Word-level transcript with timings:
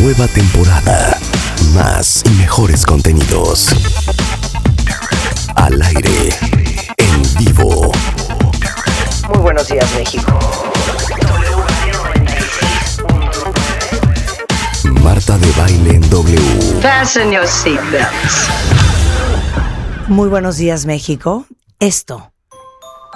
Nueva 0.00 0.26
temporada. 0.28 1.18
Más 1.72 2.22
y 2.26 2.30
mejores 2.30 2.84
contenidos. 2.84 3.68
Al 5.54 5.80
aire. 5.80 6.30
En 6.96 7.22
vivo. 7.38 7.92
Muy 9.28 9.38
buenos 9.38 9.68
días, 9.68 9.88
México. 9.94 10.38
Marta 15.02 15.38
de 15.38 15.52
baile 15.52 15.90
en 15.94 16.10
W. 16.10 16.80
Fasten 16.82 17.30
your 17.30 17.46
seatbelts. 17.46 18.48
Muy 20.08 20.28
buenos 20.28 20.56
días, 20.56 20.86
México. 20.86 21.46
Esto 21.78 22.32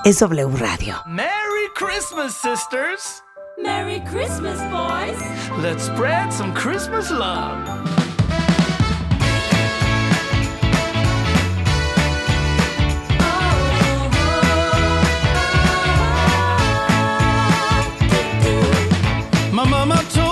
es 0.04 0.20
W 0.20 0.56
Radio. 0.56 0.96
Merry 1.06 1.68
Christmas, 1.74 2.34
sisters! 2.34 3.22
Merry 3.60 4.00
Christmas, 4.00 4.60
boys! 4.70 5.20
Let's 5.58 5.82
spread 5.84 6.32
some 6.32 6.54
Christmas 6.54 7.10
love. 7.10 7.66
My 19.52 19.64
mama 19.68 20.00
told 20.12 20.27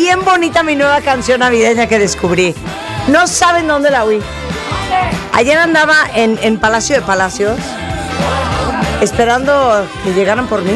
bien 0.00 0.24
bonita 0.24 0.62
mi 0.62 0.76
nueva 0.76 1.02
canción 1.02 1.40
navideña 1.40 1.86
que 1.86 1.98
descubrí. 1.98 2.54
No 3.08 3.26
saben 3.26 3.68
dónde 3.68 3.90
la 3.90 4.04
oí. 4.06 4.18
Ayer 5.34 5.58
andaba 5.58 5.94
en, 6.14 6.38
en 6.42 6.58
Palacio 6.58 6.96
de 6.96 7.02
Palacios 7.02 7.58
esperando 9.02 9.86
que 10.02 10.12
llegaran 10.14 10.46
por 10.46 10.62
mí 10.62 10.72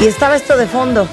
y 0.00 0.06
estaba 0.06 0.34
esto 0.36 0.56
de 0.56 0.66
fondo. 0.66 1.08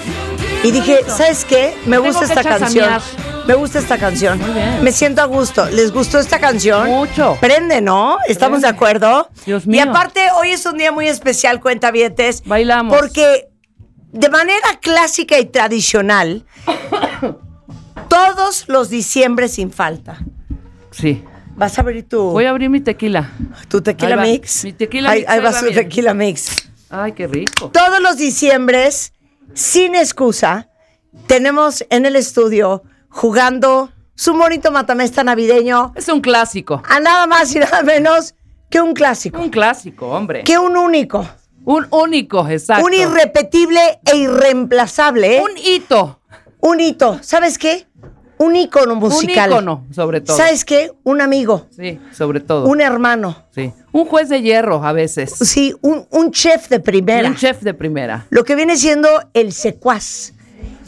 Y 0.63 0.71
dije, 0.71 1.01
¿sabes 1.07 1.45
qué? 1.45 1.77
Me 1.85 1.99
gusta 1.99 2.25
esta 2.25 2.43
canción. 2.43 2.99
Me 3.45 3.53
gusta 3.53 3.77
esta 3.79 3.97
canción. 3.99 4.39
bien. 4.53 4.83
Me 4.83 4.91
siento 4.91 5.21
a 5.21 5.25
gusto. 5.25 5.67
¿Les 5.69 5.91
gustó 5.93 6.17
esta 6.19 6.39
canción? 6.39 6.87
Mucho. 6.87 7.37
Prende, 7.39 7.79
¿no? 7.79 8.17
¿Estamos 8.27 8.61
de 8.61 8.67
acuerdo? 8.69 9.29
Dios 9.45 9.65
Y 9.65 9.69
mío. 9.69 9.83
aparte, 9.87 10.27
hoy 10.39 10.51
es 10.51 10.65
un 10.65 10.77
día 10.79 10.91
muy 10.91 11.07
especial, 11.07 11.61
cuentavientes. 11.61 12.41
Bailamos. 12.43 12.97
Porque 12.97 13.47
de 14.11 14.29
manera 14.29 14.79
clásica 14.81 15.37
y 15.37 15.45
tradicional, 15.45 16.45
todos 18.17 18.65
los 18.67 18.89
diciembre 18.89 19.47
sin 19.47 19.71
falta. 19.71 20.17
Sí. 20.91 21.23
Vas 21.55 21.77
a 21.77 21.81
abrir 21.81 22.07
tu, 22.07 22.21
Voy 22.31 22.45
a 22.45 22.51
abrir 22.51 22.69
mi 22.69 22.81
tequila. 22.81 23.31
tu 23.67 23.81
tequila 23.81 24.21
Ahí 24.21 24.31
mix. 24.33 24.63
Mi 24.63 24.73
tequila 24.73 25.09
ahí, 25.11 25.19
mix, 25.19 25.29
ahí 25.29 25.37
ahí 25.37 25.43
va 25.43 25.51
va, 25.51 25.59
su 25.59 25.65
mira. 25.65 25.81
tequila 25.81 26.13
mix. 26.13 26.69
Ay, 26.89 27.11
qué 27.13 27.27
rico. 27.27 27.69
Todos 27.71 27.99
los 27.99 28.17
diciembres, 28.17 29.13
sin 29.53 29.95
excusa, 29.95 30.69
tenemos 31.25 31.83
en 31.89 32.05
el 32.05 32.15
estudio 32.15 32.83
jugando 33.09 33.91
su 34.15 34.33
bonito 34.33 34.71
matamesta 34.71 35.23
navideño 35.23 35.93
Es 35.95 36.07
un 36.09 36.21
clásico. 36.21 36.81
a 36.87 36.99
nada 36.99 37.27
más 37.27 37.53
y 37.55 37.59
nada 37.59 37.81
menos 37.83 38.35
que 38.69 38.79
un 38.81 38.93
clásico, 38.93 39.39
Un 39.39 39.49
clásico, 39.49 40.07
hombre. 40.07 40.43
que 40.43 40.57
un 40.57 40.75
único, 40.77 41.27
Un 41.65 41.87
único, 41.91 42.47
exacto. 42.47 42.85
un 42.85 42.93
irrepetible 42.93 43.99
e 44.05 44.17
irreemplazable. 44.17 45.41
Un 45.41 45.57
hito. 45.57 46.19
Un 46.67 46.79
hito. 46.79 47.19
¿Sabes 47.21 47.57
qué? 47.57 47.87
un 48.39 48.55
ícono 48.55 48.93
musical. 48.93 49.49
Un 49.49 49.55
ícono, 49.55 49.85
sobre 49.91 50.21
todo. 50.21 50.37
¿Sabes 50.37 50.63
qué? 50.63 50.91
Un 51.03 51.21
amigo, 51.21 51.65
Sí, 51.75 51.99
sobre 52.15 52.39
todo. 52.39 52.67
un 52.67 52.81
hermano, 52.81 53.47
Sí. 53.49 53.73
Un 53.91 54.05
juez 54.05 54.29
de 54.29 54.43
hierro 54.43 54.83
a 54.85 54.91
veces. 54.93 55.31
sí, 55.33 55.73
un, 55.81 56.05
un 56.11 56.29
chef 56.31 56.69
de 56.69 56.79
primera. 56.79 57.27
un 57.29 57.35
chef 57.35 57.61
de 57.61 57.73
primera. 57.73 58.27
Lo 58.29 58.43
que 58.43 58.53
viene 58.55 58.77
siendo 58.77 59.09
el 59.33 59.53
secuaz, 59.53 60.33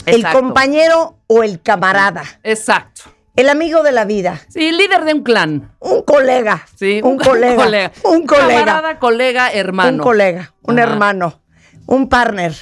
el 0.05 0.17
Exacto. 0.17 0.39
compañero 0.41 1.17
o 1.25 1.41
el 1.41 1.59
camarada, 1.59 2.21
Exacto. 2.43 3.01
el 3.35 3.49
amigo 3.49 3.81
de 3.81 3.93
la 3.93 4.05
vida, 4.05 4.39
Sí, 4.49 4.71
líder 4.71 5.03
de 5.05 5.15
un 5.15 5.23
clan. 5.23 5.71
un 5.79 6.03
colega, 6.03 6.67
Sí, 6.75 7.01
un, 7.03 7.17
colega, 7.17 7.91
un 8.03 8.27
colega, 8.27 8.59
Camarada, 8.59 8.99
colega, 8.99 9.49
hermano. 9.51 9.97
un 9.97 10.03
colega, 10.03 10.53
un 10.61 10.77
Ajá. 10.79 10.87
hermano, 10.91 11.41
un 11.87 12.07
partner, 12.09 12.53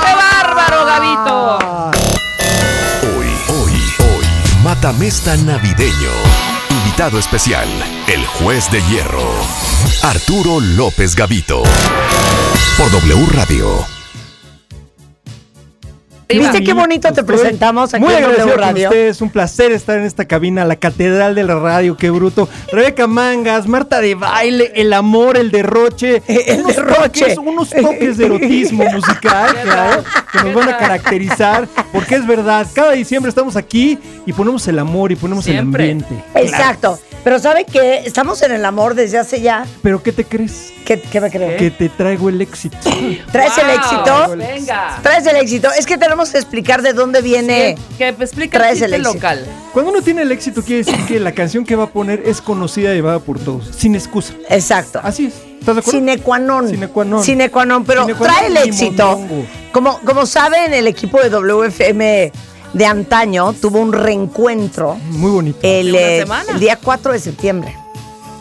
¡Qué 0.00 0.14
bárbaro, 0.14 0.84
Gavito! 0.86 1.58
Hoy, 3.16 3.28
hoy, 3.48 3.72
hoy, 3.98 4.26
Matamesta 4.62 5.36
Navideño. 5.36 6.12
Invitado 6.70 7.18
especial, 7.18 7.68
el 8.06 8.24
juez 8.26 8.70
de 8.70 8.80
hierro, 8.82 9.28
Arturo 10.02 10.60
López 10.60 11.16
Gavito. 11.16 11.62
Por 12.78 12.90
W 12.90 13.26
Radio. 13.32 14.01
¿Viste 16.38 16.64
qué 16.64 16.72
bonito 16.72 17.12
te 17.12 17.22
presentamos 17.22 17.92
aquí 17.94 18.02
Muy 18.02 18.12
en 18.14 18.18
agradecido 18.24 18.50
con 18.54 18.60
Radio? 18.60 18.88
ustedes, 18.88 19.20
un 19.20 19.30
placer 19.30 19.72
estar 19.72 19.98
en 19.98 20.04
esta 20.04 20.24
cabina, 20.26 20.64
la 20.64 20.76
catedral 20.76 21.34
de 21.34 21.44
la 21.44 21.54
radio, 21.56 21.96
qué 21.96 22.10
bruto. 22.10 22.48
Rebeca 22.72 23.06
Mangas, 23.06 23.66
Marta 23.66 24.00
de 24.00 24.14
baile, 24.14 24.72
el 24.74 24.92
amor, 24.92 25.36
el 25.36 25.50
derroche, 25.50 26.22
El 26.28 26.60
unos 26.62 26.76
derroche. 26.76 27.20
toques, 27.24 27.38
unos 27.38 27.70
toques 27.70 28.16
de 28.18 28.26
erotismo 28.26 28.84
musical 28.92 29.56
claro, 29.64 30.04
que 30.32 30.38
nos 30.44 30.54
van 30.54 30.68
a 30.68 30.76
caracterizar, 30.78 31.68
porque 31.92 32.14
es 32.16 32.26
verdad, 32.26 32.66
cada 32.74 32.92
diciembre 32.92 33.28
estamos 33.28 33.56
aquí 33.56 33.98
y 34.26 34.32
ponemos 34.32 34.66
el 34.68 34.78
amor 34.78 35.12
y 35.12 35.16
ponemos 35.16 35.44
Siempre. 35.44 35.84
el 35.84 35.90
ambiente. 35.92 36.24
Exacto. 36.34 36.98
Pero 37.24 37.38
¿sabe 37.38 37.64
qué? 37.64 38.02
Estamos 38.04 38.42
en 38.42 38.52
el 38.52 38.64
amor 38.64 38.94
desde 38.94 39.18
hace 39.18 39.40
ya. 39.40 39.64
Pero 39.82 40.02
¿qué 40.02 40.10
te 40.10 40.24
crees? 40.24 40.72
¿Qué, 40.84 41.00
qué 41.00 41.20
me 41.20 41.30
creo? 41.30 41.56
Que 41.56 41.70
te 41.70 41.88
traigo 41.88 42.28
el 42.28 42.40
éxito. 42.40 42.76
¿Traes 43.32 43.56
el 43.58 43.70
éxito? 43.70 44.36
Venga. 44.36 44.98
Traes 45.02 45.26
el 45.26 45.36
éxito. 45.36 45.68
Es 45.78 45.86
que 45.86 45.96
tenemos 45.98 46.30
que 46.30 46.38
explicar 46.38 46.82
de 46.82 46.92
dónde 46.92 47.22
viene. 47.22 47.76
Que 47.96 48.08
explica 48.08 48.58
el 48.58 48.62
traes 48.62 48.82
el 48.82 48.94
éxito. 48.94 49.14
local. 49.14 49.46
Cuando 49.72 49.92
uno 49.92 50.02
tiene 50.02 50.22
el 50.22 50.32
éxito 50.32 50.62
quiere 50.62 50.82
decir 50.84 51.06
que 51.06 51.20
la 51.20 51.32
canción 51.32 51.64
que 51.64 51.76
va 51.76 51.84
a 51.84 51.90
poner 51.90 52.22
es 52.26 52.40
conocida 52.40 52.90
y 52.92 52.96
llevada 52.96 53.20
por 53.20 53.38
todos, 53.38 53.70
sin 53.76 53.94
excusa. 53.94 54.34
Exacto. 54.48 55.00
Así 55.02 55.26
es. 55.26 55.34
¿Estás 55.60 55.76
de 55.76 55.80
acuerdo? 55.80 56.00
Sine 56.00 56.18
qua 56.18 56.38
non. 56.40 56.68
Sine 56.68 56.88
qua 56.88 57.04
non. 57.04 57.22
Sine 57.22 57.50
qua 57.50 57.64
non, 57.64 57.84
pero 57.84 58.02
Sine 58.02 58.14
qua 58.16 58.26
trae 58.26 58.48
el 58.48 58.54
non 58.54 58.64
éxito. 58.64 59.20
Como, 59.70 60.00
como 60.00 60.26
saben, 60.26 60.74
el 60.74 60.88
equipo 60.88 61.20
de 61.20 61.30
WFM 61.30 62.32
de 62.72 62.86
antaño 62.86 63.52
tuvo 63.52 63.80
un 63.80 63.92
reencuentro 63.92 64.96
Muy 65.10 65.30
bonito. 65.30 65.58
el, 65.62 65.90
una 65.90 65.98
eh, 66.00 66.20
semana. 66.20 66.52
el 66.52 66.60
día 66.60 66.78
4 66.82 67.12
de 67.12 67.18
septiembre. 67.18 67.76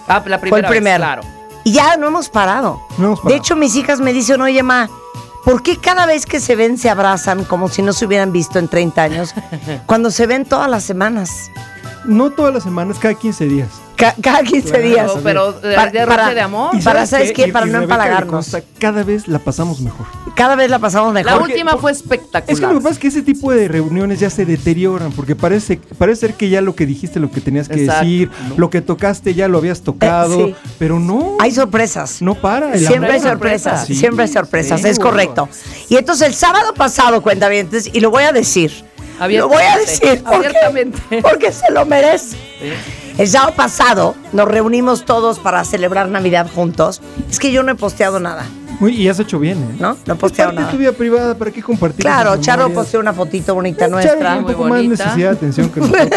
Ah, 0.08 0.24
la 0.26 0.40
Fue 0.40 0.50
primera 0.50 0.68
el 0.68 0.72
primero. 0.74 0.94
vez, 0.94 0.98
claro. 0.98 1.22
Y 1.64 1.72
ya 1.74 1.96
no 1.98 2.08
hemos 2.08 2.30
parado. 2.30 2.82
No 2.98 3.06
hemos 3.08 3.20
De 3.20 3.24
parado. 3.24 3.38
hecho, 3.44 3.56
mis 3.56 3.76
hijas 3.76 4.00
me 4.00 4.14
dicen, 4.14 4.42
oye, 4.42 4.64
ma, 4.64 4.90
¿por 5.46 5.62
qué 5.64 5.78
cada 5.78 6.06
vez 6.06 6.26
que 6.26 6.40
se 6.40 6.56
ven 6.56 6.78
se 6.78 6.90
abrazan 6.90 7.44
como 7.44 7.70
si 7.70 7.82
no 7.82 7.94
se 7.94 8.06
hubieran 8.06 8.32
visto 8.32 8.58
en 8.60 8.68
30 8.68 9.02
años? 9.04 9.34
cuando 9.86 10.10
se 10.12 10.26
ven 10.28 10.46
todas 10.46 10.70
las 10.70 10.84
semanas. 10.84 11.52
No 12.06 12.32
todas 12.32 12.54
las 12.54 12.64
semanas, 12.64 12.98
cada 13.00 13.14
15 13.14 13.46
días. 13.46 13.68
Ca- 14.02 14.16
cada 14.22 14.44
15 14.44 14.80
días. 14.80 15.12
Pero, 15.24 15.56
pero 15.62 15.76
Para- 15.76 15.92
de 15.92 16.00
derroche 16.00 16.34
de 16.36 16.42
amor. 16.42 16.72
y 16.76 16.82
Para, 16.82 17.06
¿sabes 17.06 17.32
qué? 17.32 17.48
Para 17.50 17.66
no 17.68 17.74
Rebeca 17.74 17.84
empalagarnos. 17.94 18.58
cada 18.80 19.04
vez 19.04 19.28
la 19.28 19.40
pasamos 19.40 19.80
mejor. 19.82 20.08
Cada 20.36 20.56
vez 20.56 20.70
la 20.70 20.80
pasamos 20.80 21.14
La 21.14 21.24
mejor. 21.24 21.44
última 21.44 21.78
fue 21.78 21.92
espectacular. 21.92 22.46
Es 22.52 22.60
que 22.60 22.66
lo 22.66 22.74
que 22.74 22.78
pasa 22.82 22.94
es 22.94 23.00
que 23.00 23.08
ese 23.10 23.22
tipo 23.22 23.52
de 23.54 23.68
reuniones 23.68 24.20
ya 24.20 24.30
se 24.30 24.46
deterioran, 24.46 25.12
porque 25.12 25.36
parece, 25.36 25.80
parece 25.98 26.22
ser 26.28 26.34
que 26.36 26.50
ya 26.50 26.62
lo 26.62 26.74
que 26.76 26.86
dijiste, 26.86 27.20
lo 27.20 27.30
que 27.32 27.42
tenías 27.42 27.68
que 27.70 27.76
Exacto. 27.84 28.04
decir, 28.06 28.30
lo 28.58 28.70
que 28.70 28.82
tocaste 28.82 29.34
ya 29.34 29.48
lo 29.48 29.60
habías 29.60 29.82
tocado, 29.82 30.48
sí. 30.48 30.56
pero 30.80 31.00
no, 31.00 31.38
Hay 31.40 31.52
sorpresas. 31.52 32.22
no 32.22 32.36
para. 32.36 32.74
el 32.74 32.86
Siempre 32.86 33.12
hay 33.14 33.20
sorpresas, 33.20 33.86
Sí. 33.86 33.96
siempre 33.96 34.24
hay 34.26 34.32
sorpresas, 34.32 34.82
Sí, 34.82 34.88
es 34.88 34.98
bueno. 34.98 35.12
correcto. 35.12 35.50
Y 35.90 35.98
entonces 35.98 36.28
el 36.28 36.34
sábado 36.34 36.74
pasado, 36.74 37.22
cuentavientes, 37.22 37.90
y 37.94 38.00
lo 38.00 38.10
voy 38.10 38.24
a 38.24 38.32
decir, 38.32 38.72
lo 38.72 39.28
voy 39.48 39.62
a 39.62 39.74
Abiertamente, 39.74 39.80
decir 39.92 40.24
porque, 40.24 40.48
abiertamente. 40.48 41.22
porque 41.22 41.52
se 41.52 41.72
lo 41.72 41.86
merece. 41.86 42.38
El 43.18 43.28
sábado 43.28 43.54
pasado 43.56 44.16
nos 44.34 44.48
reunimos 44.48 45.06
todos 45.06 45.40
para 45.40 45.64
celebrar 45.64 46.08
Navidad 46.10 46.48
juntos. 46.54 47.02
Es 47.30 47.40
que 47.40 47.52
yo 47.52 47.62
no 47.64 47.72
he 47.72 47.76
posteado 47.76 48.20
nada, 48.20 48.46
Uy, 48.80 48.96
y 49.00 49.08
has 49.10 49.20
hecho 49.20 49.38
bien, 49.38 49.58
¿eh? 49.60 49.76
¿no? 49.80 49.96
No 50.08 50.14
he 50.14 50.18
posteado 50.18 50.52
nada. 50.54 50.72
tu 50.72 50.78
vida 50.78 50.92
privada, 50.92 51.36
¿para 51.36 51.52
qué 51.52 51.62
compartir? 51.62 52.02
Claro, 52.04 52.38
Charo 52.38 52.70
posteó 52.74 53.00
una 53.00 53.14
fotito 53.14 53.54
bonita 53.54 53.82
Charo 53.82 53.92
nuestra. 53.92 54.16
tiene 54.16 54.38
un 54.38 54.44
Muy 54.44 54.54
más 54.56 54.68
bonita. 54.70 55.04
necesidad 55.06 55.30
de 55.32 55.36
atención 55.38 55.70
que 55.70 55.80
nosotros. 55.82 56.10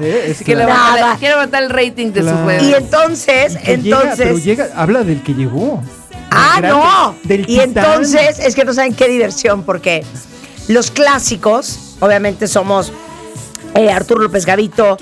Es 0.00 0.42
que 0.44 0.54
Nada. 0.54 1.16
quiere 1.18 1.34
levantar 1.34 1.62
el 1.64 1.70
rating 1.70 2.12
de 2.12 2.20
Claro. 2.20 2.36
sus 2.38 2.46
redes. 2.46 2.62
Y 2.62 2.74
entonces, 2.74 3.52
llega, 3.54 3.60
pero 3.64 3.74
entonces... 4.04 4.44
llega, 4.44 4.68
habla 4.76 5.02
del 5.02 5.22
que 5.22 5.34
llegó. 5.34 5.82
Ah, 6.30 6.58
grande, 6.60 6.68
no. 6.78 7.14
Del 7.24 7.40
y 7.40 7.44
titán. 7.46 7.68
entonces, 7.68 8.38
es 8.38 8.54
que 8.54 8.64
no 8.64 8.72
saben 8.72 8.94
qué 8.94 9.08
diversión, 9.08 9.64
porque 9.64 10.04
los 10.68 10.92
clásicos, 10.92 11.96
obviamente 11.98 12.46
somos 12.46 12.92
eh, 13.74 13.90
Arturo 13.90 14.22
López 14.22 14.46
Gavito, 14.46 14.96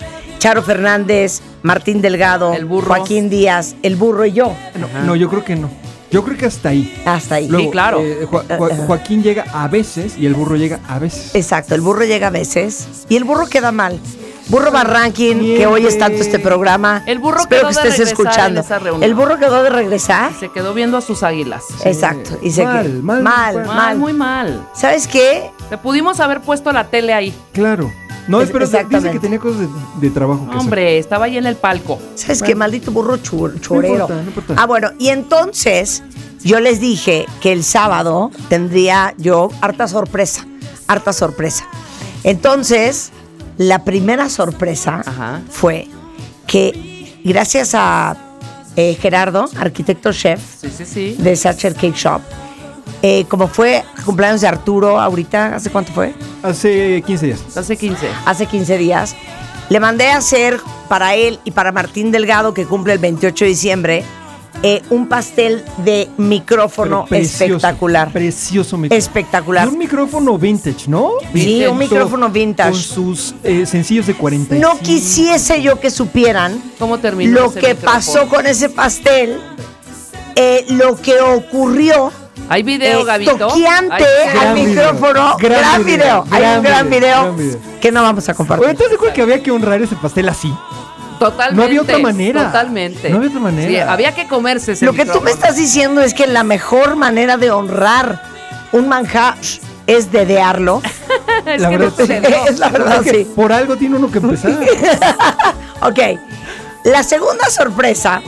Charo 0.46 0.62
Fernández, 0.62 1.40
Martín 1.64 2.00
Delgado, 2.00 2.54
El 2.54 2.66
burro. 2.66 2.86
Joaquín 2.94 3.28
Díaz, 3.28 3.74
el 3.82 3.96
burro 3.96 4.24
y 4.26 4.30
yo. 4.32 4.54
No, 4.78 4.86
no, 5.04 5.16
yo 5.16 5.28
creo 5.28 5.44
que 5.44 5.56
no. 5.56 5.68
Yo 6.12 6.22
creo 6.22 6.38
que 6.38 6.46
hasta 6.46 6.68
ahí. 6.68 7.02
Hasta 7.04 7.34
ahí. 7.34 7.48
Luego, 7.48 7.68
claro. 7.72 8.00
eh, 8.00 8.24
Jo- 8.30 8.44
Jo- 8.56 8.68
Joaquín 8.86 9.24
llega 9.24 9.44
a 9.52 9.66
veces 9.66 10.16
y 10.16 10.24
el 10.24 10.34
burro 10.34 10.54
llega 10.54 10.78
a 10.88 11.00
veces. 11.00 11.34
Exacto, 11.34 11.74
el 11.74 11.80
burro 11.80 12.04
llega 12.04 12.28
a 12.28 12.30
veces 12.30 12.86
y 13.08 13.16
el 13.16 13.24
burro 13.24 13.46
queda 13.48 13.72
mal. 13.72 13.98
Burro 14.46 14.70
Barranquín, 14.70 15.40
que 15.40 15.66
hoy 15.66 15.84
es 15.84 15.98
tanto 15.98 16.22
este 16.22 16.38
programa. 16.38 17.02
El 17.06 17.18
burro 17.18 17.40
Espero 17.40 17.62
quedó 17.62 17.70
que 17.70 17.74
de 17.74 17.88
estés 17.88 17.98
regresar 18.06 18.12
escuchando. 18.28 18.60
en 18.60 18.64
esa 18.64 18.78
reunión. 18.78 19.02
El 19.02 19.14
burro 19.16 19.38
quedó 19.40 19.64
de 19.64 19.70
regresar. 19.70 20.30
Se 20.38 20.48
quedó 20.52 20.74
viendo 20.74 20.96
a 20.96 21.00
sus 21.00 21.24
águilas. 21.24 21.64
Exacto. 21.84 22.38
Y 22.40 22.52
se 22.52 22.62
Mal, 22.62 22.86
quedó- 22.86 23.02
mal, 23.02 23.22
mal, 23.24 23.54
mal. 23.56 23.66
mal. 23.66 23.76
Mal, 23.76 23.98
muy 23.98 24.12
mal. 24.12 24.68
¿Sabes 24.74 25.08
qué? 25.08 25.50
Le 25.72 25.78
pudimos 25.78 26.20
haber 26.20 26.40
puesto 26.40 26.70
la 26.70 26.84
tele 26.86 27.12
ahí. 27.14 27.34
Claro. 27.52 27.90
No, 28.28 28.40
Es- 28.40 28.50
pero 28.50 28.66
dice 28.66 29.10
que 29.12 29.20
tenía 29.20 29.38
cosas 29.38 29.60
de, 29.60 29.68
de 30.00 30.10
trabajo 30.10 30.44
que 30.44 30.50
hacer. 30.50 30.60
Hombre, 30.60 30.98
estaba 30.98 31.26
ahí 31.26 31.36
en 31.38 31.46
el 31.46 31.56
palco. 31.56 31.98
¿Sabes 32.16 32.42
qué? 32.42 32.54
Maldito 32.54 32.90
burro 32.90 33.16
chorero. 33.18 33.58
importa, 33.94 34.14
no 34.14 34.22
importa. 34.22 34.54
Ah, 34.56 34.66
bueno, 34.66 34.90
y 34.98 35.08
entonces 35.08 36.02
yo 36.42 36.60
les 36.60 36.80
dije 36.80 37.26
que 37.40 37.52
el 37.52 37.62
sábado 37.64 38.30
tendría 38.48 39.14
yo 39.18 39.48
harta 39.60 39.86
sorpresa, 39.88 40.44
harta 40.88 41.12
sorpresa. 41.12 41.66
Entonces, 42.24 43.10
la 43.58 43.84
primera 43.84 44.28
sorpresa 44.28 45.02
Ajá. 45.06 45.40
fue 45.48 45.86
que 46.46 47.20
gracias 47.24 47.74
a 47.74 48.16
eh, 48.76 48.94
Gerardo, 49.00 49.48
arquitecto 49.58 50.12
chef 50.12 50.40
Sí, 50.60 50.68
sí, 50.76 50.84
sí. 50.84 51.16
de 51.18 51.34
Sacher 51.36 51.74
Cake 51.74 51.94
Shop, 51.96 52.20
eh, 53.02 53.24
como 53.28 53.48
fue 53.48 53.84
cumpleaños 54.04 54.40
de 54.40 54.48
Arturo 54.48 55.00
ahorita, 55.00 55.54
¿hace 55.54 55.70
cuánto 55.70 55.92
fue? 55.92 56.14
Hace 56.42 57.02
15 57.06 57.26
días. 57.26 57.56
Hace 57.56 57.76
15. 57.76 58.08
hace 58.24 58.46
15 58.46 58.78
días, 58.78 59.16
le 59.68 59.80
mandé 59.80 60.08
a 60.08 60.18
hacer 60.18 60.58
para 60.88 61.14
él 61.14 61.40
y 61.44 61.50
para 61.50 61.72
Martín 61.72 62.12
Delgado, 62.12 62.54
que 62.54 62.66
cumple 62.66 62.92
el 62.92 62.98
28 62.98 63.44
de 63.44 63.48
diciembre, 63.48 64.04
eh, 64.62 64.82
un 64.90 65.06
pastel 65.06 65.64
de 65.84 66.08
micrófono 66.16 67.04
precioso, 67.06 67.56
espectacular. 67.56 68.12
Precioso 68.12 68.78
micrófono. 68.78 68.98
Espectacular. 68.98 69.66
Y 69.66 69.70
un 69.70 69.78
micrófono 69.78 70.38
vintage, 70.38 70.88
¿no? 70.88 71.12
Sí, 71.20 71.28
vintage. 71.32 71.68
un 71.68 71.78
micrófono 71.78 72.30
vintage. 72.30 72.70
Con 72.70 72.80
sus 72.80 73.34
eh, 73.44 73.66
sencillos 73.66 74.06
de 74.06 74.14
45. 74.14 74.66
No 74.66 74.78
quisiese 74.80 75.60
yo 75.60 75.78
que 75.78 75.90
supieran 75.90 76.60
¿Cómo 76.78 76.98
terminó 76.98 77.40
lo 77.40 77.46
ese 77.50 77.60
que 77.60 77.74
micrófono? 77.74 77.92
pasó 77.92 78.28
con 78.28 78.46
ese 78.46 78.68
pastel, 78.70 79.38
eh, 80.34 80.64
lo 80.70 80.96
que 80.96 81.20
ocurrió. 81.20 82.10
¿Hay 82.48 82.62
video, 82.62 83.00
eh, 83.00 83.04
Gavito? 83.04 83.36
toqueante 83.36 83.94
Hay- 83.94 84.28
al 84.28 84.34
Gran 84.40 84.54
video, 84.54 84.92
micrófono. 84.92 85.36
gran 85.38 85.58
Gran, 85.60 85.84
video, 85.84 85.96
video. 85.96 86.24
Hay 86.30 86.40
gran 86.42 86.58
un 86.58 86.64
gran 86.64 86.90
video, 86.90 87.00
video, 87.00 87.22
gran 87.24 87.36
video. 87.36 87.60
que 87.80 87.92
no 87.92 88.02
vamos 88.02 88.28
a 88.28 88.34
compartir. 88.34 88.64
Oye, 88.64 88.72
¿estás 88.74 88.88
de 88.90 88.94
acuerdo 88.96 89.14
que 89.14 89.22
había 89.22 89.42
que 89.42 89.50
honrar 89.50 89.82
ese 89.82 89.96
pastel 89.96 90.28
así? 90.28 90.54
Totalmente. 91.18 91.56
No 91.56 91.62
había 91.64 91.80
otra 91.80 91.98
manera. 91.98 92.44
Totalmente. 92.46 93.08
No 93.10 93.16
había 93.16 93.28
otra 93.30 93.40
manera. 93.40 93.68
Sí, 93.68 93.76
había 93.78 94.14
que 94.14 94.26
comerse 94.28 94.72
ese 94.72 94.84
Lo 94.84 94.92
que 94.92 95.06
tú 95.06 95.20
me 95.22 95.30
estás 95.30 95.56
diciendo 95.56 96.02
es 96.02 96.12
que 96.14 96.26
la 96.26 96.44
mejor 96.44 96.96
manera 96.96 97.36
de 97.38 97.50
honrar 97.50 98.22
un 98.72 98.86
manjar 98.88 99.34
es 99.86 100.12
dedearlo. 100.12 100.82
Es 101.46 101.60
La 101.62 101.68
que 101.70 101.78
verdad, 101.78 101.92
no 102.08 102.46
es 102.48 102.58
la 102.58 102.68
verdad, 102.70 102.96
Es 103.06 103.12
que 103.12 103.18
sí. 103.24 103.30
Por 103.36 103.52
algo 103.52 103.76
tiene 103.76 103.96
uno 103.96 104.10
que 104.10 104.18
empezar. 104.18 104.52
Ok. 105.80 105.98
La 106.84 107.02
segunda 107.04 107.48
sorpresa 107.50 108.20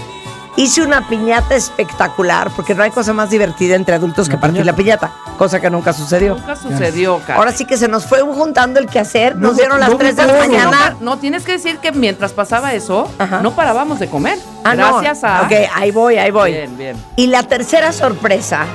Hice 0.58 0.82
una 0.82 1.06
piñata 1.08 1.54
espectacular, 1.54 2.50
porque 2.56 2.74
no 2.74 2.82
hay 2.82 2.90
cosa 2.90 3.12
más 3.12 3.30
divertida 3.30 3.76
entre 3.76 3.94
adultos 3.94 4.28
que 4.28 4.36
partir 4.36 4.66
la 4.66 4.74
piñata, 4.74 5.12
cosa 5.38 5.60
que 5.60 5.70
nunca 5.70 5.92
sucedió. 5.92 6.34
Nunca 6.34 6.56
sucedió, 6.56 7.20
cara. 7.20 7.38
Ahora 7.38 7.52
sí 7.52 7.64
que 7.64 7.76
se 7.76 7.86
nos 7.86 8.06
fue 8.06 8.22
juntando 8.22 8.80
el 8.80 8.86
quehacer, 8.88 9.36
nos 9.36 9.52
No, 9.52 9.56
dieron 9.56 9.78
las 9.78 9.90
no, 9.90 9.96
3 9.96 10.16
de 10.16 10.26
la 10.26 10.32
no, 10.32 10.38
mañana. 10.40 10.96
No, 11.00 11.16
tienes 11.18 11.44
que 11.44 11.52
decir 11.52 11.78
que 11.78 11.92
mientras 11.92 12.32
pasaba 12.32 12.74
eso, 12.74 13.08
Ajá. 13.20 13.40
no 13.40 13.52
parábamos 13.52 14.00
de 14.00 14.08
comer. 14.08 14.36
Ah, 14.64 14.74
no. 14.74 14.98
Gracias 15.00 15.22
a. 15.22 15.42
Ok, 15.42 15.52
ahí 15.76 15.92
voy, 15.92 16.18
ahí 16.18 16.32
voy. 16.32 16.50
Bien, 16.50 16.76
bien. 16.76 16.96
Y 17.14 17.28
la 17.28 17.44
tercera 17.44 17.92
sorpresa, 17.92 18.66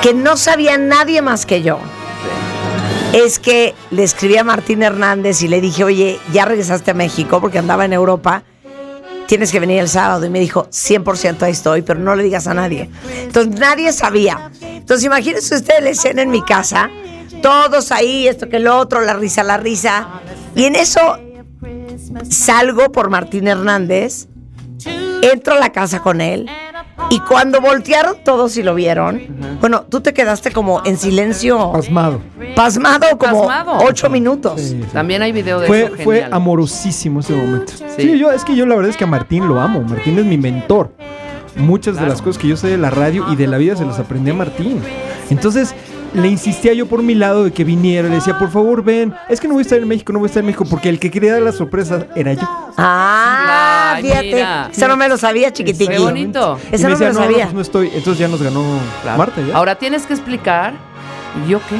que 0.00 0.14
no 0.14 0.38
sabía 0.38 0.78
nadie 0.78 1.20
más 1.20 1.44
que 1.44 1.60
yo, 1.60 1.78
es 3.12 3.38
que 3.38 3.74
le 3.90 4.04
escribí 4.04 4.38
a 4.38 4.44
Martín 4.44 4.82
Hernández 4.82 5.42
y 5.42 5.48
le 5.48 5.60
dije, 5.60 5.84
oye, 5.84 6.18
ya 6.32 6.46
regresaste 6.46 6.92
a 6.92 6.94
México 6.94 7.42
porque 7.42 7.58
andaba 7.58 7.84
en 7.84 7.92
Europa, 7.92 8.42
tienes 9.30 9.52
que 9.52 9.60
venir 9.60 9.78
el 9.78 9.88
sábado. 9.88 10.26
Y 10.26 10.28
me 10.28 10.40
dijo, 10.40 10.66
100% 10.70 11.42
ahí 11.42 11.52
estoy, 11.52 11.82
pero 11.82 12.00
no 12.00 12.16
le 12.16 12.24
digas 12.24 12.48
a 12.48 12.54
nadie. 12.54 12.90
Entonces 13.14 13.60
nadie 13.60 13.92
sabía. 13.92 14.50
Entonces 14.60 15.06
imagínense 15.06 15.54
ustedes 15.54 15.84
la 15.84 15.90
escena 15.90 16.22
en 16.22 16.30
mi 16.30 16.42
casa, 16.42 16.90
todos 17.40 17.92
ahí, 17.92 18.26
esto 18.26 18.48
que 18.48 18.58
lo 18.58 18.76
otro, 18.76 19.00
la 19.02 19.14
risa, 19.14 19.44
la 19.44 19.56
risa. 19.56 20.20
Y 20.56 20.64
en 20.64 20.74
eso 20.74 21.16
salgo 22.28 22.90
por 22.90 23.08
Martín 23.08 23.46
Hernández, 23.46 24.26
entro 25.22 25.54
a 25.54 25.58
la 25.60 25.70
casa 25.70 26.00
con 26.00 26.20
él. 26.20 26.50
Y 27.08 27.18
cuando 27.20 27.60
voltearon 27.60 28.16
todos 28.24 28.56
y 28.56 28.62
lo 28.62 28.74
vieron, 28.74 29.20
bueno, 29.60 29.82
tú 29.88 30.00
te 30.00 30.12
quedaste 30.12 30.52
como 30.52 30.82
en 30.84 30.96
silencio, 30.96 31.72
Pasmado. 31.72 32.20
pasmado 32.54 33.06
como 33.18 33.46
Pasmado. 33.48 33.78
ocho 33.84 34.08
minutos. 34.10 34.60
Sí, 34.60 34.68
sí. 34.80 34.84
También 34.92 35.22
hay 35.22 35.32
video 35.32 35.58
de 35.58 35.66
Fue, 35.66 35.82
eso. 35.84 35.96
fue 36.04 36.14
genial. 36.16 36.34
amorosísimo 36.34 37.20
ese 37.20 37.32
momento. 37.34 37.72
Sí. 37.72 37.84
Sí. 37.96 38.18
yo, 38.18 38.30
es 38.30 38.44
que 38.44 38.54
yo 38.54 38.64
la 38.66 38.76
verdad 38.76 38.90
es 38.90 38.96
que 38.96 39.04
a 39.04 39.08
Martín 39.08 39.48
lo 39.48 39.60
amo. 39.60 39.80
Martín 39.82 40.18
es 40.18 40.24
mi 40.24 40.38
mentor. 40.38 40.92
Muchas 41.56 41.98
de 42.00 42.06
las 42.06 42.22
cosas 42.22 42.40
que 42.40 42.46
yo 42.46 42.56
sé 42.56 42.68
de 42.68 42.78
la 42.78 42.90
radio 42.90 43.26
y 43.32 43.36
de 43.36 43.48
la 43.48 43.58
vida 43.58 43.74
se 43.76 43.84
las 43.84 43.98
aprendí 43.98 44.30
a 44.30 44.34
Martín. 44.34 44.80
Entonces, 45.30 45.74
le 46.14 46.28
insistía 46.28 46.72
yo 46.74 46.86
por 46.86 47.02
mi 47.02 47.14
lado 47.14 47.44
de 47.44 47.52
que 47.52 47.64
viniera. 47.64 48.08
Le 48.08 48.16
decía, 48.16 48.38
por 48.38 48.50
favor, 48.50 48.82
ven. 48.82 49.14
Es 49.28 49.40
que 49.40 49.46
no 49.48 49.54
voy 49.54 49.60
a 49.60 49.62
estar 49.62 49.78
en 49.78 49.86
México, 49.88 50.12
no 50.12 50.18
voy 50.18 50.26
a 50.26 50.30
estar 50.30 50.40
en 50.40 50.46
México. 50.46 50.64
Porque 50.68 50.88
el 50.88 50.98
que 50.98 51.10
quería 51.10 51.32
dar 51.34 51.42
la 51.42 51.52
sorpresa 51.52 52.06
era 52.16 52.32
yo. 52.32 52.42
Ah, 52.76 53.92
Ay, 53.96 54.02
fíjate. 54.02 54.22
mira. 54.34 54.68
Esa 54.72 54.88
no 54.88 54.96
me 54.96 55.08
lo 55.08 55.16
sabía, 55.16 55.52
chiquitiqui. 55.52 55.92
Qué 55.92 55.98
bonito. 55.98 56.58
Y 56.70 56.74
Esa 56.74 56.88
me 56.88 56.94
no 56.94 56.98
me 56.98 57.06
decía, 57.06 57.08
lo 57.08 57.12
no, 57.14 57.20
no, 57.20 57.26
sabía. 57.26 57.44
pues 57.44 57.54
no 57.54 57.60
estoy. 57.60 57.86
Entonces 57.94 58.18
ya 58.18 58.28
nos 58.28 58.42
ganó 58.42 58.64
Claro. 59.02 59.18
Marta. 59.18 59.40
¿ya? 59.40 59.56
Ahora 59.56 59.74
tienes 59.76 60.06
que 60.06 60.14
explicar. 60.14 60.74
¿Y 61.46 61.50
yo 61.50 61.60
qué? 61.68 61.76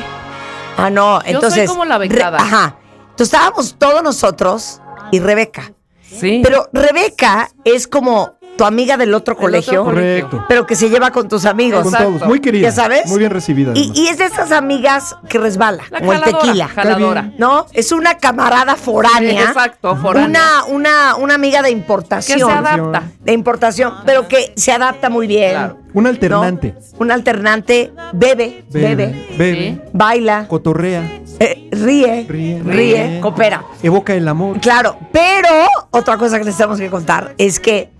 Ah, 0.76 0.90
no, 0.90 1.20
soy 1.20 1.30
entonces. 1.32 1.68
como 1.68 1.84
la 1.84 1.98
becada. 1.98 2.38
Re- 2.38 2.44
ajá. 2.44 2.76
Entonces 3.10 3.34
estábamos 3.34 3.74
todos 3.78 4.02
nosotros 4.02 4.80
y 5.10 5.18
Rebeca. 5.20 5.72
Sí. 6.02 6.40
Pero 6.42 6.68
Rebeca 6.72 7.50
es 7.64 7.86
como 7.86 8.34
tu 8.60 8.66
amiga 8.66 8.98
del 8.98 9.14
otro 9.14 9.32
otro 9.32 9.36
colegio, 9.42 9.84
colegio. 9.84 10.28
Correcto. 10.28 10.44
pero 10.46 10.66
que 10.66 10.76
se 10.76 10.90
lleva 10.90 11.10
con 11.10 11.28
tus 11.28 11.46
amigos. 11.46 11.82
Con 11.82 11.94
todos. 11.94 12.28
Muy 12.28 12.40
querida. 12.40 12.68
¿Ya 12.68 12.72
sabes? 12.72 13.06
Muy 13.06 13.18
bien 13.18 13.30
recibida. 13.30 13.72
Y, 13.74 14.08
es 14.08 14.18
de 14.18 14.26
esas 14.26 14.52
amigas 14.52 15.16
que 15.30 15.38
resbala, 15.38 15.82
La 15.90 16.00
como 16.00 16.12
el 16.12 16.22
tequila. 16.22 16.68
jaladora. 16.68 17.32
¿No? 17.38 17.64
Es 17.72 17.90
una 17.90 18.18
camarada 18.18 18.76
foránea. 18.76 19.44
Exacto, 19.44 19.96
foránea. 19.96 20.28
Una, 20.28 20.64
una, 20.66 21.16
una 21.16 21.34
amiga 21.36 21.62
de 21.62 21.68
que 21.68 21.72
importación. 21.72 22.38
se 22.38 22.54
adapta. 22.54 23.04
De 23.20 23.32
importación, 23.32 23.94
pero 24.04 24.28
que 24.28 24.52
se 24.56 24.72
adapta 24.72 25.08
muy 25.08 25.26
bien. 25.26 25.52
Claro. 25.52 25.78
Un 25.94 26.02
¿no? 26.02 26.08
alternante. 26.10 26.74
Un 26.98 27.10
alternante. 27.10 27.92
Bebe, 28.12 28.64
bebe, 28.70 29.26
Bebe. 29.38 29.70
Sí. 29.74 29.80
baila, 29.94 30.46
Cotorrea. 30.48 31.02
eh, 31.38 31.68
ríe, 31.72 32.26
Ríe. 32.28 32.62
ríe, 32.62 33.20
coopera. 33.20 33.64
Evoca 33.82 34.14
el 34.14 34.28
amor. 34.28 34.60
Claro, 34.60 34.98
pero 35.12 35.48
otra 35.90 36.18
cosa 36.18 36.38
que 36.38 36.44
les 36.44 36.56
tenemos 36.56 36.78
que 36.78 36.90
contar 36.90 37.34
es 37.38 37.58
que 37.58 37.90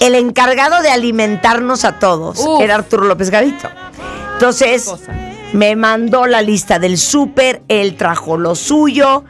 el 0.00 0.14
encargado 0.14 0.82
de 0.82 0.90
alimentarnos 0.90 1.84
a 1.84 1.98
todos 1.98 2.38
Uf. 2.38 2.60
era 2.62 2.76
Arturo 2.76 3.04
López 3.04 3.30
Gavito. 3.30 3.68
Entonces, 4.34 4.84
Cosa. 4.84 5.12
me 5.52 5.76
mandó 5.76 6.26
la 6.26 6.42
lista 6.42 6.78
del 6.78 6.96
súper, 6.98 7.62
él 7.68 7.96
trajo 7.96 8.38
lo 8.38 8.54
suyo. 8.54 9.24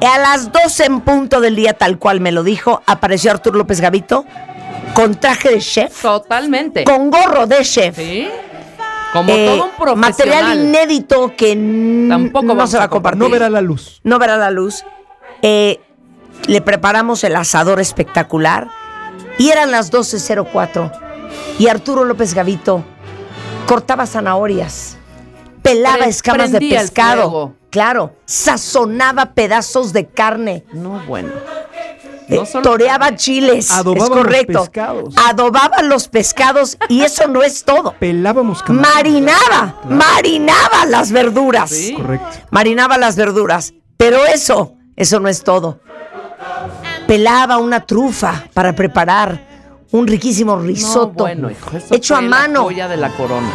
Y 0.00 0.04
a 0.04 0.18
las 0.18 0.50
12 0.52 0.84
en 0.84 1.00
punto 1.00 1.40
del 1.40 1.54
día, 1.56 1.74
tal 1.74 1.98
cual 1.98 2.20
me 2.20 2.32
lo 2.32 2.42
dijo, 2.42 2.82
apareció 2.86 3.30
Arturo 3.30 3.58
López 3.58 3.80
Gavito 3.80 4.24
con 4.94 5.14
traje 5.14 5.50
de 5.50 5.58
chef, 5.60 6.02
Totalmente. 6.02 6.84
con 6.84 7.10
gorro 7.10 7.46
de 7.46 7.62
chef. 7.64 7.96
Sí. 7.96 8.28
Como 9.12 9.30
eh, 9.32 9.46
todo 9.46 9.64
un 9.66 9.70
profesional. 9.72 9.98
material 10.44 10.58
inédito 10.64 11.34
que 11.36 11.54
Tampoco 12.08 12.54
no 12.54 12.66
se 12.66 12.78
va 12.78 12.84
a 12.84 12.86
a 12.86 12.90
compartir 12.90 13.20
No 13.20 13.28
verá 13.28 13.48
la 13.50 13.60
luz. 13.60 14.00
no 14.04 14.18
verá 14.18 14.36
la 14.36 14.50
luz. 14.50 14.84
Eh, 15.42 15.80
le 16.46 16.60
preparamos 16.62 17.22
el 17.24 17.36
asador 17.36 17.78
espectacular 17.80 18.68
y 19.42 19.50
eran 19.50 19.72
las 19.72 19.90
12.04 19.92 20.92
y 21.58 21.66
Arturo 21.66 22.04
López 22.04 22.32
Gavito 22.34 22.84
cortaba 23.66 24.06
zanahorias, 24.06 24.96
pelaba 25.62 25.98
Pre- 25.98 26.08
escamas 26.08 26.52
de 26.52 26.60
pescado, 26.60 27.54
claro, 27.70 28.14
sazonaba 28.24 29.34
pedazos 29.34 29.92
de 29.92 30.06
carne, 30.06 30.64
No, 30.72 31.00
bueno. 31.08 31.30
eh, 32.28 32.36
No 32.36 32.46
solo 32.46 32.62
toreaba 32.62 33.06
carne. 33.06 33.16
chiles, 33.18 33.70
Adobaba 33.72 34.04
es 34.04 34.08
los 34.10 34.18
correcto, 34.18 34.60
pescados. 34.60 35.14
adobaba 35.28 35.82
los 35.82 36.06
pescados 36.08 36.78
y 36.88 37.02
eso 37.02 37.26
no 37.26 37.42
es 37.42 37.64
todo, 37.64 37.94
Pelábamos 37.98 38.62
camarones. 38.62 38.94
marinaba, 38.94 39.80
marinaba 39.88 40.86
las 40.86 41.10
verduras. 41.10 41.70
Sí. 41.70 41.94
Correcto. 41.94 42.26
marinaba 42.50 42.96
las 42.98 43.16
verduras. 43.16 43.74
Pero 43.96 44.24
eso, 44.26 44.74
eso 44.96 45.18
no 45.20 45.28
es 45.28 45.42
todo. 45.44 45.80
Pelaba 47.12 47.58
una 47.58 47.84
trufa 47.84 48.42
para 48.54 48.74
preparar 48.74 49.38
un 49.90 50.06
riquísimo 50.06 50.56
No, 50.56 50.62
risotto 50.62 51.24
bueno, 51.24 51.50
hijo, 51.50 51.76
eso 51.76 51.94
hecho 51.94 52.16
a 52.16 52.22
mano 52.22 52.70
La 52.70 52.88
de 52.88 52.96
la 52.96 53.10
corona. 53.10 53.46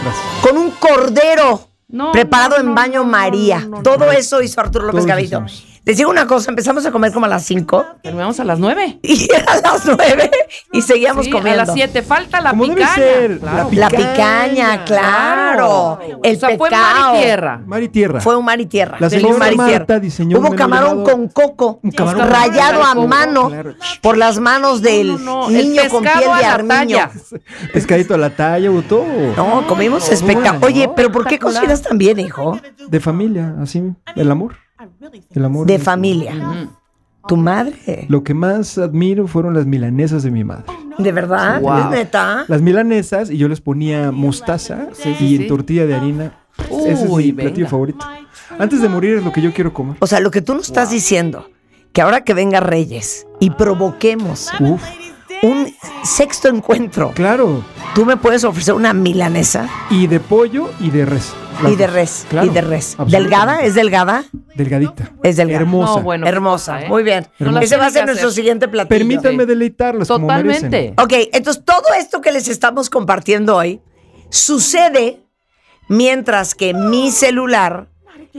con 0.44 0.60
un 0.60 0.70
cordero 0.80 1.68
No, 1.88 2.12
preparado 2.12 2.62
no, 2.62 2.70
en 2.70 2.76
baño 2.76 3.00
no, 3.04 3.10
María. 3.10 3.62
no, 3.62 3.78
no, 3.78 3.82
Todo 3.82 4.06
no. 4.06 4.12
eso 4.12 4.44
hizo 4.44 4.62
Arturo 4.62 4.86
López 4.86 5.08
hicimos. 5.48 5.77
Les 5.88 5.96
digo 5.96 6.10
una 6.10 6.28
cosa, 6.28 6.50
empezamos 6.52 6.86
a 6.86 6.92
comer 6.92 7.14
como 7.14 7.26
a 7.28 7.30
las 7.30 7.44
5 7.46 7.86
Terminamos 8.04 8.38
a 8.42 8.44
las 8.44 8.60
nueve. 8.60 9.00
y 9.04 9.28
eran 9.34 9.62
las 9.64 9.86
9 9.86 10.30
y 10.74 10.82
seguíamos 10.82 11.26
Sí, 11.26 11.32
comiendo. 11.32 11.62
a 11.62 11.66
las 11.66 11.74
siete. 11.74 12.02
Falta 12.02 12.42
la 12.42 12.52
picaña. 12.54 12.94
ser, 12.94 13.40
Claro. 13.40 13.70
La 13.72 13.90
picaña, 13.90 14.84
claro. 14.86 16.00
El 16.24 16.36
o 16.36 16.40
sea, 16.40 16.58
fue 16.58 16.70
pecado. 16.70 17.14
mar 17.14 17.16
y 17.16 17.22
tierra. 17.24 17.62
Mar 17.66 17.84
y 17.84 17.88
tierra. 17.90 18.20
Fue 18.22 18.36
un 18.36 18.44
mar 18.46 18.60
y 18.60 18.66
tierra. 18.66 18.98
La 19.00 19.10
Fue 19.10 19.18
un 19.18 19.24
señora 19.24 19.40
mar 19.40 19.54
y 19.54 19.56
Marta 19.58 19.86
tierra. 19.86 20.00
diseñó 20.02 20.40
Hubo 20.40 20.56
camarón 20.56 21.04
con 21.06 21.30
coco, 21.30 21.80
Un 21.82 21.92
camarón 21.92 22.30
rayado 22.30 22.84
a 22.84 22.94
coco, 22.94 23.08
mano 23.08 23.48
claro. 23.48 23.74
por 24.02 24.18
las 24.18 24.40
manos 24.40 24.82
del 24.82 25.08
No, 25.14 25.18
no, 25.20 25.50
no, 25.50 25.58
el 25.58 25.70
niño 25.70 25.84
con 25.90 26.04
piel 26.04 26.20
de 26.20 26.46
a 26.46 26.54
armiño. 26.54 27.10
Pescadito 27.74 28.14
a 28.14 28.18
la 28.18 28.30
talla 28.32 28.70
o 28.72 28.82
todo. 28.82 29.06
No, 29.38 29.66
comimos 29.68 30.10
espectacular. 30.12 30.66
Oye, 30.66 30.90
pero 30.96 31.12
¿por 31.14 31.26
qué 31.26 31.40
cocinas 31.40 31.82
tan 31.82 31.98
bien, 31.98 32.20
hijo? 32.20 32.60
De 32.90 33.00
familia, 33.00 33.56
así. 33.62 33.82
El 34.18 34.30
amor. 34.32 34.56
El 35.34 35.46
amor. 35.46 35.68
De 35.68 35.80
familia. 35.80 36.70
Tu 37.28 37.36
madre. 37.36 38.06
Lo 38.08 38.24
que 38.24 38.34
más 38.34 38.78
admiro 38.78 39.28
fueron 39.28 39.54
las 39.54 39.66
milanesas 39.66 40.24
de 40.24 40.32
mi 40.32 40.44
madre. 40.44 40.64
¿De 40.98 41.12
verdad? 41.12 41.62
Wow. 41.62 41.78
¿Es 41.80 41.90
neta? 41.90 42.46
Las 42.48 42.62
milanesas 42.62 43.30
y 43.30 43.38
yo 43.38 43.48
les 43.50 43.60
ponía 43.62 44.12
mostaza 44.12 44.88
Sí, 44.94 45.14
sí, 45.18 45.26
y 45.28 45.36
en 45.36 45.42
sí. 45.44 45.48
tortilla 45.48 45.86
de 45.86 45.96
harina. 45.96 46.40
Ese 46.72 46.94
es 46.94 47.10
mi 47.10 47.32
platillo 47.34 47.68
favorito. 47.68 48.06
Antes 48.58 48.82
de 48.82 48.90
morir 48.90 49.18
es 49.18 49.24
lo 49.26 49.32
que 49.32 49.42
yo 49.42 49.54
quiero 49.54 49.74
comer. 49.74 49.98
O 50.00 50.08
sea, 50.08 50.20
lo 50.22 50.32
que 50.32 50.42
tú 50.42 50.56
nos 50.56 50.68
estás 50.68 50.90
diciendo, 50.90 51.50
que 51.94 52.02
ahora 52.02 52.24
que 52.24 52.34
venga 52.34 52.60
Reyes 52.62 53.28
y 53.40 53.50
provoquemos 53.52 54.50
Uf, 54.60 54.82
un 55.44 55.74
sexto 56.04 56.48
encuentro, 56.48 57.12
claro. 57.14 57.64
tú 57.94 58.06
me 58.06 58.18
puedes 58.18 58.44
ofrecer 58.44 58.74
una 58.74 58.94
milanesa 58.94 59.70
Y 59.90 60.08
de 60.08 60.20
pollo 60.20 60.72
y 60.80 60.90
de 60.90 61.06
res. 61.06 61.34
Y 61.68 61.76
de 61.76 61.88
res. 61.88 62.26
Claro, 62.30 62.46
Y 62.48 62.50
de 62.52 62.62
res. 62.62 62.96
¿Delgada? 63.08 63.62
¿Es 63.64 63.74
delgada? 63.74 64.26
Delgadita. 64.56 65.12
Es 65.24 65.38
delgada. 65.38 65.62
Hermosa. 65.62 65.96
No, 65.96 66.02
bueno. 66.04 66.28
Hermosa. 66.28 66.82
¿eh? 66.84 66.88
Muy 66.88 67.02
bien. 67.04 67.28
Ese 67.62 67.78
va 67.78 67.88
a 67.88 67.90
ser 67.90 68.06
nuestro 68.06 68.30
siguiente 68.30 68.68
platillo. 68.68 68.90
Permítanme 68.90 69.44
Sí. 69.44 69.48
deleitarlas 69.48 70.08
como 70.08 70.28
Totalmente. 70.28 70.94
Ok, 70.98 71.14
entonces 71.34 71.64
todo 71.66 71.82
esto 72.00 72.22
que 72.22 72.32
les 72.32 72.48
estamos 72.48 72.90
compartiendo 72.92 73.56
hoy 73.56 73.82
sucede 74.30 75.24
mientras 75.88 76.54
que 76.54 76.74
mi 76.74 77.12
celular 77.12 77.90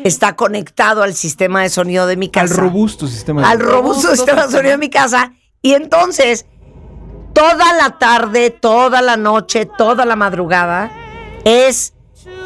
está 0.05 0.37
conectado 0.37 1.03
al 1.03 1.15
sistema 1.15 1.63
de 1.63 1.71
sonido 1.71 2.07
de 2.07 2.17
mi 2.17 2.27
Al 2.27 2.31
casa. 2.33 2.61
robusto 2.61 3.09
sistema 3.09 3.41
de 3.43 3.49
Al 3.49 3.59
robusto 3.59 3.79
Robusto 4.09 4.15
sistema 4.17 4.47
de 4.47 4.53
sonido 4.53 4.71
de 4.73 4.79
mi 4.79 4.91
casa. 4.91 5.33
Y 5.61 5.75
entonces, 5.75 6.47
toda 7.39 7.73
la 7.75 7.91
tarde, 7.99 8.51
toda 8.51 9.01
la 9.03 9.17
noche, 9.17 9.67
toda 9.67 10.05
la 10.05 10.17
madrugada, 10.17 10.91
es 11.45 11.93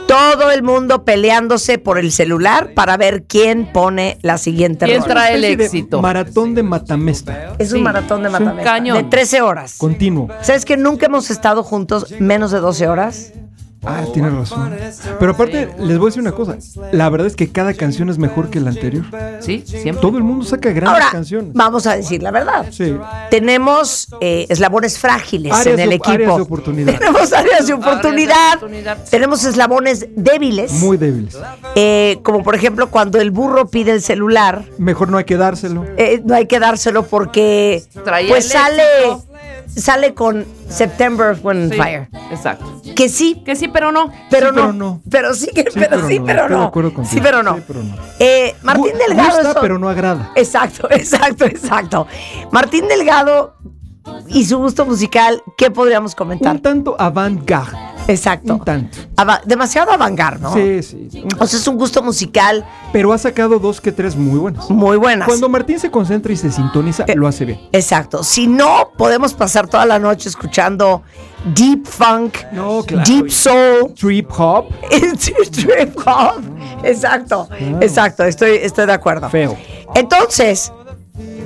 todo 0.06 0.50
el 0.50 0.62
mundo 0.62 1.04
peleándose 1.04 1.78
por 1.78 1.98
el 1.98 2.12
celular 2.12 2.74
para 2.74 2.96
ver 2.98 3.24
quién 3.24 3.72
pone 3.72 4.18
la 4.20 4.36
siguiente 4.36 4.84
¿Quién 4.84 5.00
rola. 5.00 5.14
trae 5.14 5.34
el 5.36 5.40
de 5.56 5.64
éxito? 5.64 6.02
Maratón 6.02 6.54
de 6.54 6.62
matamesta. 6.62 7.54
Es 7.58 7.72
un 7.72 7.78
Sí. 7.78 7.82
maratón 7.84 8.22
de 8.22 8.28
matamesta. 8.28 8.62
cañón. 8.70 8.96
De 8.98 9.04
13 9.04 9.40
horas. 9.40 9.76
Continuo. 9.78 10.28
¿Sabes 10.42 10.64
que 10.66 10.76
nunca 10.76 11.06
hemos 11.06 11.30
estado 11.30 11.62
juntos 11.62 12.12
menos 12.18 12.50
de 12.50 12.58
12 12.60 12.86
horas? 12.88 13.32
Ah, 13.84 14.04
tienes 14.12 14.32
razón. 14.32 14.72
Pero 15.18 15.32
aparte, 15.32 15.68
les 15.78 15.98
voy 15.98 16.06
a 16.06 16.08
decir 16.10 16.22
una 16.22 16.32
cosa. 16.32 16.56
La 16.92 17.08
verdad 17.10 17.26
es 17.26 17.34
que 17.36 17.50
cada 17.50 17.74
canción 17.74 18.08
es 18.08 18.18
mejor 18.18 18.48
que 18.48 18.60
la 18.60 18.70
anterior. 18.70 19.04
Sí, 19.40 19.62
siempre. 19.66 20.00
Todo 20.00 20.18
el 20.18 20.24
mundo 20.24 20.44
saca 20.44 20.70
grandes 20.70 20.88
Ahora, 21.02 21.10
canciones. 21.10 21.52
vamos 21.52 21.86
a 21.86 21.96
decir 21.96 22.22
la 22.22 22.30
verdad. 22.30 22.66
Sí. 22.70 22.94
Tenemos 23.30 24.08
eh, 24.20 24.46
eslabones 24.48 24.98
frágiles 24.98 25.52
Áreas 25.52 25.66
en 25.74 25.80
el 25.80 25.88
de- 25.90 25.94
equipo. 25.96 26.10
áreas 26.12 26.36
de 26.36 26.42
oportunidad. 26.42 26.98
Tenemos 26.98 27.32
áreas 27.32 27.66
de 27.66 27.72
oportunidad. 27.74 28.56
oportunidad. 28.56 28.98
Tenemos 29.10 29.44
eslabones 29.44 30.06
débiles. 30.14 30.72
Muy 30.74 30.96
débiles. 30.96 31.36
eh, 31.74 32.18
como 32.22 32.42
por 32.44 32.54
ejemplo 32.54 32.90
cuando 32.90 33.20
el 33.20 33.30
burro 33.32 33.68
pide 33.68 33.90
el 33.92 34.02
celular. 34.02 34.64
Mejor 34.78 35.08
no 35.08 35.18
hay 35.18 35.24
que 35.24 35.36
dárselo. 35.36 35.84
eh, 35.96 36.22
no 36.24 36.34
hay 36.34 36.46
que 36.46 36.60
dárselo 36.60 37.04
porque 37.06 37.82
Traía 38.04 38.28
pues 38.28 38.44
el 38.46 38.50
sale 38.52 38.82
éxito. 39.06 39.26
Sale 39.76 40.14
con 40.14 40.44
September 40.68 41.38
when 41.42 41.70
Sí, 41.70 41.76
fire 41.76 42.08
Exacto. 42.30 42.80
que 42.94 43.08
sí 43.08 43.42
Que 43.44 43.56
sí, 43.56 43.68
pero 43.68 43.90
no. 43.92 44.10
pero, 44.30 44.48
Sí, 44.50 44.54
no, 44.56 44.60
pero 44.62 44.72
no. 44.72 45.00
pero 45.10 45.34
sí 45.34 45.46
que 45.54 45.62
Sí, 45.62 45.70
pero, 45.74 45.88
pero 45.90 46.08
sí 46.08 46.18
no. 46.18 46.24
pero 46.26 46.42
Estoy 46.42 46.56
de 46.56 46.58
no 46.58 47.04
sí 47.04 47.20
pero 47.22 47.42
no, 47.42 47.54
Sí, 47.56 47.62
pero 47.66 47.82
no. 47.82 47.94
Eh, 48.18 48.54
Martín 48.62 48.84
Gu- 48.92 48.98
Delgado 49.08 49.42
gusta, 49.44 49.60
pero 49.60 49.78
no 49.78 49.88
agrada. 49.88 50.32
exacto 50.36 50.86
exacto 50.90 51.44
exacto 51.46 52.06
Martín 52.50 52.86
Delgado 52.88 53.54
y 54.28 54.44
su 54.44 54.58
gusto 54.58 54.84
musical 54.84 55.42
qué 55.56 55.70
podríamos 55.70 56.14
comentar 56.14 56.56
Un 56.56 56.62
tanto 56.62 56.96
avant-garde. 56.98 57.76
Exacto 58.08 58.54
Un 58.54 58.64
tanto. 58.64 58.98
Ava- 59.16 59.40
demasiado 59.44 59.92
avangar 59.92 60.40
no 60.40 60.52
Sí, 60.54 60.82
sí. 60.82 61.08
o 61.38 61.46
sea 61.46 61.58
es 61.58 61.66
un 61.68 61.76
gusto 61.76 62.02
musical 62.02 62.64
Pero 62.92 63.12
ha 63.12 63.18
sacado 63.18 63.58
dos 63.58 63.80
que 63.80 63.92
tres 63.92 64.16
muy 64.16 64.38
buenas. 64.38 64.68
muy 64.70 64.96
buenas 64.96 65.28
Cuando 65.28 65.48
Martín 65.48 65.78
se 65.78 65.90
concentra 65.90 66.32
y 66.32 66.36
se 66.36 66.50
sintoniza, 66.50 67.04
Eh, 67.06 67.14
lo 67.16 67.26
hace 67.28 67.44
bien. 67.44 67.60
Exacto. 67.72 68.22
Si 68.24 68.46
no, 68.46 68.90
podemos 68.96 69.34
pasar 69.34 69.68
toda 69.68 69.86
la 69.86 69.98
noche 69.98 70.28
escuchando 70.28 71.02
deep 71.54 71.86
funk, 71.86 72.36
No, 72.52 72.82
claro. 72.84 73.04
deep 73.06 73.30
soul, 73.30 73.94
Trip 73.94 74.30
hop, 74.38 74.66
trip 75.52 75.96
hop. 76.06 76.42
Exacto, 76.84 77.48
exacto. 77.80 78.24
Estoy, 78.24 78.56
estoy 78.62 78.86
de 78.86 78.92
acuerdo. 78.92 79.28
feo. 79.30 79.56
Entonces, 79.94 80.72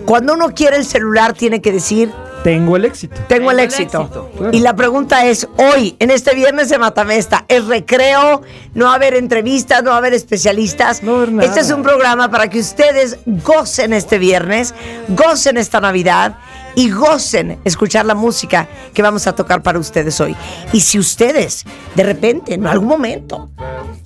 cuando 0.06 0.34
uno 0.34 0.48
quiere 0.54 0.76
el 0.76 0.84
celular, 0.84 1.32
tiene 1.32 1.60
que 1.60 1.72
decir 1.72 2.12
Tengo 2.46 2.76
el 2.76 2.84
éxito. 2.84 3.16
tengo 3.26 3.50
el 3.50 3.58
el 3.58 3.64
éxito. 3.64 4.02
éxito. 4.02 4.30
Claro. 4.36 4.56
Y 4.56 4.60
la 4.60 4.76
pregunta 4.76 5.26
es, 5.26 5.48
hoy, 5.56 5.96
en 5.98 6.12
este 6.12 6.32
viernes 6.32 6.68
de 6.68 6.78
Matamesta, 6.78 7.44
¿es 7.48 7.64
recreo? 7.66 8.42
¿No 8.72 8.84
va 8.84 8.92
a 8.92 8.94
haber 8.94 9.14
entrevistas? 9.14 9.82
¿No 9.82 9.90
va 9.90 9.96
a 9.96 9.98
haber 9.98 10.14
especialistas? 10.14 11.02
No 11.02 11.10
va 11.10 11.18
a 11.18 11.22
haber 11.22 11.32
nada. 11.32 11.48
Este 11.48 11.58
es 11.58 11.72
un 11.72 11.82
programa 11.82 12.30
para 12.30 12.48
que 12.48 12.60
ustedes 12.60 13.18
gocen 13.26 13.92
este 13.92 14.18
viernes, 14.18 14.74
gocen 15.08 15.56
esta 15.56 15.80
Navidad 15.80 16.36
y 16.76 16.90
gocen 16.90 17.58
escuchar 17.64 18.06
la 18.06 18.14
música 18.14 18.68
que 18.94 19.02
vamos 19.02 19.26
a 19.26 19.34
tocar 19.34 19.62
para 19.62 19.78
ustedes 19.80 20.20
hoy. 20.20 20.36
Y 20.72 20.80
si 20.80 20.98
ustedes, 21.00 21.64
de 21.96 22.02
repente, 22.04 22.54
en 22.54 22.66
algún 22.66 22.86
momento, 22.88 23.50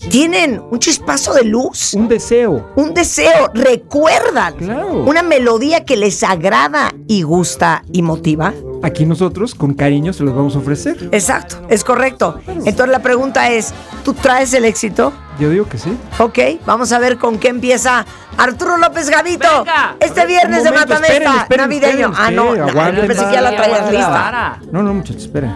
tienen 0.09 0.63
un 0.71 0.79
chispazo 0.79 1.35
de 1.35 1.45
luz, 1.45 1.93
Un 1.95 2.09
deseo. 2.09 2.71
un 2.77 2.95
deseo, 2.95 3.51
recuerdan 3.53 4.55
Claro. 4.55 5.05
una 5.05 5.23
melodía 5.23 5.85
que 5.85 5.97
les 5.97 6.23
agrada 6.23 6.95
y 7.07 7.23
gusta 7.23 7.83
y 7.93 8.01
motiva. 8.03 8.55
Aquí 8.83 9.05
nosotros, 9.05 9.55
con 9.55 9.75
cariño, 9.75 10.13
se 10.13 10.25
los 10.25 10.35
vamos 10.35 10.57
a 10.57 10.59
ofrecer. 10.59 11.09
Exacto, 11.13 11.57
es 11.69 11.85
correcto. 11.85 12.41
Entonces 12.47 12.89
la 12.89 13.01
pregunta 13.01 13.51
es, 13.51 13.75
¿tú 14.05 14.15
traes 14.15 14.55
el 14.55 14.65
éxito? 14.65 15.13
Yo 15.39 15.51
digo 15.51 15.69
que 15.69 15.79
sí. 15.79 15.97
Ok, 16.19 16.39
vamos 16.67 16.93
a 16.93 16.99
ver 16.99 17.19
con 17.19 17.39
qué 17.39 17.49
empieza 17.49 18.05
Arturo 18.37 18.77
López 18.79 19.11
Gavito. 19.11 19.65
Venga. 19.65 19.97
Este 20.01 20.27
viernes 20.27 20.65
de 20.65 20.71
Matamesta, 20.71 21.15
esperen, 21.15 21.33
esperen, 21.37 21.65
navideño. 21.65 22.11
esperen, 22.11 22.15
ah, 22.17 22.31
no, 22.31 22.57
no, 22.57 22.93
yo 22.93 23.07
pensé 23.07 23.27
que 23.27 23.33
ya 23.33 23.41
la 23.41 23.51
para, 23.51 23.63
traías 23.63 23.93
lista. 23.93 24.59
No, 24.71 24.83
no, 24.83 24.95
muchachos, 24.95 25.25
esperen. 25.25 25.55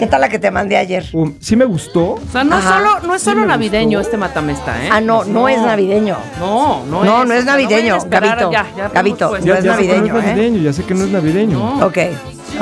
¿Qué 0.00 0.06
tal 0.06 0.22
la 0.22 0.30
que 0.30 0.38
te 0.38 0.50
mandé 0.50 0.78
ayer? 0.78 1.04
Um, 1.12 1.34
sí 1.40 1.56
me 1.56 1.66
gustó. 1.66 2.12
O 2.14 2.20
sea, 2.32 2.42
no, 2.42 2.56
Ajá. 2.56 2.78
solo, 2.78 3.00
no 3.06 3.14
es 3.14 3.20
solo 3.22 3.44
navideño 3.44 3.98
gustó. 3.98 4.08
este 4.08 4.16
matamesta, 4.16 4.82
¿eh? 4.82 4.88
Ah, 4.90 4.98
no, 5.02 5.24
no, 5.24 5.46
es 5.46 5.60
navideño. 5.60 6.16
No, 6.38 6.86
no, 6.86 7.04
No, 7.04 7.22
es. 7.22 7.28
no 7.28 7.34
es 7.34 7.44
navideño, 7.44 7.98
Gabito. 8.08 8.50
Ya, 8.50 8.66
ya, 8.74 8.88
Gabito, 8.88 9.28
pues, 9.28 9.44
no 9.44 9.52
es 9.52 9.62
ya 9.62 9.72
navideño, 9.72 10.12
no 10.14 10.18
es 10.18 10.24
¿eh? 10.24 10.28
navideño, 10.28 10.62
ya 10.62 10.72
sé 10.72 10.84
que 10.84 10.94
no 10.94 11.04
es 11.04 11.10
navideño. 11.10 11.58
No. 11.58 11.86
Ok, 11.86 11.98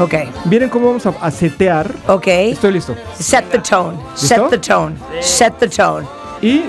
ok, 0.00 0.14
Miren 0.46 0.68
cómo 0.68 0.88
vamos 0.88 1.06
a, 1.06 1.10
a 1.20 1.30
setear. 1.30 1.88
ok. 2.08 2.26
Estoy 2.26 2.72
listo. 2.72 2.96
Set 3.16 3.44
the 3.52 3.60
tone, 3.60 3.96
set 4.16 4.40
the 4.50 4.58
tone, 4.58 4.96
set 5.20 5.54
the 5.60 5.68
tone. 5.68 6.04
Y 6.42 6.64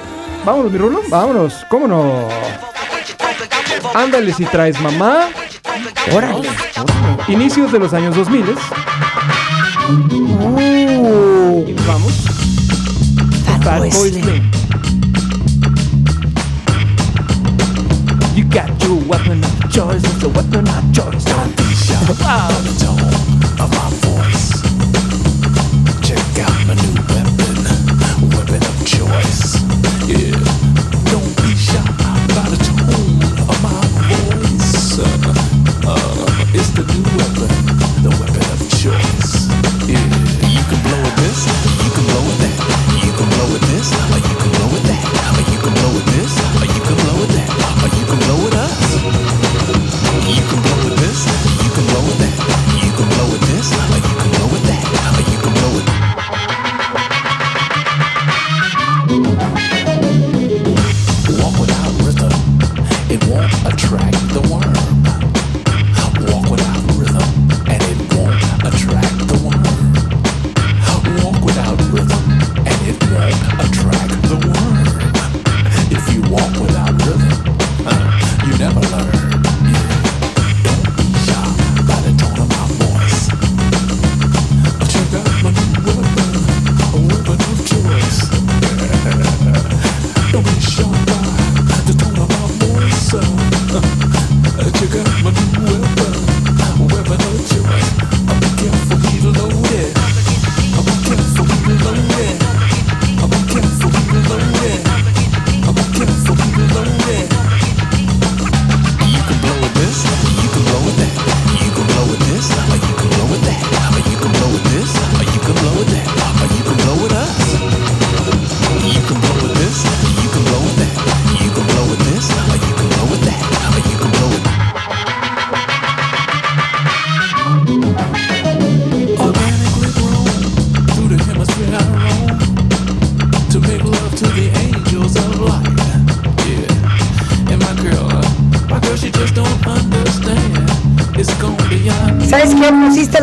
vámonos, 0.45 0.71
mi 0.71 0.77
rulo. 0.77 1.01
Vámonos. 1.09 1.65
¿Cómo 1.67 1.87
no? 1.87 2.27
Ándale 3.95 4.31
si 4.33 4.45
traes 4.45 4.79
mamá. 4.81 5.29
Órale. 6.15 6.47
Inicios 7.27 7.71
de 7.71 7.79
los 7.79 7.91
años 7.91 8.15
2000. 8.15 8.45
Uh, 9.89 11.63
Y 11.65 11.73
nos 11.73 11.87
vamos. 11.87 12.13
Fat 13.43 13.65
Bad 13.65 13.79
Boy 13.79 13.89
Boy 13.89 14.11
Slim. 14.11 14.23
Slim. 14.23 14.51
You 18.35 18.43
got 18.45 18.69
your 18.83 18.97
weapon 19.07 19.43
of 19.43 19.71
choice. 19.71 20.03
It's 20.03 20.23
a 20.23 20.29
weapon 20.29 20.67
of 20.67 20.93
choice. 20.93 21.25
Check 21.25 21.39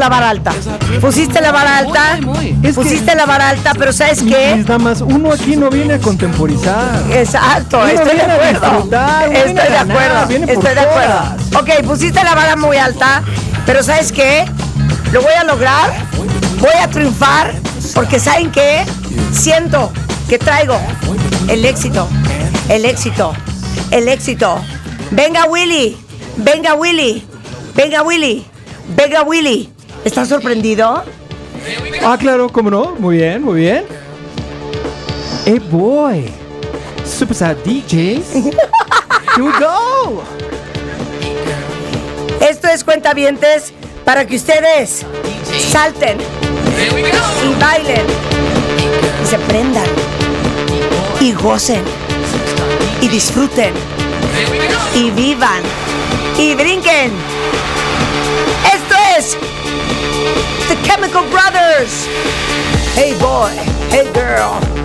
la 0.07 0.11
vara 0.11 0.29
alta. 0.31 0.53
Pusiste 1.01 1.41
la 1.41 1.51
vara 1.51 1.79
alta. 1.79 2.19
Muy, 2.23 2.53
muy. 2.53 2.73
Pusiste 2.73 3.15
la 3.17 3.27
vara 3.27 3.49
alta, 3.49 3.73
pero 3.77 3.93
¿sabes 3.93 4.23
qué? 4.23 4.55
Mis 4.57 4.67
damas, 4.67 5.01
uno 5.01 5.33
aquí 5.33 5.57
no 5.57 5.69
viene 5.69 5.95
a 5.95 5.99
contemporizar. 5.99 7.03
Exacto, 7.11 7.79
Uno 7.79 7.89
estoy 7.89 8.17
de 8.17 8.23
acuerdo. 8.23 8.89
Estoy 9.33 9.53
de 9.53 9.55
ganar, 9.55 9.91
acuerdo. 9.91 10.53
Estoy 10.53 10.75
de 10.75 10.81
acuerdo. 10.81 11.21
Ok, 11.59 11.87
pusiste 11.87 12.23
la 12.23 12.35
vara 12.37 12.55
muy 12.55 12.77
alta, 12.77 13.23
pero 13.65 13.83
¿sabes 13.83 14.13
qué? 14.13 14.45
Lo 15.13 15.23
voy 15.23 15.33
a 15.33 15.43
lograr, 15.43 15.93
voy 16.61 16.77
a 16.81 16.89
triunfar, 16.89 17.53
porque 17.95 18.21
¿saben 18.21 18.53
qué? 18.53 18.85
siento 19.33 19.93
que 20.29 20.39
traigo 20.39 20.79
el 21.49 21.65
éxito, 21.65 22.09
el 22.69 22.85
éxito, 22.85 23.33
el 23.91 24.09
éxito. 24.09 24.61
Venga 25.11 25.47
Willy, 25.47 25.97
venga 26.37 26.75
Willy, 26.75 27.25
venga 27.75 28.03
Willy, 28.03 28.45
venga 28.97 29.23
Willy. 29.23 29.76
¿Estás 30.17 30.31
sorprendido? 30.31 31.05
Ah, 32.03 32.17
claro, 32.19 32.49
cómo 32.49 32.71
no. 32.71 32.95
Muy 32.99 33.19
bien, 33.19 33.43
muy 33.43 33.61
bien. 33.61 33.85
Hey, 35.45 35.61
boy. 35.71 36.33
Superstar 37.05 37.55
DJs. 37.63 38.35
Here 38.35 38.57
we 39.37 39.53
go. 39.61 40.23
Esto 42.41 42.67
es 42.69 42.83
cuentavientes 42.83 43.75
para 44.07 44.27
que 44.27 44.37
ustedes 44.37 45.05
salten 45.71 46.17
y 46.17 47.61
bailen 47.61 48.07
y 49.23 49.27
se 49.27 49.39
prendan 49.41 49.87
y 51.21 51.33
gocen 51.35 51.83
y 53.03 53.09
disfruten 53.09 53.75
y 54.95 55.11
vivan 55.11 55.63
y 56.39 56.55
brinquen. 56.55 57.36
Chemical 60.87 61.29
Brothers. 61.31 62.07
Hey 62.95 63.19
boy, 63.19 63.51
hey 63.91 64.11
girl. 64.13 64.76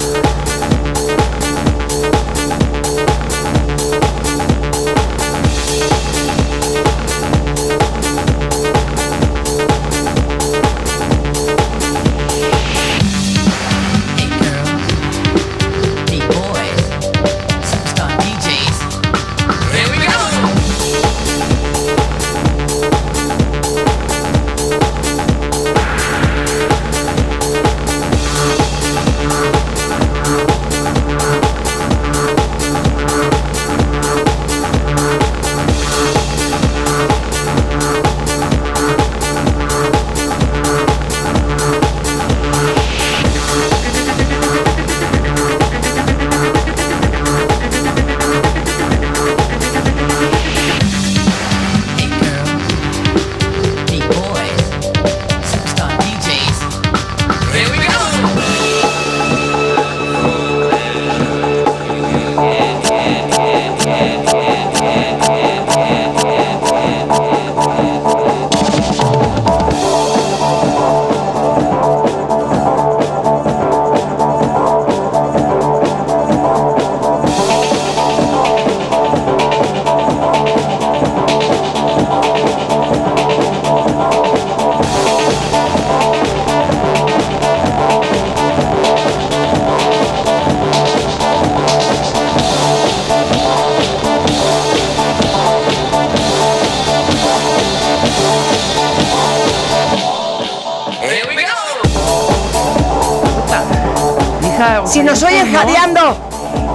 Si 104.91 105.01
nos 105.04 105.23
oyen 105.23 105.54
jadeando, 105.54 106.17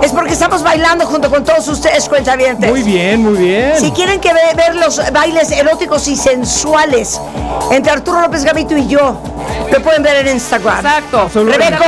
es 0.02 0.10
porque 0.12 0.32
estamos 0.32 0.62
bailando 0.62 1.04
junto 1.06 1.28
con 1.30 1.44
todos 1.44 1.68
ustedes, 1.68 2.08
cuentavientes. 2.08 2.70
Muy 2.70 2.82
bien, 2.82 3.22
muy 3.22 3.36
bien. 3.36 3.72
Si 3.78 3.90
quieren 3.92 4.20
que 4.20 4.32
ve- 4.32 4.54
ver 4.56 4.74
los 4.76 5.00
bailes 5.12 5.50
eróticos 5.50 6.08
y 6.08 6.16
sensuales 6.16 7.20
entre 7.70 7.92
Arturo 7.92 8.20
López 8.22 8.44
Gavito 8.44 8.76
y 8.76 8.86
yo, 8.86 9.20
lo 9.70 9.82
pueden 9.82 10.02
ver 10.02 10.26
en 10.26 10.34
Instagram. 10.34 10.78
Exacto. 10.78 11.30
Rebeco, 11.34 11.84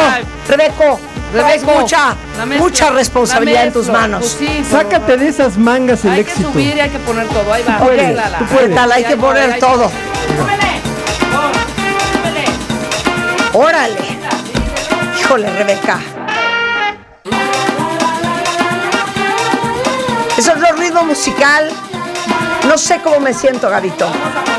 Rebeco, 0.49 1.01
Rebeco, 1.33 1.81
mucha, 1.81 2.15
la 2.37 2.47
mezcla, 2.47 2.65
mucha 2.67 2.91
responsabilidad 2.91 3.61
la 3.61 3.67
en 3.67 3.73
tus 3.73 3.89
manos. 3.89 4.21
Pues 4.39 4.51
sí, 4.51 4.65
Sácate 4.71 5.17
de 5.17 5.29
esas 5.29 5.57
mangas 5.57 6.05
el 6.05 6.11
Hay 6.13 6.25
que 6.25 6.31
éxito. 6.31 6.53
subir 6.53 6.77
y 6.77 6.81
hay 6.81 6.91
que 6.91 6.99
poner 6.99 7.27
todo. 7.29 7.53
Ahí 7.53 7.63
va. 7.67 7.79
Ok, 7.83 7.91
mézclala. 7.93 8.39
tú 8.39 8.45
puedes. 8.47 8.69
¿qué 8.69 8.75
tal? 8.75 8.93
Hay 8.93 9.05
que 9.05 9.17
poner 9.17 9.53
ahí- 9.53 9.61
todo. 9.61 9.91
Órale. 13.55 14.19
Híjole, 15.21 15.51
Rebeca. 15.51 15.99
Eso 20.39 20.53
es 20.53 20.61
lo 20.61 20.73
ritmo 20.77 21.05
musical. 21.05 21.69
No 22.67 22.77
sé 22.77 23.01
cómo 23.03 23.19
me 23.21 23.33
siento, 23.33 23.69
Gavito. 23.71 24.11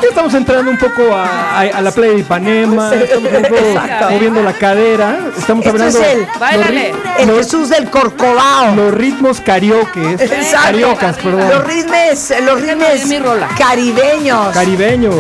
Ya 0.02 0.08
Estamos 0.08 0.34
entrando 0.34 0.72
un 0.72 0.78
poco 0.78 1.14
a, 1.14 1.60
a- 1.60 1.78
a 1.78 1.82
la 1.82 1.92
playa 1.92 2.14
de 2.14 2.20
Ipanema, 2.20 2.92
estamos 2.96 3.32
un 3.32 3.42
poco 3.44 3.56
Exacto. 3.58 4.10
moviendo 4.10 4.42
la 4.42 4.54
cadera, 4.54 5.18
estamos 5.38 5.66
Esto 5.66 5.78
hablando 5.78 6.00
es 6.00 6.08
el- 6.14 6.20
los, 6.22 6.40
Báilale. 6.40 6.94
El 7.20 7.28
los- 7.28 7.38
Jesús 7.38 7.70
del 7.70 7.90
Corcovado. 7.90 8.76
los 8.76 8.94
ritmos 8.94 9.42
carioques, 9.42 10.22
Exacto. 10.22 10.58
cariocas, 10.66 11.24
Los 11.24 11.36
perdón, 11.36 11.66
ritmes, 11.68 12.34
los 12.44 12.62
ritmes 12.62 13.02
es 13.02 13.06
mi 13.08 13.20
rola. 13.20 13.48
caribeños. 13.58 14.48
caribeños. 14.54 15.16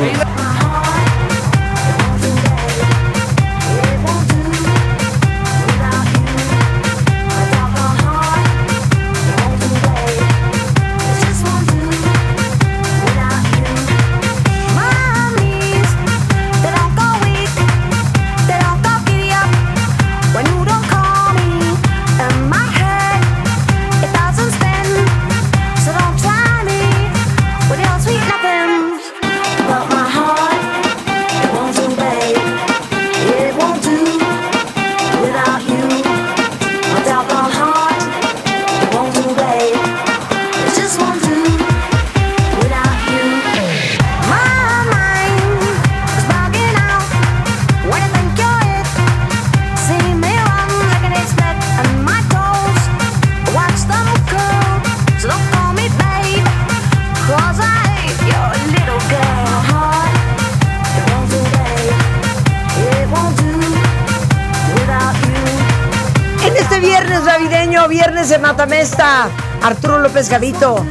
López 70.19 70.31
Gavito, 70.31 70.85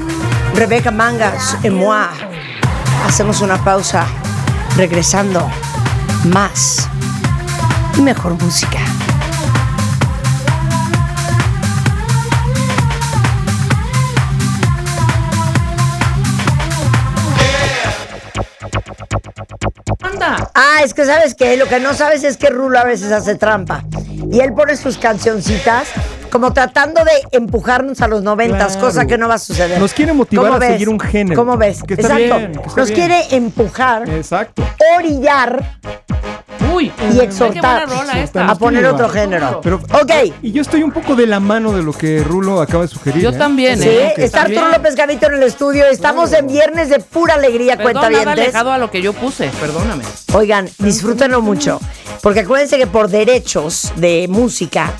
Rebeca 0.55 0.91
Mangas, 0.91 1.59
et 1.63 1.71
moi. 1.71 2.09
Hacemos 3.07 3.43
una 3.43 3.63
pausa, 3.63 4.07
regresando, 4.75 5.47
más 6.25 6.89
y 7.99 8.01
mejor 8.01 8.43
música. 8.43 8.79
Anda. 20.01 20.51
Ah, 20.55 20.81
es 20.83 20.95
que 20.95 21.05
sabes 21.05 21.35
que 21.35 21.59
lo 21.59 21.67
que 21.67 21.81
no 21.81 21.93
sabes 21.93 22.25
es 22.25 22.39
que 22.39 22.49
Rulo 22.49 22.79
a 22.79 22.85
veces 22.85 23.13
hace 23.13 23.35
trampa. 23.35 23.85
Y 24.33 24.41
él 24.41 24.55
pone 24.55 24.75
sus 24.75 24.97
cancioncitas 24.97 25.89
como 26.29 26.53
tratando 26.53 27.03
de 27.05 27.11
empujarnos 27.37 28.01
a 28.01 28.09
los 28.09 28.23
noventas, 28.23 28.73
Claro. 28.73 28.87
cosa 28.89 29.07
que 29.07 29.19
no 29.19 29.29
va 29.29 29.35
a 29.35 29.39
suceder. 29.39 29.79
Nos 29.81 29.93
quiere 29.95 30.13
motivar 30.13 30.47
¿Cómo 30.47 30.57
a 30.57 30.59
ves? 30.59 30.71
seguir 30.73 30.89
un 30.89 31.01
género. 31.01 31.37
¿Cómo 31.41 31.57
ves? 31.57 31.83
Que 31.83 31.95
está 31.95 32.19
Exacto. 32.19 32.37
bien, 32.39 32.53
que 32.53 32.69
está 32.69 32.81
Nos 32.81 32.91
bien. 32.91 33.01
quiere 33.09 33.37
empujar, 33.37 34.09
Exacto. 34.11 34.63
orillar 34.97 35.79
Uy, 36.75 36.93
y 37.13 37.19
exhortar 37.21 37.87
a 38.37 38.55
poner 38.55 38.85
otro 38.87 39.09
género. 39.09 39.61
Pero, 39.63 39.77
Ok. 40.01 40.13
Y 40.43 40.53
yo 40.53 40.63
estoy 40.63 40.83
un 40.83 40.93
poco 40.93 41.15
de 41.17 41.27
la 41.27 41.41
mano 41.41 41.73
de 41.73 41.83
lo 41.83 41.93
que 41.93 42.23
Rulo 42.23 42.61
acaba 42.61 42.83
de 42.83 42.89
sugerir. 42.89 43.23
Yo 43.23 43.31
¿eh? 43.31 43.33
también, 43.33 43.81
Sí, 43.81 43.89
¿eh? 43.89 44.15
está. 44.19 44.43
Arturo 44.43 44.69
López 44.69 44.95
Gavito 44.95 45.27
en 45.29 45.35
el 45.35 45.43
estudio. 45.45 45.87
Estamos 45.87 46.33
en 46.35 46.47
viernes 46.47 46.89
de 46.91 47.01
pura 47.01 47.35
alegría, 47.35 47.77
Perdón, 47.77 47.95
nada 47.95 48.09
cuentavientes. 48.09 48.45
alejado 48.45 48.73
a 48.73 48.79
lo 48.79 48.91
que 48.91 49.01
yo 49.03 49.13
puse, 49.13 49.49
perdóname. 49.61 50.05
Oigan, 50.35 50.69
disfrútenlo 50.79 51.41
mucho. 51.41 51.81
Porque 52.23 52.41
acuérdense 52.41 52.77
que 52.79 52.87
por 52.87 53.09
derechos 53.09 53.93
de 53.97 54.27
música, 54.29 54.93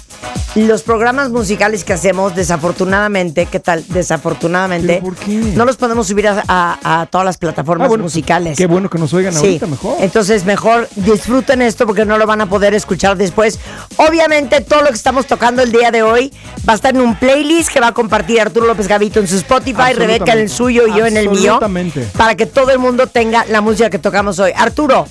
los 0.55 0.83
programas 0.83 1.31
musicales 1.31 1.85
que 1.85 1.93
hacemos, 1.93 2.35
desafortunadamente, 2.35 3.47
¿qué 3.47 3.61
tal? 3.61 3.85
Desafortunadamente, 3.89 4.95
¿Pero 4.95 5.05
por 5.05 5.15
qué? 5.17 5.35
no 5.55 5.65
los 5.65 5.77
podemos 5.77 6.07
subir 6.09 6.27
a, 6.29 6.43
a- 6.49 7.01
a 7.03 7.07
todas 7.07 7.25
las 7.25 7.37
plataformas 7.39 7.87
Ah, 7.87 7.89
bueno, 7.89 8.05
musicales. 8.05 8.57
Qué 8.59 8.67
bueno 8.67 8.91
que 8.91 8.99
nos 8.99 9.13
oigan 9.15 9.33
Sí, 9.33 9.39
ahorita 9.39 9.67
mejor. 9.67 9.97
entonces 10.01 10.45
mejor 10.45 10.89
disfruten 10.97 11.63
esto 11.63 11.87
porque 11.87 12.05
no 12.05 12.19
lo 12.19 12.27
van 12.27 12.41
a 12.41 12.47
poder 12.49 12.75
escuchar 12.75 13.17
después. 13.17 13.59
Obviamente 13.97 14.61
todo 14.61 14.81
lo 14.83 14.89
que 14.89 14.95
estamos 14.95 15.27
tocando 15.27 15.63
el 15.63 15.71
día 15.71 15.91
de 15.91 16.03
hoy 16.03 16.33
va 16.69 16.73
a 16.73 16.77
estar 16.77 16.95
en 16.95 17.01
un 17.03 17.15
playlist 17.17 17.71
que 17.71 17.81
va 17.81 17.89
a 17.89 17.95
compartir 17.95 18.41
Arturo 18.41 18.67
López 18.67 18.89
Gavito 18.89 19.21
en 19.21 19.29
su 19.29 19.37
Spotify, 19.37 19.93
Rebeca 19.95 20.33
en 20.33 20.41
el 20.41 20.49
suyo 20.51 20.87
y 20.89 20.95
yo 20.99 21.07
en 21.07 21.17
el 21.17 21.29
mío, 21.29 21.55
Absolutamente. 21.55 22.09
para 22.17 22.35
que 22.35 22.47
todo 22.47 22.71
el 22.71 22.79
mundo 22.79 23.07
tenga 23.07 23.45
la 23.47 23.61
música 23.61 23.91
que 23.91 23.99
tocamos 23.99 24.39
hoy. 24.41 24.53
Arturo, 24.57 25.07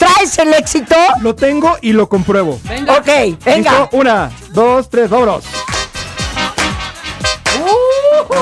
¿traes 0.00 0.38
el 0.38 0.52
éxito? 0.54 0.96
Lo 1.20 1.34
tengo 1.34 1.76
y 1.82 1.92
lo 1.92 2.08
compruebo. 2.08 2.58
Venga. 2.68 2.94
Ok, 2.98 3.06
venga. 3.44 3.80
¿Listo? 3.82 3.88
Una, 3.92 4.30
dos, 4.52 4.88
tres, 4.88 5.08
vámonos. 5.10 5.44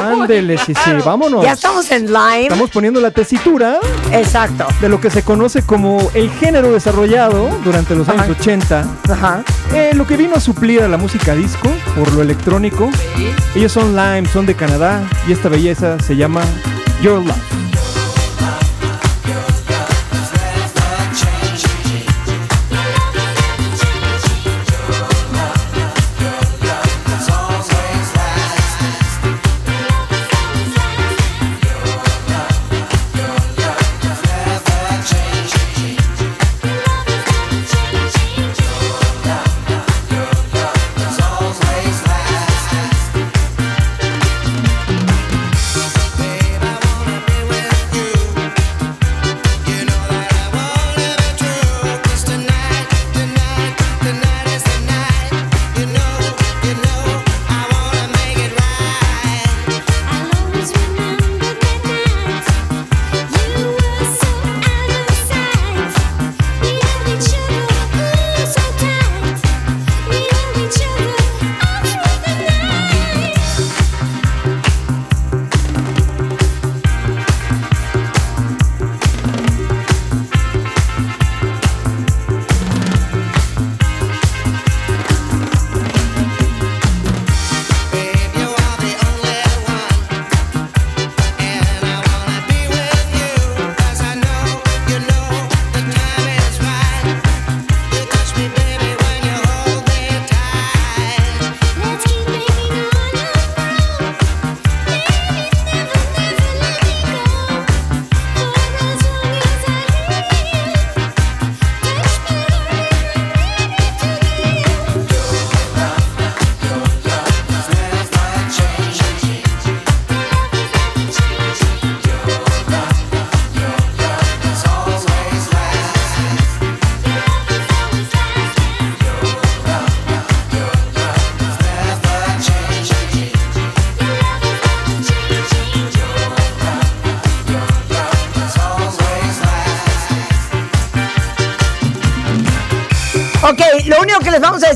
Ándele, 0.00 0.58
sí, 0.58 0.74
sí, 0.74 0.90
vámonos. 1.04 1.42
Ya 1.44 1.52
estamos 1.52 1.90
en 1.90 2.06
Lime. 2.06 2.42
Estamos 2.44 2.70
poniendo 2.70 3.00
la 3.00 3.10
tesitura 3.10 3.78
Exacto. 4.12 4.66
de 4.80 4.88
lo 4.88 5.00
que 5.00 5.10
se 5.10 5.22
conoce 5.22 5.62
como 5.62 6.10
el 6.14 6.30
género 6.30 6.72
desarrollado 6.72 7.48
durante 7.64 7.94
los 7.94 8.08
años 8.08 8.22
Ajá. 8.22 8.32
80. 8.40 8.86
Ajá. 9.10 9.42
Eh, 9.74 9.90
lo 9.94 10.06
que 10.06 10.16
vino 10.16 10.34
a 10.36 10.40
suplir 10.40 10.82
a 10.82 10.88
la 10.88 10.96
música 10.98 11.34
disco 11.34 11.68
por 11.96 12.12
lo 12.12 12.22
electrónico. 12.22 12.88
Ellos 13.54 13.72
son 13.72 13.96
Lime, 13.96 14.28
son 14.28 14.46
de 14.46 14.54
Canadá 14.54 15.02
y 15.26 15.32
esta 15.32 15.48
belleza 15.48 15.98
se 16.00 16.16
llama 16.16 16.42
Your 17.02 17.24
Love. 17.24 17.36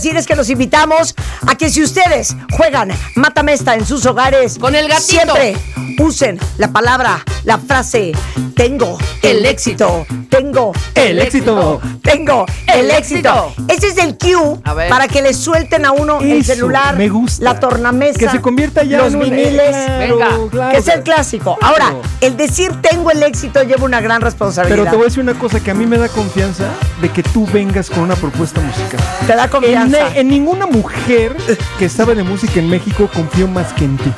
Decir 0.03 0.17
es 0.17 0.27
que 0.27 0.35
los 0.35 0.51
invitamos 0.51 1.15
a 1.47 1.55
que 1.55 1.71
si 1.71 1.81
ustedes 1.81 2.35
juegan 2.57 2.91
Mátame 3.15 3.53
esta 3.53 3.77
en 3.77 3.87
sus 3.87 4.05
hogares, 4.05 4.59
Con 4.59 4.75
el 4.75 4.89
gatito. 4.89 5.07
siempre 5.07 5.57
usen 6.01 6.41
la 6.59 6.73
palabra, 6.73 7.23
la 7.45 7.59
frase, 7.59 8.11
tengo 8.57 8.99
el, 9.23 9.47
éxito, 9.47 10.05
tengo 10.29 10.73
El 10.97 11.21
éxito. 11.21 11.81
tengo 12.03 12.47
El 12.67 12.91
éxito. 12.91 13.55
Ese 13.73 13.89
es 13.89 13.99
el 13.99 14.17
cue 14.19 14.59
para 14.89 15.09
que 15.09 15.23
le 15.23 15.33
suelten 15.35 15.85
a 15.87 15.93
uno 15.93 16.21
el 16.21 16.45
celular, 16.45 16.97
me 16.97 17.09
gusta. 17.09 17.45
la 17.45 17.59
tornamesa, 17.61 18.19
Que 18.19 18.29
se 18.29 18.41
convierta 18.41 18.83
ya 18.85 18.99
los 18.99 19.09
en 19.15 19.17
un- 19.17 19.23
viniles. 19.25 19.71
Claro, 19.71 19.99
Venga, 20.17 20.29
claro. 20.51 20.73
que 20.73 20.77
es 20.79 20.89
el 20.89 21.03
clásico. 21.03 21.57
Ahora, 21.61 21.95
el 22.21 22.37
decir 22.37 22.73
tengo 22.83 23.11
el 23.11 23.23
éxito 23.23 23.63
lleva 23.63 23.85
una 23.85 24.01
gran 24.01 24.21
responsabilidad. 24.21 24.77
Pero 24.79 24.91
te 24.91 24.97
voy 24.97 25.05
a 25.05 25.09
decir 25.09 25.23
una 25.23 25.35
cosa 25.35 25.61
que 25.61 25.71
a 25.71 25.75
mí 25.75 25.87
me 25.87 25.99
da 25.99 26.09
confianza 26.09 26.65
de 27.01 27.09
que 27.11 27.23
tú 27.23 27.47
vengas 27.53 27.89
con 27.91 28.01
una 28.01 28.17
propuesta 28.17 28.61
musical. 28.61 29.01
Te 29.27 29.35
da 29.35 29.49
confianza. 29.49 30.15
en 30.15 30.29
ninguna 30.29 30.67
mujer 30.67 31.37
que 31.79 31.89
sabe 31.89 32.15
de 32.15 32.23
música 32.23 32.59
en 32.61 32.69
México 32.69 33.09
confío 33.13 33.49
más 33.49 33.73
que 33.73 33.85
en 33.85 33.97
ti. 33.97 34.13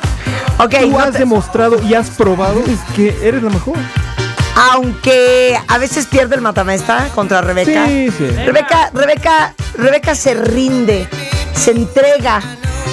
Ok, 0.59 0.75
Tú 0.81 0.89
no 0.91 0.99
has 0.99 1.11
te- 1.11 1.19
demostrado 1.19 1.81
y 1.83 1.93
has 1.93 2.09
probado 2.11 2.61
que 2.95 3.15
eres 3.23 3.43
la 3.43 3.49
mejor. 3.49 3.75
Aunque 4.55 5.59
a 5.67 5.77
veces 5.77 6.05
pierde 6.07 6.35
el 6.35 6.41
matamesta 6.41 7.09
contra 7.13 7.41
Rebeca. 7.41 7.85
Sí, 7.87 8.09
sí. 8.17 8.25
Rebeca, 8.27 8.89
Rebeca, 8.93 9.53
Rebeca 9.77 10.15
se 10.15 10.33
rinde, 10.33 11.07
se 11.53 11.71
entrega 11.71 12.41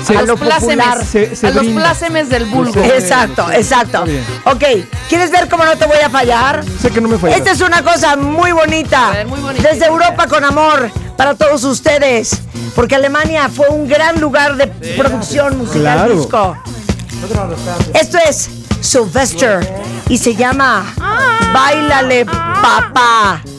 Se- 0.07 0.17
a 0.17 0.23
lo 0.23 0.37
plácemes, 0.37 0.77
popular. 0.85 1.05
Se- 1.07 1.37
se 1.37 1.47
a 1.47 1.51
los 1.51 1.67
plácemes 1.67 2.29
del 2.29 2.47
vulgo. 2.47 2.83
Exacto, 2.83 3.51
exacto. 3.53 4.05
Ok, 4.45 4.65
¿quieres 5.09 5.31
ver 5.31 5.49
cómo 5.49 5.65
no 5.65 5.77
te 5.77 5.87
voy 5.87 5.99
a 5.99 6.11
fallar? 6.11 6.65
Sé 6.81 6.91
que 6.91 7.01
no 7.01 7.09
me 7.09 7.19
fallas. 7.19 7.39
Esta 7.39 7.53
es 7.53 7.61
una 7.61 7.83
cosa 7.83 8.17
muy 8.17 8.51
bonita. 8.53 9.11
Ver, 9.13 9.27
muy 9.27 9.41
bonita. 9.41 9.69
Desde 9.71 9.87
Europa 9.87 10.27
con 10.27 10.43
amor 10.45 10.91
para 11.17 11.35
todos 11.35 11.63
ustedes. 11.65 12.41
Porque 12.75 12.95
Alemania 12.95 13.49
fue 13.55 13.69
un 13.69 13.87
gran 13.87 14.19
lugar 14.21 14.57
de 14.57 14.67
producción 14.97 15.59
musical 15.59 15.83
Claro. 15.83 16.17
disco. 16.17 16.57
Esto 17.95 18.19
es 18.27 18.49
Sylvester 18.81 19.61
y 20.09 20.17
se 20.19 20.35
llama 20.35 20.85
Bailale 21.53 22.25
Papá. 22.25 23.52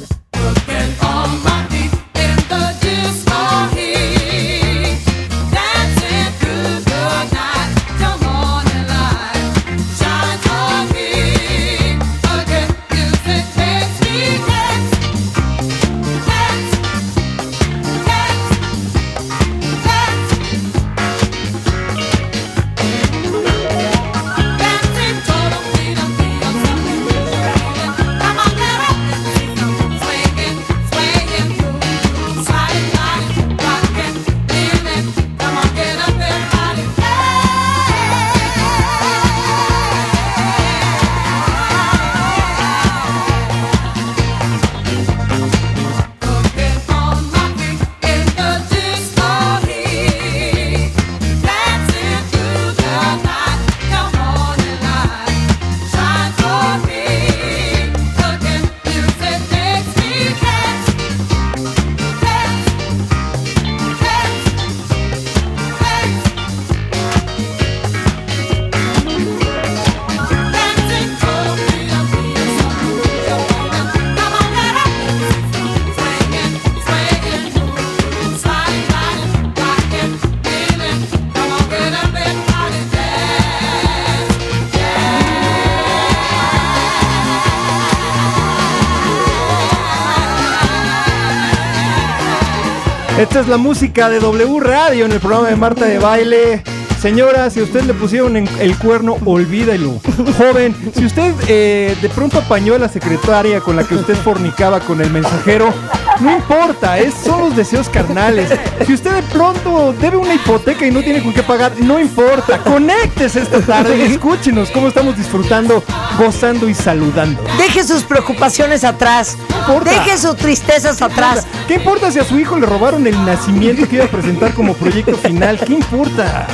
Esta 93.34 93.42
es 93.42 93.48
la 93.48 93.58
música 93.58 94.10
de 94.10 94.20
W 94.20 94.60
Radio 94.60 95.06
en 95.06 95.12
el 95.12 95.20
programa 95.20 95.50
de 95.50 95.56
Marta 95.56 95.86
de 95.86 95.98
Baile. 95.98 96.62
Señora, 97.02 97.50
si 97.50 97.62
a 97.62 97.64
usted 97.64 97.82
le 97.82 97.96
pusieron 97.96 98.38
el 98.38 98.78
cuerno, 98.78 99.18
olvídelo. 99.26 100.00
Joven, 100.38 100.76
si 100.96 101.04
usted 101.04 101.34
eh, 101.48 101.98
de 102.00 102.10
pronto 102.10 102.38
apañó 102.38 102.76
a 102.76 102.78
la 102.78 102.88
secretaria 102.88 103.60
con 103.60 103.76
la 103.76 103.86
que 103.86 103.96
usted 103.96 104.14
fornicaba 104.18 104.82
con 104.82 105.02
el 105.02 105.10
mensajero, 105.10 105.74
no 106.20 106.32
importa, 106.32 106.98
es, 106.98 107.14
son 107.14 107.42
los 107.42 107.56
deseos 107.56 107.90
carnales. 107.90 108.50
Si 108.86 108.94
usted 108.94 109.12
de 109.12 109.24
pronto 109.24 109.94
debe 109.94 110.18
una 110.18 110.34
hipoteca 110.34 110.86
y 110.86 110.92
no 110.92 111.02
tiene 111.02 111.22
con 111.22 111.34
qué 111.34 111.44
pagar, 111.44 111.74
no 111.80 112.00
importa. 112.00 112.60
Conéctese 112.60 113.42
esta 113.42 113.60
tarde 113.62 113.98
y 113.98 114.02
escúchenos 114.14 114.70
cómo 114.72 114.88
estamos 114.88 115.18
disfrutando, 115.18 115.84
gozando 116.18 116.70
y 116.70 116.74
saludando. 116.74 117.44
Deje 117.58 117.84
sus 117.84 118.04
preocupaciones 118.04 118.84
atrás. 118.84 119.38
Deje 119.84 120.18
sus 120.18 120.36
tristezas 120.36 121.02
atrás. 121.02 121.46
¿Qué 121.68 121.76
importa 121.76 122.12
si 122.12 122.20
a 122.20 122.24
su 122.24 122.40
hijo 122.40 122.58
le 122.58 122.66
robaron 122.66 123.08
el 123.08 123.26
nacimiento 123.26 123.88
que 123.88 123.96
iba 123.96 124.06
a 124.06 124.10
presentar 124.10 124.54
como 124.54 124.74
proyecto 124.74 125.16
final? 125.18 125.60
¿Qué 125.60 125.74
importa? 125.74 126.48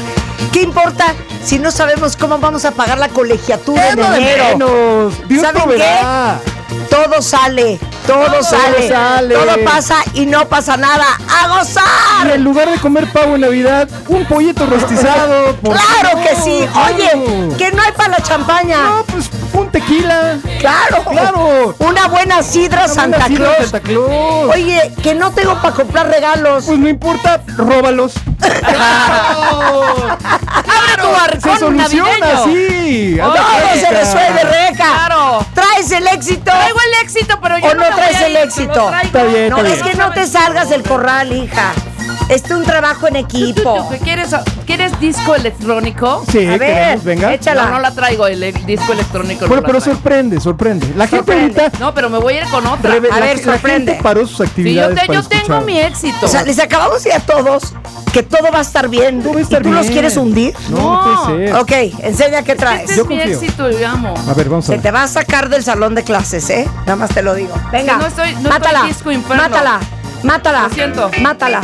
¿Qué 0.51 0.61
importa 0.61 1.13
si 1.43 1.59
no 1.59 1.71
sabemos 1.71 2.15
cómo 2.15 2.37
vamos 2.39 2.65
a 2.65 2.71
pagar 2.71 2.97
la 2.97 3.09
colegiatura 3.09 3.89
en 3.89 3.99
enero? 3.99 4.43
menos. 4.57 5.27
Dios 5.27 5.41
¿Saben 5.41 5.61
proveerá. 5.63 6.39
Todo 6.89 7.21
sale, 7.21 7.79
todo, 8.09 8.43
sale, 8.43 8.87
sale. 8.87 9.35
todo 9.35 9.57
pasa 9.63 9.95
y 10.13 10.25
no 10.25 10.47
pasa 10.47 10.77
nada. 10.77 11.05
¡A 11.27 11.45
Y 11.45 11.49
gozar! 11.59 12.31
en 12.33 12.43
lugar 12.43 12.69
de 12.69 12.77
comer 12.77 13.11
pavo 13.11 13.35
en 13.35 13.41
Navidad, 13.41 13.87
un 14.07 14.25
pollito 14.25 14.65
rostizado. 14.65 15.55
¿por 15.57 15.75
qué 15.75 15.83
¡Claro 16.01 16.21
que 16.23 16.35
sí! 16.35 16.67
Oye, 16.87 17.55
que 17.57 17.71
no 17.71 17.81
hay 17.81 17.91
para 17.91 18.09
la 18.17 18.21
champaña. 18.23 18.77
No, 18.83 19.03
pues 19.05 19.29
tequila. 19.69 20.37
¡Claro! 20.59 21.03
Claro. 21.09 21.75
Una 21.79 22.07
buena 22.07 22.43
sidra 22.43 22.85
Una 22.85 22.93
Santa 22.93 23.17
buena 23.17 23.27
sidra 23.27 23.55
Claus. 23.55 23.69
Santa 23.69 23.79
Claus. 23.87 24.49
Oye, 24.53 24.91
que 25.01 25.15
no 25.15 25.31
tengo 25.31 25.55
para 25.61 25.75
comprar 25.75 26.07
regalos. 26.07 26.65
Pues 26.65 26.77
no 26.79 26.87
importa, 26.89 27.41
róbalos. 27.57 28.13
¡Abre 28.41 28.61
tu 31.01 31.15
Se 31.15 31.21
arcón 31.21 31.59
soluciona 31.59 32.13
anda 32.15 32.43
Todo 32.43 32.53
se 33.73 33.87
fresca. 33.87 33.99
resuelve, 33.99 34.43
Rebeca. 34.43 34.85
Claro. 35.07 35.45
¿Traes 35.53 35.91
el 35.91 36.07
éxito? 36.07 36.43
Traigo 36.51 36.79
el 36.79 37.05
éxito, 37.05 37.39
pero 37.41 37.57
yo 37.57 37.67
¿O 37.69 37.73
no, 37.75 37.89
no 37.89 37.95
traes 37.95 38.21
el 38.21 38.31
ir, 38.33 38.37
éxito? 38.37 38.91
Está 39.03 39.23
bien, 39.23 39.49
No, 39.49 39.57
está 39.57 39.69
es 39.69 39.83
que 39.83 39.93
no 39.95 40.11
te 40.11 40.25
salgas 40.27 40.69
del 40.69 40.83
corral, 40.83 41.31
hija. 41.33 41.73
Este 42.29 42.49
es 42.53 42.59
un 42.59 42.63
trabajo 42.63 43.07
en 43.07 43.15
equipo. 43.15 43.89
¿Qué 43.89 43.97
quieres? 43.97 44.35
¿Quieres 44.65 44.97
disco 44.99 45.33
electrónico? 45.33 46.23
Sí, 46.31 46.45
A 46.45 46.51
ver, 46.51 46.59
queremos, 46.59 47.03
venga. 47.03 47.33
échala. 47.33 47.65
No, 47.65 47.71
no 47.71 47.79
la 47.79 47.91
traigo, 47.91 48.27
el 48.27 48.53
disco 48.67 48.93
electrónico. 48.93 49.47
Bueno, 49.47 49.55
no 49.55 49.61
la 49.61 49.67
pero 49.67 49.79
traigo. 49.79 49.95
sorprende, 49.97 50.39
sorprende. 50.39 50.93
La 50.95 51.07
gente 51.07 51.33
ahorita. 51.33 51.71
No, 51.79 51.93
pero 51.95 52.09
me 52.09 52.19
voy 52.19 52.35
a 52.35 52.41
ir 52.43 52.47
con 52.49 52.65
otra. 52.67 52.91
Rebe- 52.93 53.09
A 53.11 53.19
la, 53.19 53.25
ver, 53.25 53.37
la 53.45 53.53
sorprende. 53.53 53.91
gente 53.93 54.03
paró 54.03 54.27
sus 54.27 54.37
Sí, 54.37 54.43
yo, 54.43 54.43
actividades. 54.45 54.99
te- 55.01 55.07
para 55.07 55.21
yo 55.21 55.27
tengo 55.27 55.61
mi 55.61 55.79
éxito. 55.79 56.17
O 56.23 56.27
sea, 56.29 56.43
les 56.43 56.59
acabamos 56.59 57.03
de 57.03 57.09
decir 57.09 57.13
a 57.13 57.25
todos 57.25 57.73
que 58.13 58.21
todo 58.21 58.51
va 58.53 58.59
a 58.59 58.61
estar 58.61 58.89
bien. 58.89 59.23
Todo 59.23 59.33
va 59.33 59.39
a 59.39 59.41
estar 59.43 59.61
¿Y 59.61 59.63
tú 59.63 59.71
los 59.71 59.81
bien. 59.81 59.93
quieres 59.93 60.15
hundir? 60.17 60.53
No, 60.69 60.77
no 60.77 61.25
puede 61.25 61.47
ser. 61.47 61.55
Ok, 61.55 61.71
enseña 62.03 62.43
qué 62.43 62.55
traes. 62.55 62.81
este 62.83 62.95
yo 62.97 63.03
es 63.03 63.09
mi 63.09 63.17
confío. 63.17 63.39
éxito 63.41 63.67
amo. 63.87 64.13
A 64.29 64.33
ver, 64.35 64.49
vamos 64.49 64.65
a 64.65 64.67
Se 64.67 64.71
ver. 64.73 64.81
te 64.83 64.91
va 64.91 65.01
a 65.03 65.07
sacar 65.07 65.49
del 65.49 65.63
salón 65.63 65.95
de 65.95 66.03
clases, 66.03 66.47
¿eh? 66.51 66.67
Nada 66.81 66.95
más 66.95 67.09
te 67.09 67.23
lo 67.23 67.33
digo. 67.33 67.55
Venga, 67.71 67.97
no 67.97 68.05
estoy- 68.05 68.35
no 68.35 68.49
mátala, 68.49 68.87
estoy 68.87 69.15
disco 69.17 69.33
mátala, 69.33 69.79
mátala. 70.23 70.63
Lo 70.63 70.69
siento. 70.69 71.11
Mátala. 71.21 71.61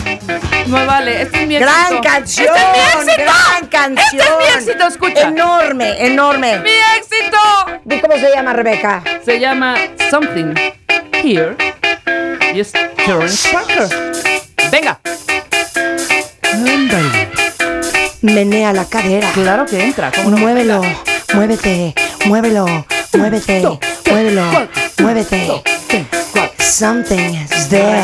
No 0.67 0.85
vale, 0.85 1.21
este 1.21 1.41
es 1.43 1.47
mi 1.47 1.57
Gran 1.59 1.93
éxito. 1.93 2.01
canción. 2.01 2.55
¡Este 2.55 2.99
es 2.99 3.05
mi 3.05 3.11
éxito! 3.11 3.31
Gran 3.31 3.67
canción. 3.67 4.21
¡Este 4.21 4.47
es 4.49 4.55
mi 4.65 4.71
éxito! 4.71 4.87
Escucha. 4.87 5.21
Enorme, 5.27 6.05
enorme. 6.05 6.59
¡Mi 6.59 6.71
éxito! 6.97 7.37
Di 7.83 7.99
cómo 7.99 8.15
se 8.17 8.31
llama, 8.33 8.53
Rebeca. 8.53 9.03
Se 9.23 9.39
llama 9.39 9.75
Something 10.09 10.55
Here. 11.23 11.55
Y 12.53 12.59
es 12.59 12.71
Terrence 12.71 13.49
Parker. 13.51 13.87
Venga. 14.71 14.99
Ándale. 16.53 17.29
Menea 18.21 18.73
la 18.73 18.85
cadera. 18.85 19.29
Claro 19.33 19.65
que 19.67 19.83
entra. 19.83 20.11
¿cómo 20.11 20.31
no? 20.31 20.37
Muévelo, 20.37 20.81
muévete, 21.33 21.93
muévelo, 22.25 22.65
muévete, 23.13 23.61
muévelo, 24.09 24.67
muévete. 24.99 25.61
Something 26.59 27.35
is 27.35 27.69
there. 27.69 28.03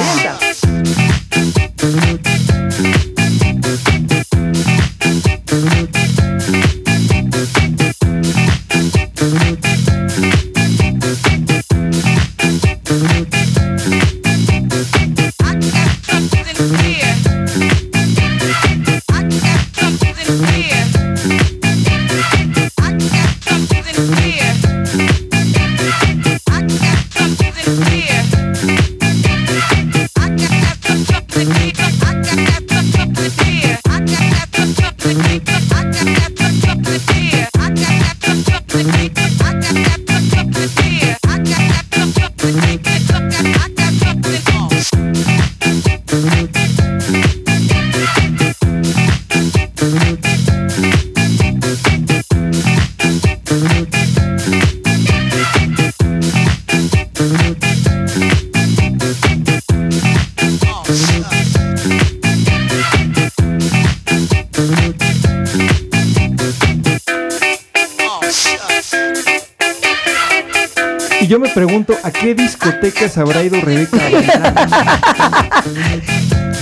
Discotecas 73.01 73.17
habrá 73.17 73.43
ido 73.43 73.61
Rebeca? 73.61 73.97
a 73.97 74.09
bailar? 74.09 74.53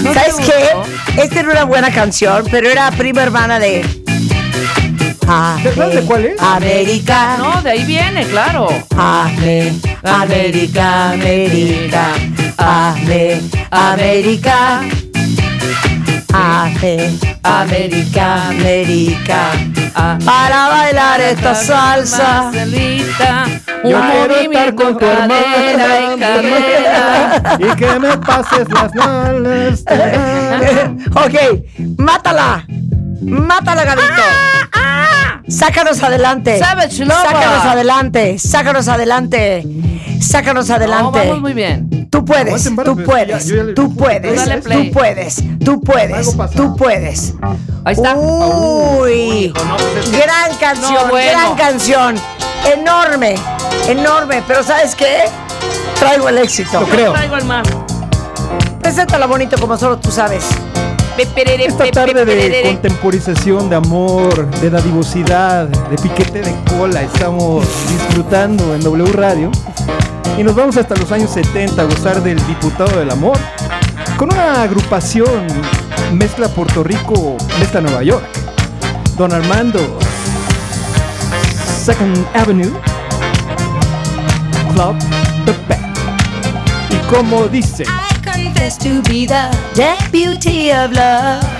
¿No 0.01 0.13
¿Sabes 0.13 0.37
te 0.37 0.43
qué? 0.43 1.21
Esta 1.23 1.39
era 1.41 1.51
una 1.51 1.63
buena 1.65 1.91
canción, 1.91 2.45
pero 2.49 2.69
era 2.69 2.89
prima 2.91 3.23
hermana 3.23 3.59
de. 3.59 3.85
¿Sabes 5.25 5.95
de 5.95 6.01
cuál 6.05 6.25
es? 6.25 6.41
América. 6.41 7.35
No, 7.37 7.61
de 7.61 7.71
ahí 7.71 7.83
viene, 7.85 8.25
claro. 8.25 8.67
Ame, 8.97 9.73
América, 10.03 11.11
América, 11.11 12.13
Ame, 12.57 13.41
América. 13.69 14.81
América, 17.43 18.49
América. 18.49 19.51
Para 20.25 20.69
bailar 20.69 21.21
esta 21.21 21.55
salsa. 21.55 22.43
Marcelita, 22.43 23.45
Yo 23.83 23.97
un 23.97 24.11
quiero 24.11 24.35
estar 24.35 24.75
con 24.75 24.97
tu 24.97 25.05
y 25.05 25.09
hermana. 25.09 26.15
cadera. 26.19 27.57
Y 27.59 27.75
que 27.75 27.99
me 27.99 28.17
pases 28.17 28.67
las 28.69 28.93
malas. 28.95 29.83
ok, 31.15 31.97
mátala. 31.97 32.65
Mátala, 33.21 33.83
Gabito. 33.83 34.21
Sácanos 35.47 36.01
adelante. 36.03 36.59
Savage 36.59 37.05
Lover. 37.05 37.15
Sácanos 37.27 37.65
adelante. 37.65 38.39
Sácanos 38.39 38.87
adelante. 38.87 39.65
Sácanos 40.21 40.67
No, 40.69 40.75
adelante. 40.75 41.19
vamos 41.19 41.41
muy 41.41 41.53
bien. 41.53 42.07
Tú 42.11 42.25
puedes, 42.25 42.75
vara, 42.75 42.89
tú 42.91 43.03
puedes, 43.03 43.45
ya- 43.47 43.55
ya 43.67 43.73
tú 43.75 43.95
puedes, 43.95 44.43
tú 44.43 44.59
play. 44.61 44.89
puedes, 44.91 45.43
tú 45.63 45.79
puedes, 45.81 46.35
tú 46.55 46.75
puedes. 46.75 47.35
Ahí 47.85 47.93
está. 47.93 48.15
Uy, 48.15 49.11
hijo, 49.45 49.63
no, 49.63 49.77
pues 49.77 50.11
gran 50.11 50.55
canción, 50.59 50.93
No, 50.95 51.07
bueno. 51.09 51.31
gran 51.39 51.55
canción, 51.55 52.15
enorme, 52.73 53.35
enorme. 53.87 54.43
Pero 54.47 54.63
¿sabes 54.63 54.95
qué? 54.95 55.23
Traigo 55.99 56.29
el 56.29 56.37
éxito. 56.37 56.79
Lo 56.79 56.87
creo. 56.87 57.13
Traigo 57.13 57.35
el 57.35 57.45
mar. 57.45 57.63
Preséntala 58.81 59.25
bonito 59.25 59.57
como 59.59 59.77
solo 59.77 59.97
tú 59.97 60.11
sabes. 60.11 60.45
Esta 61.19 61.91
tarde 61.91 62.23
de 62.23 62.61
contemporización, 62.63 63.69
de 63.69 63.75
amor, 63.75 64.49
de 64.61 64.69
dadivosidad, 64.69 65.67
de 65.67 65.97
piquete 65.97 66.41
de 66.41 66.55
cola, 66.69 67.01
estamos 67.01 67.65
disfrutando 67.89 68.73
en 68.73 68.79
W 68.81 69.11
Radio. 69.11 69.51
Y 70.37 70.43
nos 70.43 70.55
vamos 70.55 70.77
hasta 70.77 70.95
los 70.95 71.11
años 71.11 71.31
70 71.31 71.81
a 71.81 71.83
gozar 71.83 72.23
del 72.23 72.37
diputado 72.47 72.97
del 72.97 73.11
amor. 73.11 73.37
Con 74.15 74.33
una 74.33 74.61
agrupación 74.61 75.45
mezcla 76.13 76.47
Puerto 76.47 76.85
Rico, 76.85 77.35
mezcla 77.59 77.81
Nueva 77.81 78.01
York. 78.01 78.23
Don 79.17 79.33
Armando, 79.33 79.99
Second 81.83 82.25
Avenue, 82.33 82.71
Club 84.79 84.97
The 85.45 85.51
Band. 85.67 85.97
Y 86.89 86.97
como 87.09 87.49
dice, 87.49 87.83
I 87.85 88.15
confess 88.23 88.77
to 88.77 89.01
be 89.09 89.25
the 89.25 89.49
deputy 89.75 90.71
of 90.71 90.93
love. 90.93 91.58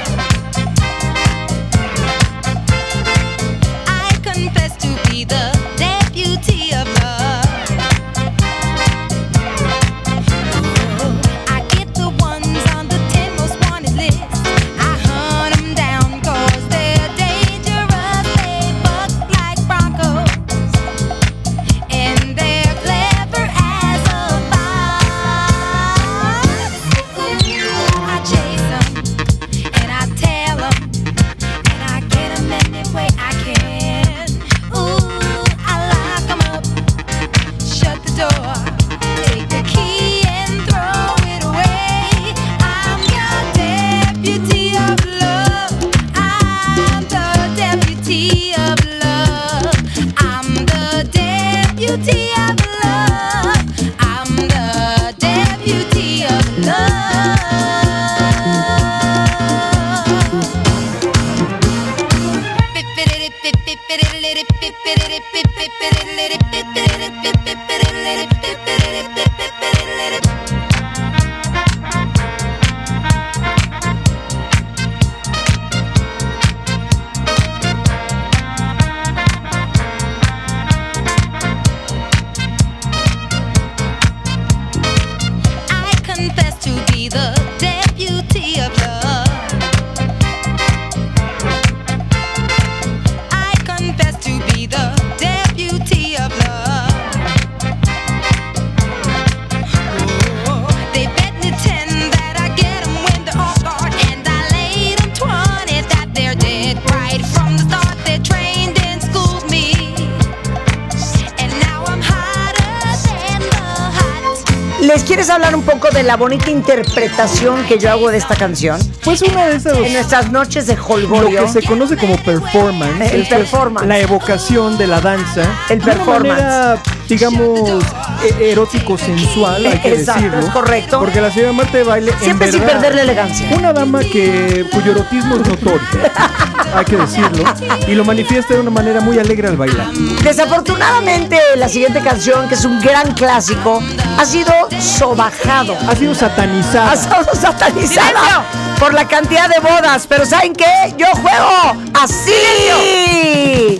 La 116.09 116.17
bonita 116.17 116.49
interpretación 116.49 117.63
que 117.67 117.77
yo 117.77 117.91
hago 117.91 118.09
de 118.09 118.17
esta 118.17 118.35
canción? 118.35 118.79
Pues 119.03 119.21
una 119.21 119.45
de 119.45 119.57
esas. 119.57 119.77
En 119.77 119.93
nuestras 119.93 120.31
noches 120.31 120.65
de 120.65 120.75
Lo 120.75 120.83
holgorio. 120.87 121.45
que 121.45 121.47
se 121.51 121.61
conoce 121.61 121.97
como 121.97 122.17
performance. 122.23 123.13
El 123.13 123.27
performance. 123.27 123.87
La 123.87 123.99
evocación 123.99 124.75
de 124.79 124.87
la 124.87 125.01
danza. 125.01 125.43
El 125.69 125.77
de 125.77 125.85
una 125.85 125.93
performance. 125.93 126.41
manera, 126.41 126.77
digamos, 127.07 127.83
e- 128.23 128.51
erótico-sensual, 128.51 129.63
hay 129.67 129.77
que 129.77 129.89
Exacto, 129.93 130.21
decirlo. 130.23 130.39
es 130.47 130.51
correcto. 130.51 130.97
Porque 130.99 131.21
la 131.21 131.29
señora 131.31 131.53
Marta 131.53 131.77
de 131.77 131.83
baile. 131.83 132.11
en 132.11 132.19
Siempre 132.21 132.51
sin 132.51 132.61
perder 132.61 132.95
la 132.95 133.01
elegancia. 133.03 133.47
Una 133.55 133.71
dama 133.71 133.99
que 133.99 134.65
cuyo 134.73 134.93
erotismo 134.93 135.35
es 135.35 135.47
notorio. 135.47 135.79
hay 136.73 136.85
que 136.85 136.97
decirlo. 136.97 137.43
Y 137.87 137.93
lo 137.93 138.03
manifiesta 138.03 138.55
de 138.55 138.61
una 138.61 138.71
manera 138.71 138.99
muy 138.99 139.19
alegre 139.19 139.47
al 139.47 139.57
bailar. 139.57 139.91
Desafortunadamente, 140.23 141.37
la 141.55 141.69
siguiente 141.69 141.99
canción, 142.01 142.49
que 142.49 142.55
es 142.55 142.65
un 142.65 142.79
gran 142.81 143.13
clásico, 143.13 143.79
ha 144.19 144.25
sido 144.25 144.51
sobajado. 144.81 145.77
Ha 145.87 145.95
sido 145.95 146.13
satanizada. 146.13 146.91
Ha 146.91 146.97
sido 146.97 147.35
satanizada 147.35 148.09
¡Silencio! 148.09 148.77
por 148.77 148.93
la 148.93 149.07
cantidad 149.07 149.47
de 149.47 149.61
bodas. 149.61 150.05
Pero 150.07 150.25
¿saben 150.25 150.53
qué? 150.53 150.93
Yo 150.97 151.05
juego 151.21 151.77
así. 151.93 153.77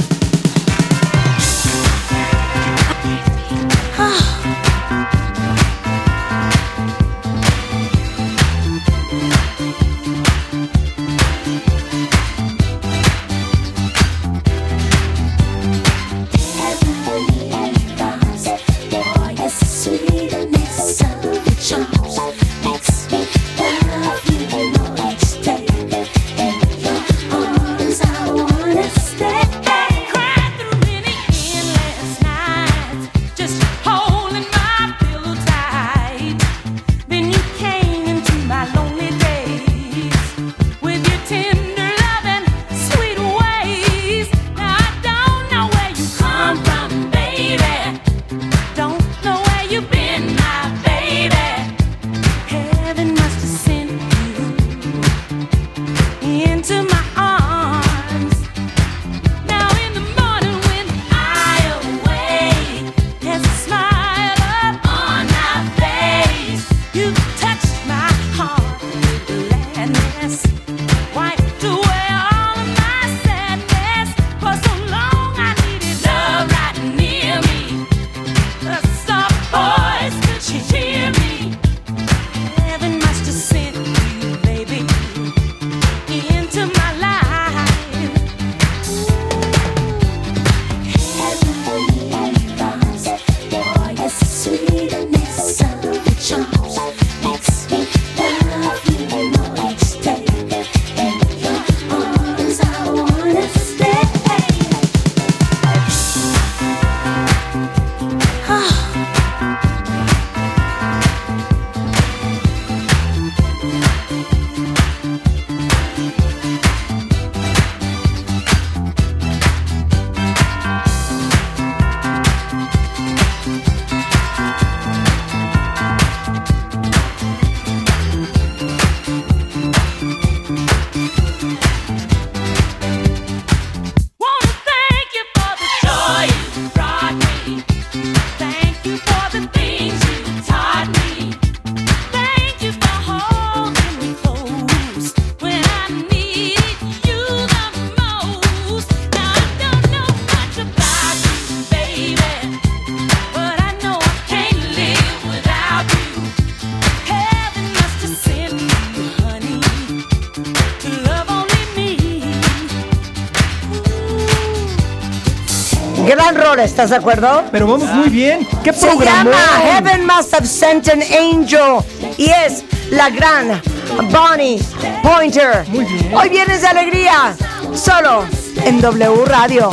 ¿Estás 166.80 166.92
de 166.92 166.96
acuerdo? 166.96 167.44
Pero 167.52 167.68
vamos 167.68 167.90
muy 167.90 168.08
bien. 168.08 168.48
¿Qué 168.64 168.72
Se 168.72 168.88
programa? 168.88 169.32
llama 169.32 169.38
Heaven 169.66 170.06
Must 170.06 170.34
Have 170.34 170.48
Sent 170.48 170.88
an 170.88 171.02
Angel 171.02 171.84
y 172.18 172.30
es 172.30 172.64
la 172.90 173.10
gran 173.10 173.62
Bonnie 174.10 174.62
Pointer. 175.04 175.68
Muy 175.68 175.84
bien. 175.84 176.16
Hoy 176.16 176.30
vienes 176.30 176.62
de 176.62 176.68
alegría, 176.68 177.36
solo 177.76 178.24
en 178.64 178.80
W 178.80 179.26
Radio. 179.26 179.72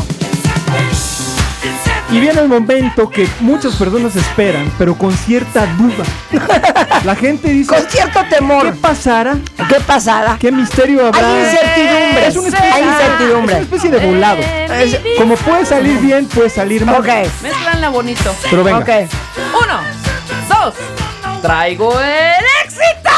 Y 2.11 2.19
viene 2.21 2.41
el 2.41 2.49
momento 2.49 3.09
que 3.09 3.29
muchas 3.41 3.77
personas 3.77 4.17
esperan, 4.17 4.73
pero 4.77 4.97
con 4.99 5.17
cierta 5.17 5.67
duda. 5.77 6.05
La 7.05 7.15
gente 7.15 7.49
dice, 7.51 7.69
Con 7.73 7.85
cierto 7.89 8.21
¿qué 8.29 8.37
temor. 8.37 8.77
pasará? 8.79 9.37
¿Qué 9.69 9.77
pasará? 9.87 10.37
¿Qué 10.41 10.51
misterio 10.51 11.07
habrá? 11.07 11.27
Hay 11.35 11.45
incertidumbre. 11.45 12.06
Es 12.19 12.37
una 12.37 12.49
especie, 12.49 12.73
Hay 12.73 12.83
incertidumbre. 12.85 13.55
es 13.55 13.59
una 13.69 13.77
especie 13.77 13.91
de 13.91 14.07
volado. 14.07 14.39
Es- 14.75 14.99
Como 15.19 15.35
puede 15.37 15.67
salir 15.67 15.99
bien, 15.99 16.27
puede 16.27 16.51
salir 16.51 16.85
mal. 16.85 16.97
Ok, 16.97 17.09
Mezclanla 17.43 17.89
bonito. 17.91 18.35
Pero 18.51 18.65
venga. 18.65 18.79
ok. 18.79 18.89
Uno, 19.65 19.81
dos. 20.49 20.75
Traigo 21.43 22.01
el 22.01 22.45
éxito. 22.65 23.11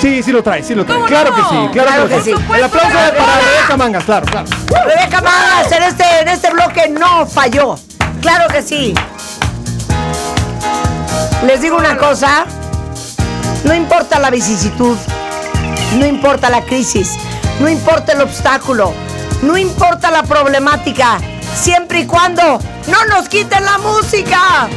Sí, 0.00 0.22
sí 0.22 0.32
lo 0.32 0.42
trae, 0.42 0.62
sí 0.64 0.74
lo 0.74 0.84
trae. 0.84 0.96
¿Cómo 0.96 1.06
Claro 1.08 1.30
no? 1.30 1.36
que 1.36 1.42
sí, 1.42 1.68
claro, 1.72 1.88
Claro 1.90 2.08
que, 2.08 2.14
que 2.16 2.22
sí. 2.22 2.32
sí. 2.36 2.42
El 2.54 2.64
aplauso 2.64 2.88
es 2.98 3.10
para 3.12 3.40
Rebeca 3.40 3.76
Mangas, 3.76 4.04
claro, 4.04 4.26
claro. 4.26 4.46
Rebeca 4.84 5.20
Mangas 5.20 5.70
en 5.72 5.82
este, 5.84 6.04
en 6.22 6.28
este 6.28 6.50
bloque 6.50 6.88
no 6.88 7.24
falló. 7.26 7.78
Claro 8.20 8.48
que 8.52 8.62
sí. 8.62 8.94
Les 11.46 11.60
digo 11.60 11.76
una 11.76 11.96
cosa. 11.96 12.44
No 13.64 13.74
importa 13.74 14.18
la 14.18 14.30
vicisitud, 14.30 14.96
no 15.98 16.04
importa 16.06 16.50
la 16.50 16.62
crisis, 16.62 17.12
no 17.60 17.68
importa 17.68 18.12
el 18.12 18.20
obstáculo, 18.20 18.92
no 19.42 19.56
importa 19.56 20.10
la 20.10 20.22
problemática, 20.22 21.18
siempre 21.54 22.00
y 22.00 22.06
cuando 22.06 22.58
no 22.88 23.04
nos 23.06 23.28
quiten 23.28 23.64
la 23.64 23.78
música. 23.78 24.68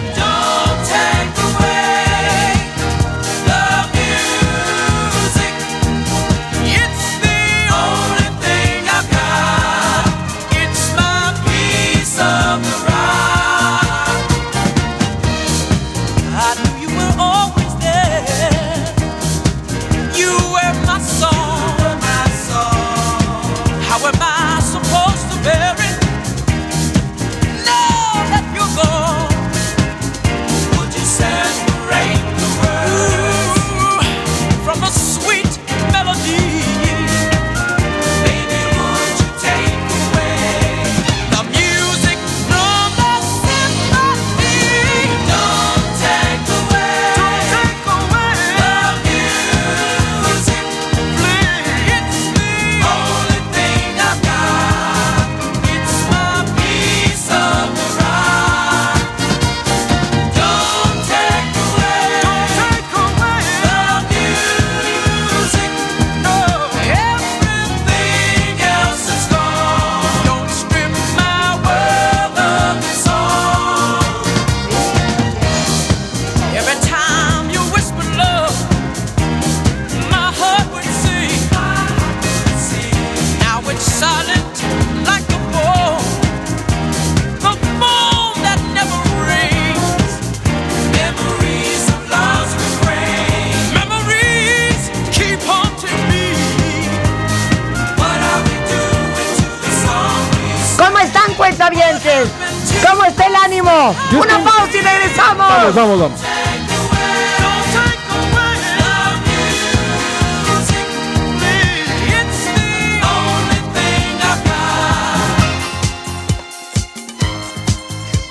I've 105.87 105.99
got. 105.99 106.11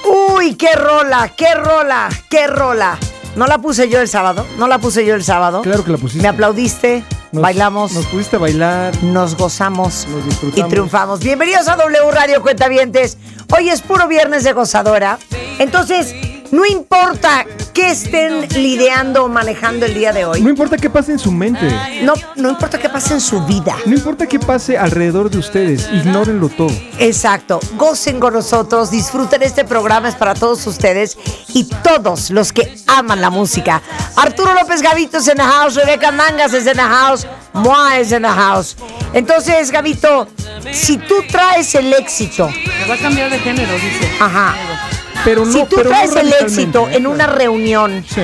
Uy, 0.05 0.55
qué 0.55 0.75
rola, 0.75 1.31
qué 1.37 1.55
rola, 1.55 2.09
qué 2.29 2.47
rola. 2.47 2.99
No 3.37 3.47
la 3.47 3.59
puse 3.59 3.89
yo 3.89 4.01
el 4.01 4.09
sábado, 4.09 4.47
no 4.59 4.69
la 4.69 4.79
puse 4.79 5.05
yo 5.05 5.15
el 5.15 5.25
sábado. 5.25 5.63
Claro 5.63 5.85
que 5.85 5.91
la 5.91 5.99
pusiste. 5.99 6.23
Me 6.23 6.29
aplaudiste, 6.29 7.03
Nos- 7.33 7.43
bailamos, 7.43 7.93
Nos 7.93 8.07
pudiste 8.07 8.37
bailar. 8.37 8.95
nos 9.03 9.37
gozamos 9.37 10.07
Nos 10.09 10.57
y 10.57 10.63
triunfamos. 10.63 11.21
Bienvenidos 11.21 11.67
a 11.69 11.77
W 11.77 12.11
Radio 12.13 12.43
Cuentavientes. 12.43 13.17
Hoy 13.57 13.71
es 13.71 13.81
puro 13.83 14.07
viernes 14.07 14.45
de 14.45 14.53
gozadora. 14.53 15.19
Entonces, 15.59 16.15
no 16.55 16.65
importa 16.65 17.45
qué 17.73 17.91
estén 17.91 18.47
lidiando 18.51 19.25
o 19.25 19.29
manejando 19.29 19.87
el 19.87 19.95
día 19.95 20.13
de 20.13 20.23
No 20.23 20.31
hoy. 20.31 20.39
importa 20.39 20.77
qué 20.77 20.89
pase 20.89 21.11
en 21.13 21.19
su 21.19 21.33
mente. 21.33 21.69
No, 22.03 22.13
no 22.37 22.51
importa 22.51 22.79
qué 22.79 22.89
pase 22.89 23.15
en 23.15 23.21
su 23.21 23.45
vida. 23.45 23.75
No 23.87 23.95
importa 23.95 24.27
qué 24.27 24.39
pase 24.39 24.79
alrededor 24.79 25.31
de 25.31 25.39
ustedes. 25.39 25.89
Ignórenlo 25.93 26.49
todo. 26.49 26.71
Exacto. 26.99 27.59
Gocen 27.77 28.21
con 28.21 28.35
nosotros, 28.35 28.91
disfruten 28.93 29.43
este 29.43 29.65
programa, 29.65 30.09
es 30.09 30.15
para 30.15 30.35
todos 30.35 30.65
ustedes 30.69 31.19
y 31.49 31.65
todos 31.83 32.31
los 32.31 32.53
que 32.53 32.77
aman 32.87 33.21
la 33.21 33.31
música. 33.31 33.83
Arturo 34.15 34.55
López 34.55 34.81
Gavito 34.81 35.19
es 35.19 35.27
en 35.29 35.37
the 35.39 35.43
house, 35.43 35.75
Rebeca 35.75 36.13
Mangas 36.13 36.53
es 36.55 36.67
en 36.69 36.77
the 36.77 36.83
house, 36.83 37.27
Moa 37.53 37.99
es 37.99 38.13
en 38.13 38.23
the 38.23 38.29
house. 38.29 38.77
Entonces, 39.13 39.71
Gavito, 39.73 40.29
si 40.73 40.99
tú 40.99 41.17
traes 41.31 41.75
el 41.75 41.93
éxito, 41.93 42.49
Me 42.49 42.87
va 42.89 42.95
a 42.95 42.99
cambiar 42.99 43.31
de 43.31 43.39
género, 43.41 43.73
dice. 43.75 44.09
ajá, 44.21 44.55
Pero 45.25 45.45
no, 45.47 45.53
si 45.53 45.61
tú 45.65 45.77
pero 45.77 45.85
no 45.85 45.97
traes 45.97 46.15
el 46.17 46.33
éxito 46.33 46.89
¿eh? 46.89 46.97
en 46.97 47.07
una 47.07 47.27
reunión, 47.27 48.05
Sí. 48.07 48.21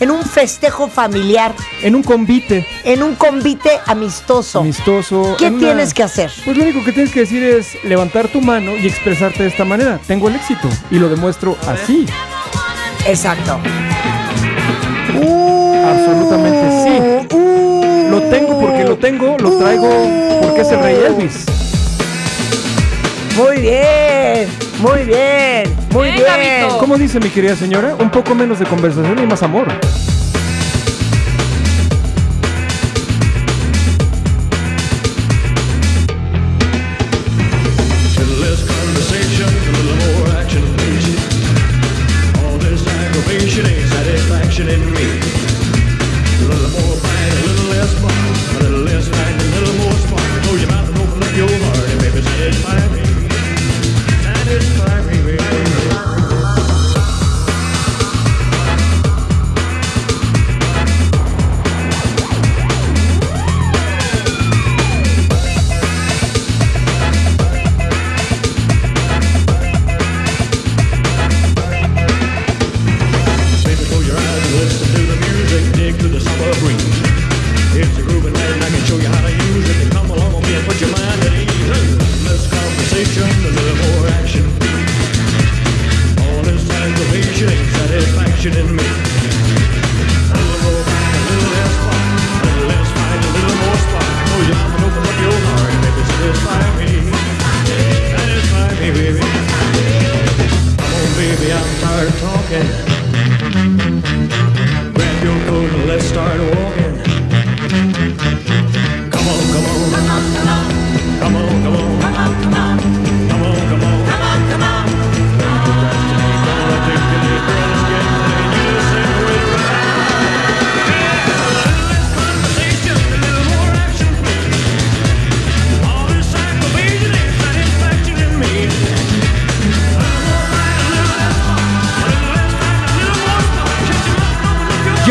en 0.00 0.10
un 0.10 0.22
festejo 0.22 0.88
familiar, 0.88 1.54
En 1.82 1.94
un 1.94 2.02
convite 2.02 2.66
en 2.84 3.02
un 3.02 3.14
convite 3.14 3.70
amistoso, 3.86 4.60
amistoso. 4.60 5.36
¿qué 5.38 5.46
una- 5.48 5.58
tienes 5.58 5.94
que 5.94 6.02
hacer? 6.02 6.30
Pues 6.44 6.56
lo 6.56 6.64
único 6.64 6.84
que 6.84 6.92
tienes 6.92 7.12
que 7.12 7.20
decir 7.20 7.42
es 7.42 7.82
levantar 7.84 8.28
tu 8.28 8.40
mano 8.40 8.76
y 8.76 8.86
expresarte 8.86 9.42
de 9.44 9.48
esta 9.48 9.64
manera. 9.64 9.98
Tengo 10.06 10.28
el 10.28 10.36
éxito 10.36 10.68
y 10.90 10.98
lo 10.98 11.08
demuestro 11.08 11.56
así. 11.66 12.06
Exacto. 13.06 13.58
Absolutamente 15.86 17.28
sí. 17.30 17.36
Lo 18.10 18.22
tengo 18.22 18.60
porque 18.60 18.84
lo 18.84 18.96
tengo, 18.98 19.36
lo 19.38 19.56
traigo 19.58 19.88
porque 20.42 20.60
es 20.60 20.68
el 20.70 20.78
rey 20.80 20.96
Elvis. 21.06 21.44
Muy 23.36 23.60
bien, 23.60 24.48
muy 24.80 25.04
bien, 25.04 25.76
muy 25.92 26.10
Bien. 26.10 26.24
¿Cómo 26.78 26.96
dice 26.96 27.20
mi 27.20 27.30
querida 27.30 27.56
señora? 27.56 27.94
Un 27.94 28.10
poco 28.10 28.34
menos 28.34 28.58
de 28.58 28.66
conversación 28.66 29.18
y 29.18 29.26
más 29.26 29.42
amor. 29.42 29.66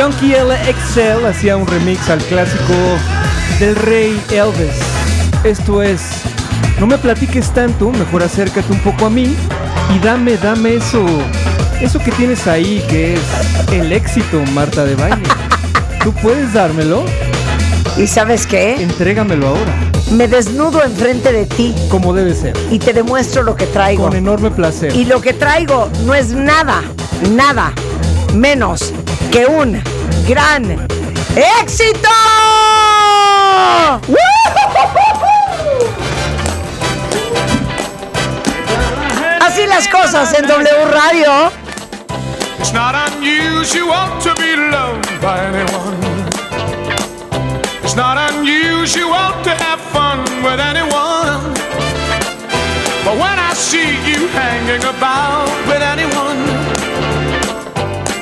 Junkie 0.03 0.33
LXL 0.35 1.25
hacía 1.25 1.55
un 1.55 1.65
remix 1.65 2.09
al 2.09 2.19
clásico 2.25 2.73
del 3.57 3.73
rey 3.73 4.21
Elvis. 4.31 4.75
Esto 5.45 5.81
es, 5.81 6.01
no 6.77 6.87
me 6.87 6.97
platiques 6.97 7.53
tanto, 7.53 7.89
mejor 7.89 8.21
acércate 8.21 8.69
un 8.69 8.79
poco 8.79 9.05
a 9.05 9.09
mí 9.09 9.33
y 9.95 9.99
dame, 9.99 10.35
dame 10.35 10.75
eso, 10.75 11.05
eso 11.79 11.99
que 11.99 12.11
tienes 12.11 12.47
ahí 12.47 12.83
que 12.89 13.13
es 13.13 13.21
el 13.71 13.93
éxito, 13.93 14.43
Marta 14.51 14.83
de 14.83 14.95
baile. 14.95 15.23
¿Tú 16.03 16.11
puedes 16.15 16.51
dármelo? 16.51 17.05
¿Y 17.95 18.05
sabes 18.05 18.45
qué? 18.45 18.83
Entrégamelo 18.83 19.47
ahora, 19.47 19.73
Me 20.11 20.27
desnudo 20.27 20.83
enfrente 20.83 21.31
de 21.31 21.45
ti 21.45 21.73
como 21.87 22.13
debe 22.13 22.33
ser, 22.33 22.57
y 22.69 22.77
te 22.77 22.91
demuestro 22.91 23.41
lo 23.41 23.55
que 23.55 23.67
traigo. 23.67 24.03
con 24.03 24.17
enorme 24.17 24.51
placer. 24.51 24.93
Y 24.93 25.05
lo 25.05 25.21
que 25.21 25.31
traigo 25.31 25.89
no 26.05 26.13
es 26.13 26.31
nada, 26.31 26.81
nada 27.31 27.71
menos 28.33 28.91
que 29.31 29.45
un 29.45 29.81
gran 30.27 30.63
éxito. 31.35 32.09
Así 39.41 39.65
las 39.67 39.87
cosas 39.89 40.33
en 40.33 40.47
W 40.47 40.85
Radio. 40.91 41.51
It's 42.59 42.73
not 42.73 42.95
unusual 42.95 44.07
to 44.21 44.33
be 44.35 44.55
loved 44.55 45.21
by 45.21 45.39
anyone. 45.39 45.97
It's 47.83 47.95
not 47.95 48.17
unusual 48.31 49.31
to 49.43 49.49
have 49.49 49.81
fun 49.91 50.19
with 50.43 50.59
anyone. 50.59 51.53
But 53.03 53.17
when 53.17 53.37
I 53.37 53.53
see 53.53 53.97
you 54.09 54.27
hanging 54.29 54.83
about 54.85 55.49
with 55.67 55.81
anyone, 55.81 56.62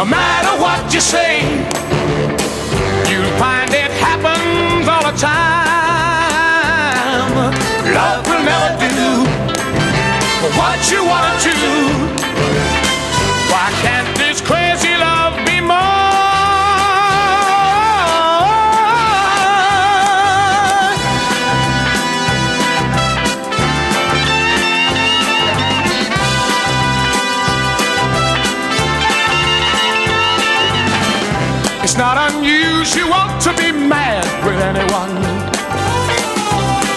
No 0.00 0.06
matter 0.06 0.56
what 0.62 0.94
you 0.94 0.98
say, 0.98 1.42
you'll 3.10 3.36
find 3.36 3.70
it 3.70 3.90
happens 4.00 4.88
all 4.88 5.02
the 5.02 5.12
time. 5.18 6.54
Love 7.92 8.26
will 8.26 8.42
never 8.42 8.78
do 8.80 9.26
what 10.56 10.90
you 10.90 11.04
wanna 11.04 11.36
do. 11.42 12.19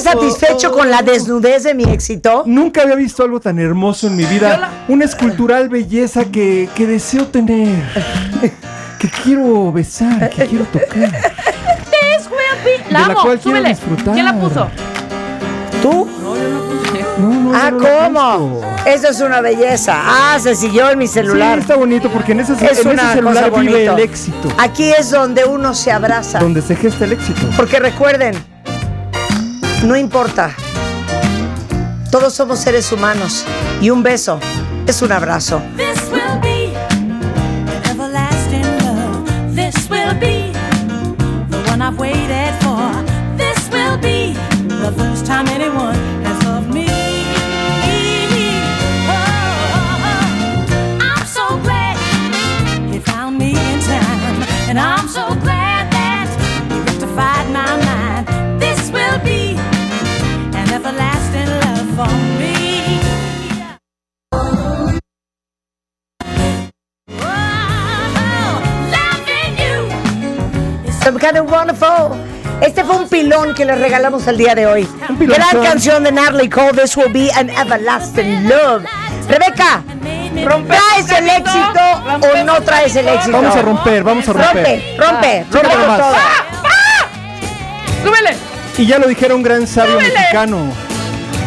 sientes 0.00 0.34
satisfecho 0.34 0.72
con 0.72 0.90
la 0.90 1.02
desnudez 1.02 1.62
de 1.64 1.74
mi 1.74 1.84
éxito? 1.84 2.42
Nunca 2.46 2.82
había 2.82 2.94
visto 2.96 3.22
algo 3.22 3.40
tan 3.40 3.58
hermoso 3.58 4.06
en 4.06 4.16
mi 4.16 4.24
vida. 4.24 4.70
Una 4.88 5.04
escultural 5.04 5.68
belleza 5.68 6.24
que, 6.26 6.68
que 6.74 6.86
deseo 6.86 7.26
tener. 7.26 7.74
Que 8.98 9.10
quiero 9.10 9.70
besar, 9.70 10.30
que 10.30 10.46
quiero 10.48 10.64
tocar. 10.64 10.96
La 10.98 11.08
De 12.86 12.90
la 12.90 13.04
amo, 13.06 13.14
cual 13.22 13.38
quiero 13.38 13.58
súbele. 13.58 13.68
disfrutar. 13.68 14.14
¿Quién 14.14 14.24
la 14.24 14.34
puso? 14.40 14.68
¿Tú? 15.82 16.08
No, 16.22 16.36
yo 16.36 16.48
no 16.48 16.60
la 16.60 16.80
puse. 16.80 17.04
No, 17.18 17.28
no, 17.28 17.52
Ah, 17.54 17.70
no 17.70 17.78
¿cómo? 17.80 18.60
Eso 18.86 19.08
es 19.08 19.20
una 19.20 19.40
belleza. 19.42 19.94
Ah, 19.96 20.38
se 20.40 20.54
siguió 20.54 20.90
en 20.90 20.98
mi 20.98 21.06
celular. 21.06 21.56
Sí, 21.56 21.60
está 21.60 21.76
bonito 21.76 22.08
porque 22.08 22.32
en 22.32 22.40
ese, 22.40 22.54
es 22.54 22.78
en 22.80 22.88
una 22.88 23.02
ese 23.02 23.12
celular 23.14 23.50
vive 23.50 23.72
bonito. 23.72 23.96
el 23.96 24.02
éxito. 24.02 24.48
Aquí 24.56 24.84
es 24.98 25.10
donde 25.10 25.44
uno 25.44 25.74
se 25.74 25.92
abraza. 25.92 26.38
Donde 26.38 26.62
se 26.62 26.74
gesta 26.74 27.04
el 27.04 27.12
éxito. 27.12 27.42
Porque 27.56 27.78
recuerden, 27.80 28.34
no 29.82 29.96
importa. 29.96 30.54
Todos 32.10 32.34
somos 32.34 32.60
seres 32.60 32.92
humanos 32.92 33.44
y 33.80 33.90
un 33.90 34.02
beso 34.02 34.38
es 34.86 35.02
un 35.02 35.12
abrazo. 35.12 35.60
Que 73.54 73.64
les 73.64 73.78
regalamos 73.78 74.26
el 74.26 74.36
día 74.36 74.54
de 74.54 74.66
hoy. 74.66 74.88
Gran 75.18 75.62
canción 75.62 76.04
de 76.04 76.12
Natalie 76.12 76.50
Cole, 76.50 76.72
This 76.72 76.96
Will 76.96 77.12
Be 77.12 77.30
an 77.32 77.48
Everlasting 77.50 78.48
Love. 78.48 78.84
Rebeca, 79.28 79.82
¿traes 80.66 81.10
el 81.10 81.28
éxito 81.28 81.80
o 82.20 82.44
no 82.44 82.60
traes 82.62 82.96
el 82.96 83.08
éxito? 83.08 83.32
Vamos 83.32 83.56
a 83.56 83.62
romper, 83.62 84.04
vamos 84.04 84.28
a 84.28 84.32
romper. 84.32 84.54
Rompe, 84.54 84.96
rompe, 84.98 85.46
rompe 85.50 85.76
nomás. 85.76 85.98
todo. 85.98 86.14
¡Súbele! 88.04 88.36
Y 88.76 88.86
ya 88.86 88.98
lo 88.98 89.06
dijera 89.06 89.34
un 89.34 89.42
gran 89.42 89.66
sabio 89.66 89.96
mexicano. 89.96 90.58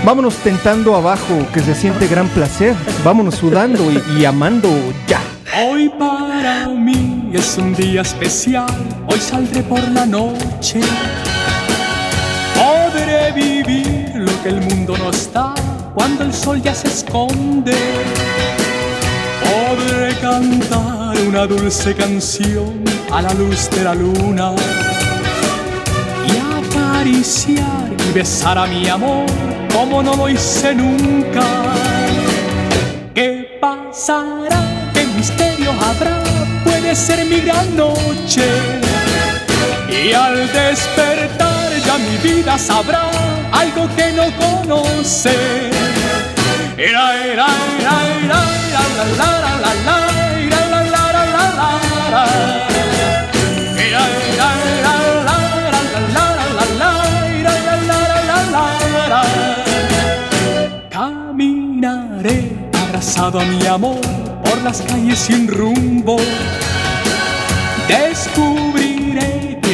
Vámonos 0.03 0.35
tentando 0.37 0.95
abajo, 0.95 1.45
que 1.53 1.59
se 1.59 1.75
siente 1.75 2.07
gran 2.07 2.27
placer. 2.29 2.73
Vámonos 3.03 3.35
sudando 3.35 3.91
y, 3.91 4.01
y 4.19 4.25
amando 4.25 4.69
ya. 5.07 5.19
Hoy 5.59 5.89
para 5.89 6.67
mí 6.67 7.29
es 7.33 7.57
un 7.57 7.73
día 7.73 8.01
especial, 8.01 8.67
hoy 9.07 9.19
saldré 9.19 9.61
por 9.63 9.81
la 9.89 10.05
noche. 10.05 10.79
Mundo 14.88 15.03
no 15.03 15.09
está 15.09 15.53
cuando 15.93 16.23
el 16.23 16.33
sol 16.33 16.61
ya 16.61 16.73
se 16.73 16.88
esconde. 16.88 17.73
Podré 19.43 20.15
cantar 20.19 21.17
una 21.27 21.45
dulce 21.45 21.93
canción 21.93 22.83
a 23.11 23.21
la 23.21 23.33
luz 23.33 23.69
de 23.71 23.83
la 23.83 23.95
luna 23.95 24.53
y 26.27 26.31
acariciar 26.63 27.91
y 28.07 28.13
besar 28.13 28.57
a 28.57 28.67
mi 28.67 28.88
amor 28.88 29.25
como 29.73 30.01
no 30.01 30.15
lo 30.15 30.29
hice 30.29 30.73
nunca. 30.73 31.43
¿Qué 33.13 33.57
pasará? 33.59 34.91
¿Qué 34.93 35.05
misterio 35.17 35.71
habrá? 35.71 36.23
Puede 36.63 36.95
ser 36.95 37.25
mi 37.25 37.41
gran 37.41 37.75
noche. 37.75 38.45
Y 39.89 40.13
al 40.13 40.35
despertar 40.53 41.71
ya 41.85 41.97
mi 41.97 42.17
vida 42.17 42.57
sabrá 42.57 43.36
algo 43.51 43.87
que 43.95 44.11
no 44.11 44.25
conoce. 44.37 45.35
Era, 46.77 47.15
era, 47.25 47.47
era, 47.79 47.95
era, 48.23 48.39
la, 48.73 48.83
la, 49.17 49.31
la, 49.41 49.57
la, 49.63 49.71
la, 49.85 49.97
era, 50.39 50.59
era, 50.67 50.81
la, 50.83 51.11
la, 51.11 51.23
la, 51.25 51.43
la, 52.11 52.23
la, 59.09 59.23
Caminaré 60.89 62.39
abrazado 62.85 63.39
a 63.39 63.45
mi 63.45 63.65
amor 63.65 64.01
por 64.43 64.61
las 64.61 64.81
calles 64.81 65.19
sin 65.19 65.47
rumbo 65.47 66.17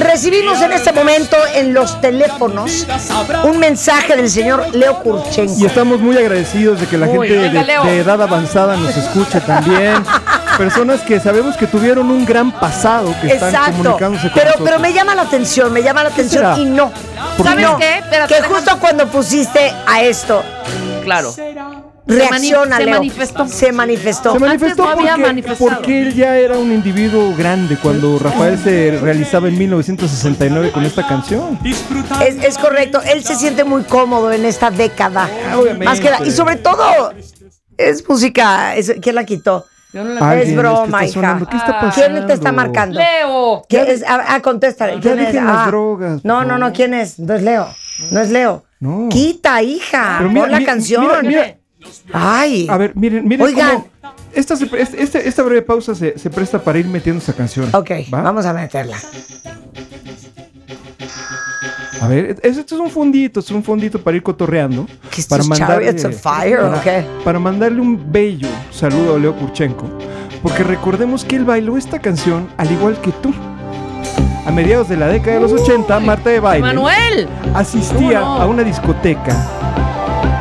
Recibimos 0.00 0.60
en 0.62 0.72
este 0.72 0.92
momento 0.92 1.36
en 1.54 1.74
los 1.74 2.00
teléfonos 2.00 2.86
un 3.44 3.58
mensaje 3.58 4.16
del 4.16 4.30
señor 4.30 4.74
Leo 4.74 4.98
Kurchenko. 5.02 5.54
Y 5.58 5.66
estamos 5.66 6.00
muy 6.00 6.16
agradecidos 6.16 6.80
de 6.80 6.86
que 6.86 6.96
la 6.96 7.06
Uy, 7.06 7.28
gente 7.28 7.48
venga, 7.48 7.84
de, 7.84 7.98
edad 7.98 8.20
avanzada 8.22 8.76
nos 8.76 8.96
escuche 8.96 9.40
también. 9.42 10.02
Personas 10.58 11.00
que 11.02 11.20
sabemos 11.20 11.56
que 11.56 11.66
tuvieron 11.66 12.10
un 12.10 12.24
gran 12.26 12.50
pasado, 12.50 13.14
que 13.20 13.28
están 13.28 13.72
comunicándose 13.72 14.24
con 14.28 14.34
Pero, 14.34 14.46
nosotros. 14.46 14.68
pero 14.68 14.80
me 14.80 14.92
llama 14.92 15.14
la 15.14 15.22
atención, 15.22 15.72
me 15.72 15.82
llama 15.82 16.02
la 16.02 16.08
atención 16.10 16.42
será? 16.42 16.58
y 16.58 16.64
no. 16.64 16.90
¿Por 17.36 17.46
¿Sabes 17.46 17.66
qué? 17.66 17.76
qué? 17.78 17.98
Espérate, 17.98 18.34
que 18.34 18.42
justo 18.42 18.78
cuando 18.78 19.06
pusiste 19.06 19.72
a 19.86 20.02
esto, 20.02 20.42
Claro. 21.04 21.32
Reacciona, 22.16 22.76
se 22.78 22.84
Leo. 22.84 22.94
manifestó. 22.96 23.46
Se 23.48 23.72
manifestó. 23.72 24.32
Se 24.32 24.38
manifestó 24.38 24.82
no 24.84 24.90
había 24.90 25.16
porque, 25.16 25.54
porque 25.58 26.02
él 26.02 26.14
ya 26.14 26.36
era 26.36 26.58
un 26.58 26.72
individuo 26.72 27.34
grande 27.36 27.76
cuando 27.76 28.18
Rafael 28.18 28.58
se 28.58 28.98
realizaba 29.00 29.48
en 29.48 29.58
1969 29.58 30.72
con 30.72 30.84
esta 30.84 31.06
canción. 31.06 31.58
Es, 31.64 32.36
es 32.44 32.58
correcto, 32.58 33.00
él 33.02 33.22
se 33.24 33.34
siente 33.36 33.64
muy 33.64 33.82
cómodo 33.84 34.32
en 34.32 34.44
esta 34.44 34.70
década. 34.70 35.28
Ah, 35.50 35.58
obviamente. 35.58 35.84
Más 35.84 36.00
que 36.00 36.10
la- 36.10 36.26
y 36.26 36.30
sobre 36.30 36.56
todo, 36.56 37.12
es 37.76 38.08
música. 38.08 38.76
es- 38.76 38.94
¿Quién 39.00 39.14
la 39.14 39.24
quitó? 39.24 39.66
Yo 39.92 40.04
no 40.04 40.14
la- 40.14 40.20
Alguien 40.20 40.38
es 40.38 40.48
es 40.48 40.54
que 40.54 40.58
broma, 40.60 41.04
hija. 41.04 41.38
¿Qué 41.50 41.56
está 41.56 41.90
¿Quién 41.92 42.12
te 42.12 42.18
está 42.20 42.52
pasando? 42.52 42.52
marcando? 42.52 43.00
Leo. 43.00 43.64
¿Quién 43.68 43.86
es? 43.88 44.04
Ah, 44.06 44.24
ah, 44.28 44.40
contéstale. 44.40 44.94
Ya 44.94 45.00
¿Quién 45.00 45.18
es? 45.18 45.26
dejen 45.32 45.46
las 45.46 45.56
Ah. 45.58 45.66
drogas, 45.66 46.24
No, 46.24 46.44
no, 46.44 46.58
no. 46.58 46.72
¿quién 46.72 46.94
es? 46.94 47.18
No 47.18 47.34
es 47.34 47.42
Leo. 47.42 47.66
No 48.12 48.20
es 48.20 48.30
Leo. 48.30 48.64
No. 48.78 49.08
Quita, 49.10 49.60
hija. 49.62 50.14
Pero 50.18 50.30
mira, 50.30 50.42
Pon 50.42 50.52
la 50.52 50.58
mira, 50.58 50.72
canción. 50.72 51.02
mira, 51.02 51.22
mira. 51.22 51.56
Ay. 52.12 52.66
A 52.68 52.76
ver, 52.76 52.92
miren, 52.96 53.26
miren 53.26 53.46
Oigan. 53.46 53.70
cómo- 53.70 53.90
Esta, 54.32 54.54
se 54.56 54.64
este- 54.64 55.02
este- 55.02 55.28
esta 55.28 55.42
breve 55.42 55.62
pausa 55.62 55.94
se, 55.94 56.16
se 56.18 56.30
presta 56.30 56.62
para 56.62 56.78
ir 56.78 56.86
metiendo 56.86 57.20
esa 57.22 57.32
canción. 57.32 57.68
Ok, 57.74 57.90
¿va? 58.12 58.22
vamos 58.22 58.46
a 58.46 58.52
meterla. 58.52 58.96
A 62.00 62.08
ver, 62.08 62.38
es- 62.42 62.56
esto 62.56 62.74
es 62.76 62.80
un 62.80 62.90
fondito, 62.90 63.40
es 63.40 63.50
un 63.50 63.62
fondito 63.62 64.00
para 64.00 64.16
ir 64.16 64.22
cotorreando. 64.22 64.86
¿Qué 65.10 65.22
para 65.28 65.42
of 65.42 66.20
Fire 66.22 66.58
para, 66.60 66.80
qué? 66.82 67.04
para 67.24 67.38
mandarle 67.38 67.80
un 67.80 68.10
bello 68.10 68.48
saludo 68.70 69.16
a 69.16 69.18
Leo 69.18 69.36
Kurchenko. 69.36 69.86
Porque 70.42 70.62
recordemos 70.62 71.24
que 71.24 71.36
él 71.36 71.44
bailó 71.44 71.76
esta 71.76 71.98
canción 71.98 72.48
al 72.56 72.70
igual 72.72 72.98
que 73.02 73.12
tú. 73.12 73.34
A 74.46 74.50
mediados 74.50 74.88
de 74.88 74.96
la 74.96 75.08
década 75.08 75.34
de 75.34 75.40
los 75.42 75.52
80, 75.52 76.00
Marta 76.00 76.30
de 76.30 76.40
Baile 76.40 76.62
Manuel. 76.66 77.28
asistía 77.54 78.20
¿Cómo 78.20 78.36
no? 78.36 78.42
a 78.42 78.46
una 78.46 78.62
discoteca 78.64 79.36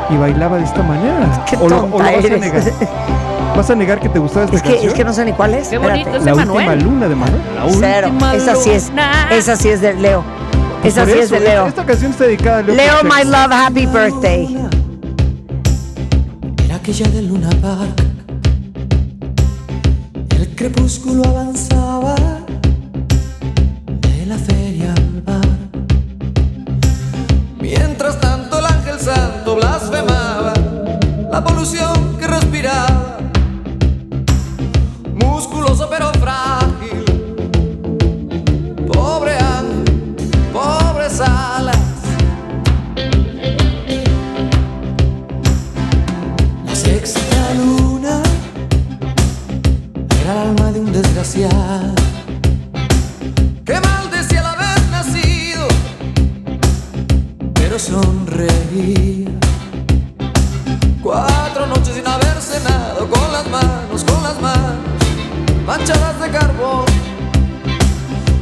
y 0.09 0.17
bailaba 0.17 0.57
de 0.57 0.63
esta 0.63 0.83
manera. 0.83 1.45
Qué 1.49 1.55
o 1.57 1.67
lo, 1.69 1.77
o 1.77 1.79
lo 1.81 1.87
tonta 1.89 1.97
vas 2.03 2.07
a 2.13 2.27
eres. 2.27 2.39
negar. 2.39 2.63
¿Vas 3.55 3.69
a 3.69 3.75
negar 3.75 3.99
que 3.99 4.09
te 4.09 4.19
gustaba 4.19 4.45
esta 4.45 4.57
Es 4.57 4.61
que, 4.63 4.69
canción? 4.69 4.89
es 4.91 4.93
que 4.97 5.03
no 5.03 5.13
sé 5.13 5.25
ni 5.25 5.33
cuál 5.33 5.53
es. 5.55 5.67
Qué 5.67 5.75
Espérate. 5.75 6.03
bonito, 6.03 6.17
es 6.17 6.23
La 6.25 6.31
de 6.33 6.37
última 6.37 6.55
Manuel. 6.65 6.83
luna 6.83 7.07
de 7.09 7.15
Manuel. 7.15 7.41
Cero. 7.79 8.07
última 8.09 8.35
Esa 8.35 8.55
sí 8.55 8.69
es. 8.71 8.91
Esa 9.31 9.55
sí 9.55 9.69
es 9.69 9.81
de 9.81 9.93
Leo. 9.95 10.23
Esa 10.83 11.01
Por 11.01 11.11
sí 11.13 11.19
es 11.19 11.25
eso, 11.25 11.35
de 11.35 11.41
Leo. 11.41 11.65
Esta 11.67 11.85
canción 11.85 12.11
está 12.11 12.23
dedicada 12.25 12.59
a 12.59 12.61
Leo. 12.61 12.75
Leo, 12.75 12.93
my 13.03 13.23
love, 13.29 13.51
happy 13.51 13.85
birthday. 13.85 14.57
Era 16.65 16.75
aquella 16.75 17.07
del 17.09 17.27
Luna 17.27 17.49
Park. 17.61 18.01
El 20.37 20.55
crepúsculo 20.55 21.23
avanzaba 21.25 22.15
de 23.87 24.25
la 24.25 24.37
feria 24.37 24.58
santo 29.13 29.55
blasfemaba 29.55 30.53
la 31.31 31.43
polución 31.43 32.08
sonreía. 57.89 59.31
Cuatro 61.01 61.65
noches 61.67 61.95
sin 61.95 62.07
haber 62.07 62.41
cenado 62.41 63.09
con 63.09 63.31
las 63.31 63.47
manos, 63.49 64.03
con 64.03 64.21
las 64.23 64.39
manos 64.39 64.77
manchadas 65.65 66.19
de 66.21 66.29
carbón. 66.29 66.85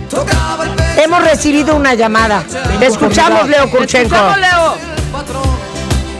Tocaba 0.09 0.65
el 0.65 0.71
pecho. 0.71 1.01
Hemos 1.01 1.23
recibido 1.23 1.75
una 1.75 1.93
llamada. 1.93 2.43
Te 2.79 2.87
escuchamos, 2.87 3.47
Leo 3.47 3.69
Kurchenko. 3.69 4.15
Escuchamos, 4.15 4.39
Leo. 4.39 4.75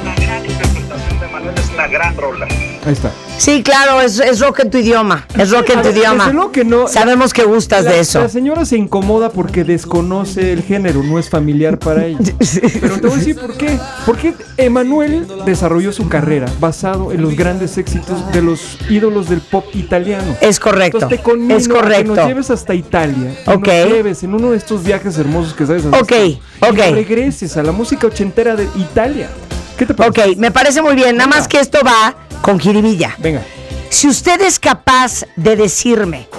La 0.05 0.15
gran 0.15 0.45
interpretación 0.45 1.19
de 1.19 1.27
Manuel 1.27 1.55
es 1.57 1.69
una 1.69 1.87
gran 1.87 2.15
rola. 2.17 2.47
Ahí 2.87 2.93
está. 2.93 3.11
Sí, 3.37 3.61
claro, 3.63 3.99
es, 4.01 4.17
es 4.19 4.39
rock 4.39 4.61
en 4.61 4.71
tu 4.71 4.77
idioma. 4.77 5.27
Es 5.37 5.51
rock 5.51 5.69
en 5.71 5.81
tu 5.81 5.89
Desde 5.89 5.99
idioma. 5.99 6.49
que 6.53 6.63
no. 6.63 6.87
Sabemos 6.87 7.33
que 7.33 7.43
gustas 7.43 7.83
La, 7.83 7.91
de 7.91 7.99
eso. 7.99 8.21
la 8.21 8.29
señora 8.29 8.63
se 8.65 8.77
incomoda 8.77 9.29
porque 9.29 9.63
desconoce 9.65 10.53
el 10.53 10.63
género, 10.63 11.03
no 11.03 11.19
es 11.19 11.29
familiar 11.29 11.77
para 11.79 12.05
ella. 12.05 12.17
Pero 12.79 12.95
te 12.99 13.07
voy 13.07 13.11
a 13.11 13.17
decir 13.17 13.35
por 13.37 13.57
qué. 13.57 13.77
Porque 14.05 14.33
Emanuel 14.55 15.27
desarrolló 15.45 15.91
su 15.91 16.07
carrera 16.07 16.47
basado 16.61 17.11
en 17.11 17.21
los 17.21 17.35
grandes 17.35 17.77
éxitos 17.77 18.31
de 18.31 18.41
los 18.41 18.77
ídolos 18.89 19.27
del 19.29 19.41
pop 19.41 19.65
italiano. 19.73 20.35
Es 20.39 20.57
correcto. 20.59 20.97
Entonces 20.97 21.17
te 21.19 21.23
conmino 21.23 21.57
Es 21.57 21.65
a 21.65 21.67
que 21.67 21.75
correcto. 21.75 22.15
nos 22.15 22.25
lleves 22.27 22.49
hasta 22.49 22.73
Italia. 22.73 23.35
que 23.43 23.51
Ok. 23.51 23.67
Nos 23.67 23.89
lleves 23.91 24.23
en 24.23 24.33
uno 24.33 24.51
de 24.51 24.57
estos 24.57 24.83
viajes 24.83 25.17
hermosos 25.17 25.53
que 25.53 25.65
sabes 25.67 25.85
hacer. 25.85 26.01
Ok, 26.01 26.11
Y 26.13 26.39
ok. 26.61 26.77
regreses 26.93 27.57
a 27.57 27.63
la 27.63 27.73
música 27.73 28.07
ochentera 28.07 28.55
de 28.55 28.65
Italia. 28.77 29.29
¿Qué 29.77 29.85
te 29.85 29.93
parece? 29.93 30.31
Ok, 30.31 30.37
me 30.37 30.49
parece 30.51 30.81
muy 30.81 30.95
bien. 30.95 31.17
Nada 31.17 31.27
más 31.29 31.47
que 31.47 31.59
esto 31.59 31.79
va 31.85 32.15
con 32.47 32.59
jiribilla. 32.61 33.13
Venga. 33.17 33.41
Si 33.89 34.07
usted 34.07 34.39
es 34.41 34.57
capaz 34.57 35.25
de 35.35 35.57
decirme 35.57 36.29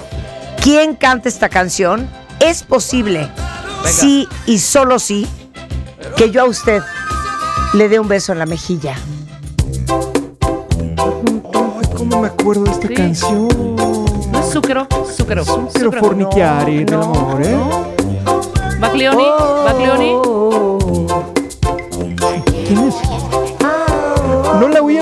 quién 0.63 0.95
canta 0.95 1.29
esta 1.29 1.49
canción, 1.49 2.09
es 2.39 2.63
posible, 2.63 3.29
sí 3.85 4.27
y 4.47 4.57
solo 4.57 4.97
sí, 4.97 5.27
que 6.17 6.31
yo 6.31 6.41
a 6.41 6.45
usted 6.45 6.81
le 7.73 7.89
dé 7.89 7.99
un 7.99 8.07
beso 8.07 8.31
en 8.33 8.39
la 8.39 8.47
mejilla. 8.47 8.95
Ay, 10.97 11.89
cómo 11.95 12.21
me 12.21 12.27
acuerdo 12.27 12.63
de 12.63 12.71
esta 12.71 12.87
Sí. 12.87 12.93
canción. 12.95 13.47
No 14.31 14.39
es 14.39 14.51
Zucchero. 14.51 14.87
Zucchero. 15.15 15.43
Quiero 15.45 15.45
Zucchero. 15.45 15.91
fornichiare 15.91 16.85
del 16.85 16.93
amor, 16.95 17.41
¿eh? 17.43 17.55
Baglioni. 18.79 19.25
Baglioni. 19.63 20.13
¿Quién 20.23 20.68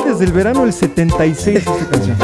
desde 0.08 0.26
el 0.26 0.32
verano 0.32 0.62
del 0.64 0.74
76 0.74 1.58
esta 1.58 1.86
canción. 1.90 2.18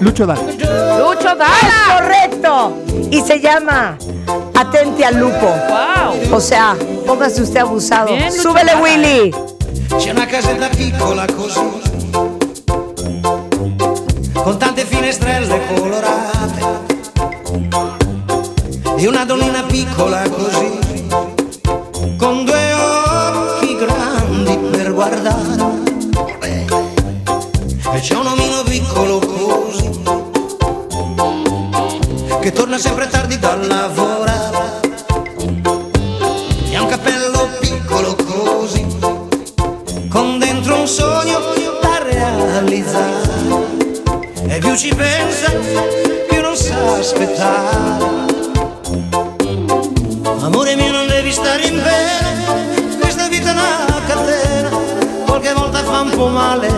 Lucho 0.00 0.26
Dal. 0.26 0.38
Lucho 0.38 1.28
¡Es 1.28 1.38
Dalla. 1.38 1.98
correcto! 1.98 2.76
Y 3.10 3.20
se 3.20 3.40
llama 3.40 3.96
Atente 4.54 5.04
al 5.04 5.16
lupo. 5.18 5.46
Wow. 5.46 6.36
O 6.36 6.40
sea, 6.40 6.76
póngase 7.06 7.42
usted 7.42 7.60
abusado. 7.60 8.08
Bien, 8.14 8.32
Súbele, 8.32 8.72
Dalla. 8.72 8.82
Willy. 8.82 9.34
C'è 9.98 10.10
una 10.10 10.26
casetta 10.26 10.68
piccola 10.68 11.26
così, 11.26 11.60
con 14.42 14.58
tante 14.58 14.84
finestrelle 14.86 15.60
colorate, 15.76 16.62
e 18.96 19.06
una 19.06 19.24
donnina 19.26 19.62
piccola 19.64 20.22
così, 20.30 20.80
con 22.16 22.44
due 22.46 22.61
guardare. 25.02 25.80
E 27.94 28.00
c'è 28.00 28.14
un 28.14 28.26
omino 28.26 28.62
piccolo 28.62 29.18
così, 29.18 29.90
che 32.40 32.52
torna 32.52 32.78
sempre 32.78 33.08
tardi 33.08 33.36
da 33.38 33.56
lavorare, 33.56 34.80
e 36.70 36.76
ha 36.76 36.82
un 36.82 36.88
cappello 36.88 37.48
piccolo 37.60 38.14
così 38.14 38.86
con 40.08 40.38
dentro 40.38 40.78
un 40.78 40.86
sogno 40.86 41.40
da 41.80 42.02
realizzare. 42.02 43.30
È 44.46 44.58
più 44.58 44.76
ci 44.76 44.94
pensa, 44.94 45.50
più 46.28 46.40
non 46.40 46.54
sa 46.54 46.94
aspettare. 46.98 48.20
Amore 50.40 50.76
mio 50.76 50.92
non 50.92 51.06
devi 51.08 51.32
stare 51.32 51.62
in 51.64 51.82
pena, 51.82 51.91
qualche 56.02 56.10
volta 56.10 56.10
fa 56.10 56.10
un 56.10 56.10
po' 56.10 56.26
male. 56.28 56.68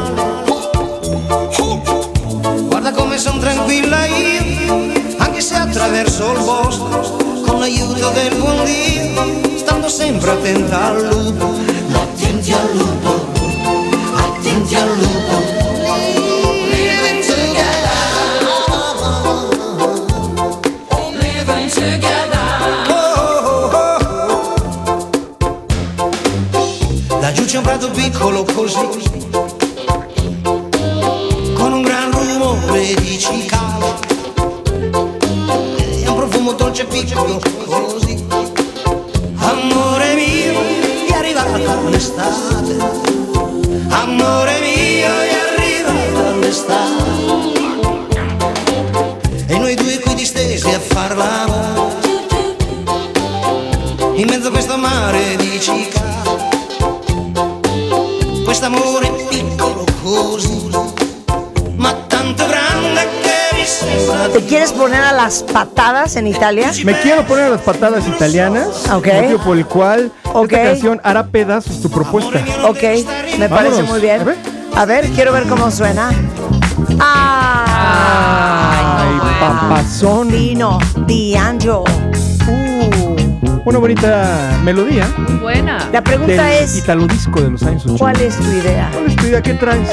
Guarda 2.66 2.92
come 2.92 3.18
sono 3.18 3.38
tranquilla 3.38 4.06
io, 4.06 4.92
anche 5.18 5.40
se 5.40 5.54
attraverso 5.54 6.32
il 6.32 6.44
bosco, 6.44 7.42
con 7.46 7.58
l'aiuto 7.60 8.10
del 8.10 8.36
buon 8.36 8.64
Dio, 8.64 9.56
stando 9.56 9.88
sempre 9.88 10.30
attenta 10.30 10.86
al 10.86 11.06
lupo, 11.06 11.46
ma 11.88 12.00
attenti 12.00 12.52
al 12.52 12.76
lupo, 12.76 13.26
attenti 14.16 14.74
al 14.74 14.96
lupo. 14.96 15.53
Polo 28.24 28.42
push. 28.42 29.23
Las 65.24 65.42
patadas 65.42 66.16
en 66.16 66.26
Italia? 66.26 66.70
Me 66.84 67.00
quiero 67.00 67.24
poner 67.26 67.46
a 67.46 67.48
las 67.48 67.62
patadas 67.62 68.06
italianas, 68.06 68.90
Ok. 68.92 69.06
motivo 69.14 69.38
por 69.42 69.56
el 69.56 69.64
cual 69.64 70.12
Ok. 70.34 70.52
esta 70.52 70.64
canción 70.64 71.00
hará 71.02 71.24
pedazos 71.24 71.80
tu 71.80 71.88
propuesta. 71.88 72.44
Ok, 72.64 72.82
me 73.38 73.48
parece 73.48 73.76
Vámonos. 73.76 73.88
muy 73.88 74.00
bien. 74.02 74.20
A 74.20 74.24
ver. 74.24 74.36
A 74.76 74.84
ver, 74.84 75.08
quiero 75.10 75.32
ver 75.32 75.44
cómo 75.44 75.70
suena. 75.70 76.10
Ay, 77.00 79.18
papazón. 79.40 80.28
Vino, 80.28 80.78
D'Angelo. 81.06 81.84
Uh. 81.84 82.33
Una 83.66 83.78
bonita 83.78 84.60
melodía 84.62 85.06
Buena. 85.40 85.88
La 85.90 86.02
pregunta 86.02 86.44
del 86.48 86.64
es, 86.64 86.76
italo 86.76 87.06
disco 87.06 87.40
de 87.40 87.50
los 87.50 87.62
años 87.62 87.86
80. 87.86 87.98
¿cuál 87.98 88.20
es 88.20 88.36
tu 88.36 88.50
idea? 88.50 88.90
¿Cuál 88.92 89.06
es 89.06 89.16
tu 89.16 89.26
idea? 89.26 89.42
¿Qué 89.42 89.54
traes? 89.54 89.88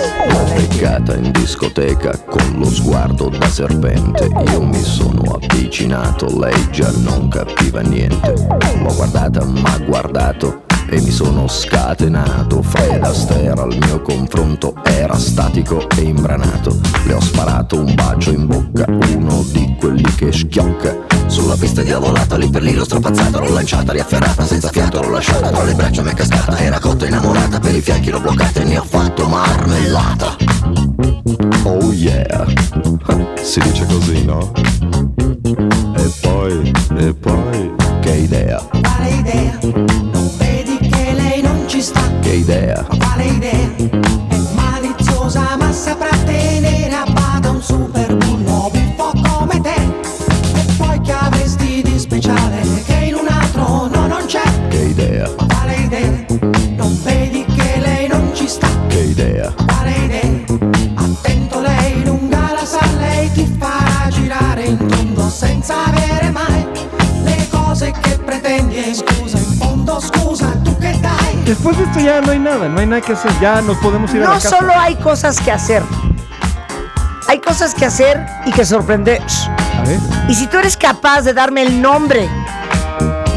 Beccata 0.57 1.15
in 1.15 1.31
discoteca 1.31 2.11
con 2.29 2.59
lo 2.59 2.65
sguardo 2.65 3.29
da 3.29 3.47
serpente 3.47 4.27
Io 4.51 4.61
mi 4.61 4.81
sono 4.81 5.39
avvicinato, 5.41 6.27
lei 6.37 6.69
già 6.71 6.91
non 6.97 7.29
capiva 7.29 7.79
niente 7.79 8.33
L'ho 8.81 8.93
guardata, 8.93 9.45
m'ha 9.45 9.77
guardato 9.85 10.63
e 10.89 10.99
mi 10.99 11.11
sono 11.11 11.47
scatenato 11.47 12.61
Fred 12.61 13.01
Astaire 13.01 13.61
al 13.61 13.77
mio 13.85 14.01
confronto 14.01 14.73
era 14.83 15.17
statico 15.17 15.87
e 15.97 16.01
imbranato 16.01 16.77
Le 17.05 17.13
ho 17.13 17.21
sparato 17.21 17.79
un 17.79 17.95
bacio 17.95 18.31
in 18.31 18.47
bocca, 18.47 18.85
uno 19.15 19.45
di 19.53 19.75
quelli 19.79 20.13
che 20.15 20.33
schiocca 20.33 21.20
sulla 21.31 21.55
pista 21.55 21.81
diavolata, 21.81 22.35
lì 22.35 22.49
per 22.49 22.61
lì 22.61 22.73
l'ho 22.73 22.83
strappazzata, 22.83 23.39
l'ho 23.39 23.53
lanciata, 23.53 23.93
riafferrata, 23.93 24.45
senza 24.45 24.69
fiato 24.69 25.01
l'ho 25.01 25.09
lasciata, 25.11 25.49
tra 25.49 25.63
le 25.63 25.73
braccia 25.73 26.03
mi 26.03 26.11
è 26.11 26.13
cascata, 26.13 26.57
era 26.57 26.77
cotta 26.77 27.07
innamorata, 27.07 27.59
per 27.59 27.73
i 27.73 27.81
fianchi 27.81 28.09
l'ho 28.09 28.19
bloccata 28.19 28.59
e 28.59 28.63
ne 28.65 28.77
ho 28.77 28.83
fatto 28.83 29.27
marmellata. 29.27 30.35
Oh 31.63 31.91
yeah, 31.93 32.45
si 33.41 33.61
dice 33.61 33.85
così, 33.85 34.25
no? 34.25 34.51
E 35.95 36.11
poi, 36.21 36.71
e 36.97 37.13
poi, 37.13 37.73
che 38.01 38.11
idea, 38.11 38.61
Quale 38.81 39.09
idea? 39.09 39.57
Non 39.61 40.29
vedi 40.37 40.77
che 40.79 41.13
lei 41.13 41.41
non 41.41 41.63
ci 41.67 41.81
sta? 41.81 42.01
che 42.19 42.33
idea, 42.33 42.85
Quale 42.97 43.23
idea? 43.23 43.75
È 44.27 44.37
maliziosa 44.53 45.55
ma 45.57 45.71
saprà 45.71 46.10
Después 71.63 71.77
de 71.77 71.83
esto 71.83 71.99
ya 71.99 72.21
no 72.21 72.31
hay 72.31 72.39
nada, 72.39 72.67
no 72.67 72.79
hay 72.79 72.87
nada 72.87 73.01
que 73.03 73.13
hacer. 73.13 73.31
Ya 73.39 73.61
nos 73.61 73.77
podemos 73.77 74.11
ir 74.15 74.17
a 74.17 74.21
la 74.21 74.27
No 74.29 74.33
casa. 74.33 74.49
solo 74.49 74.73
hay 74.75 74.95
cosas 74.95 75.39
que 75.39 75.51
hacer, 75.51 75.83
hay 77.27 77.37
cosas 77.39 77.75
que 77.75 77.85
hacer 77.85 78.25
y 78.47 78.51
que 78.51 78.65
sorprender. 78.65 79.21
A 79.77 79.81
ver. 79.83 79.99
Y 80.27 80.33
si 80.33 80.47
tú 80.47 80.57
eres 80.57 80.75
capaz 80.75 81.21
de 81.21 81.35
darme 81.35 81.61
el 81.61 81.79
nombre 81.79 82.27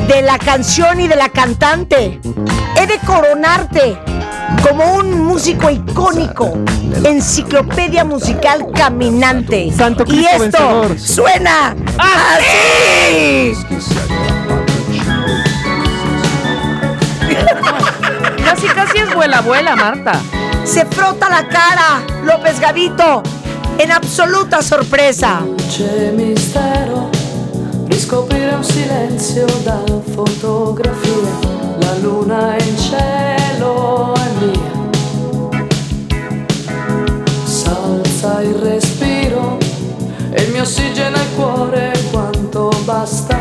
de 0.08 0.22
la 0.22 0.38
canción 0.38 1.00
y 1.02 1.06
de 1.06 1.16
la 1.16 1.28
cantante, 1.28 2.18
he 2.80 2.86
de 2.86 2.98
coronarte 3.00 3.98
como 4.66 4.94
un 4.94 5.22
músico 5.22 5.68
icónico, 5.68 6.54
enciclopedia 7.04 8.06
musical 8.06 8.68
caminante. 8.74 9.70
Santo 9.76 10.04
y 10.06 10.24
esto 10.24 10.40
vencedor. 10.40 10.98
suena 10.98 11.76
así. 11.98 13.52
Casi, 18.54 18.68
casi 18.68 18.98
es 18.98 19.12
vuela, 19.12 19.40
vuela, 19.40 19.74
Marta. 19.74 20.12
Se 20.62 20.86
frota 20.86 21.28
la 21.28 21.48
cara, 21.48 22.04
López 22.22 22.60
Gavito, 22.60 23.20
en 23.78 23.90
absoluta 23.90 24.62
sorpresa. 24.62 25.42
C'è 25.68 26.12
mistero, 26.12 27.10
riscoprire 27.88 28.54
un 28.54 28.62
silenzio 28.62 29.44
da 29.64 29.80
fotografia. 30.14 31.32
La 31.80 31.96
luna 32.00 32.54
in 32.60 32.78
cielo 32.78 34.14
è 34.14 34.28
mia. 34.44 35.68
S'alza 37.44 38.40
il 38.40 38.54
respiro 38.54 39.58
e 40.30 40.42
il 40.42 40.52
mio 40.52 40.62
ossigeno 40.62 41.16
al 41.16 41.34
cuore 41.34 41.92
quanto 42.12 42.70
basta 42.84 43.36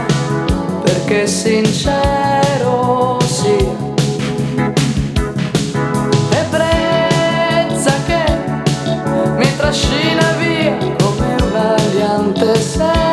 perché 0.83 1.27
sincero 1.27 2.42
the 12.35 12.55
side. 12.55 13.12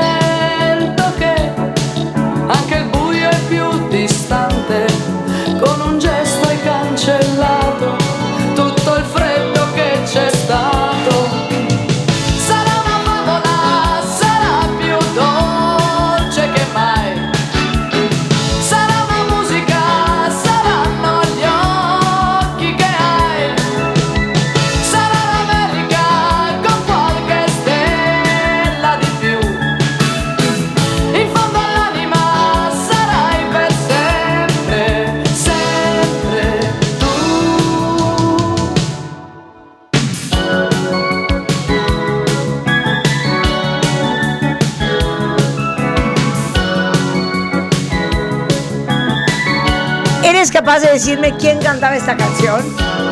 Decirme 51.00 51.34
quién 51.38 51.58
cantaba 51.60 51.96
esta 51.96 52.14
canción? 52.14 52.60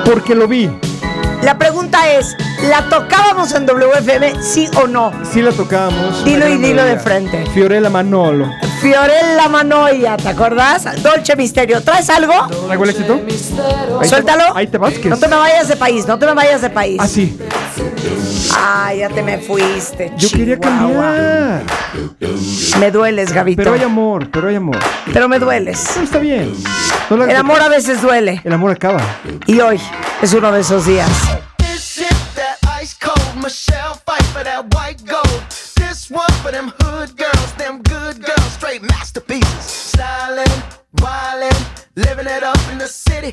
Porque 0.04 0.34
lo 0.34 0.46
vi. 0.46 0.70
La 1.42 1.56
pregunta 1.56 2.10
es, 2.10 2.36
¿la 2.68 2.82
tocábamos 2.90 3.54
en 3.54 3.64
WFM, 3.64 4.42
sí 4.42 4.68
o 4.82 4.86
no? 4.86 5.10
Sí 5.32 5.40
la 5.40 5.52
tocábamos. 5.52 6.22
Dilo 6.22 6.46
y 6.48 6.58
dilo 6.58 6.84
de 6.84 6.98
frente. 6.98 7.46
Fiorella 7.54 7.88
Manolo. 7.88 8.52
Fiorella 8.82 9.48
Manoia, 9.48 10.18
¿te 10.18 10.28
acordás? 10.28 10.84
Dolce 11.02 11.34
Misterio. 11.36 11.80
¿Traes 11.82 12.10
algo? 12.10 12.34
¿Traigo 12.66 12.84
el 12.84 12.90
éxito? 12.90 13.14
Ahí 13.14 14.00
te- 14.00 14.08
Suéltalo. 14.08 14.54
ahí 14.54 14.66
te 14.66 14.76
Vázquez. 14.78 15.06
No 15.10 15.16
te 15.16 15.26
me 15.28 15.36
vayas 15.36 15.68
de 15.68 15.76
país, 15.76 16.06
no 16.06 16.18
te 16.18 16.26
me 16.26 16.34
vayas 16.34 16.60
de 16.60 16.68
país. 16.70 16.98
Ah, 17.00 17.08
sí. 17.08 17.38
Ay, 18.60 18.98
ya 18.98 19.08
te 19.08 19.22
me 19.22 19.38
fuiste. 19.38 20.12
Yo 20.18 20.28
quería 20.30 20.58
cambiar. 20.58 21.62
Me 22.20 22.90
dueles, 22.90 23.32
Gabito. 23.32 23.62
Pero 23.62 23.74
hay 23.74 23.82
amor, 23.82 24.30
pero 24.30 24.48
hay 24.48 24.56
amor. 24.56 24.78
Pero 25.12 25.28
me 25.28 25.38
dueles. 25.38 25.84
Pero 25.94 26.04
está 26.04 26.18
bien. 26.18 26.52
No 27.10 27.16
la- 27.16 27.24
El 27.30 27.36
amor 27.36 27.60
a 27.60 27.68
veces 27.68 28.02
duele. 28.02 28.40
El 28.44 28.52
amor 28.52 28.72
acaba. 28.72 29.00
Y 29.46 29.60
hoy 29.60 29.80
es 30.22 30.32
uno 30.32 30.50
de 30.52 30.60
esos 30.60 30.84
días. 30.86 31.08
Living 41.96 42.26
it 42.28 42.42
up 42.44 42.58
in 42.70 42.78
the 42.78 42.86
city. 42.86 43.32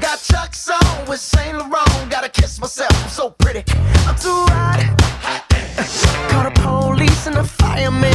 Got 0.00 0.18
Chuck's 0.22 0.68
on 0.70 1.06
with 1.08 1.20
Saint 1.20 1.56
Laurent. 1.58 2.10
Gotta 2.10 2.28
kiss 2.30 2.58
myself, 2.60 2.90
I'm 3.02 3.10
so 3.10 3.30
pretty. 3.30 3.62
I'm 4.06 4.16
too 4.16 4.44
hot. 4.48 4.80
Call 6.30 6.44
the 6.44 6.60
police 6.62 7.26
and 7.26 7.36
the 7.36 7.44
fireman. 7.44 8.14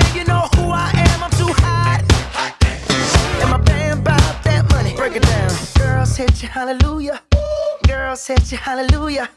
Hit 6.21 6.43
you, 6.43 6.49
hallelujah. 6.49 7.19
Girls 7.87 8.27
hit 8.27 8.51
you, 8.51 8.57
hallelujah. 8.59 9.27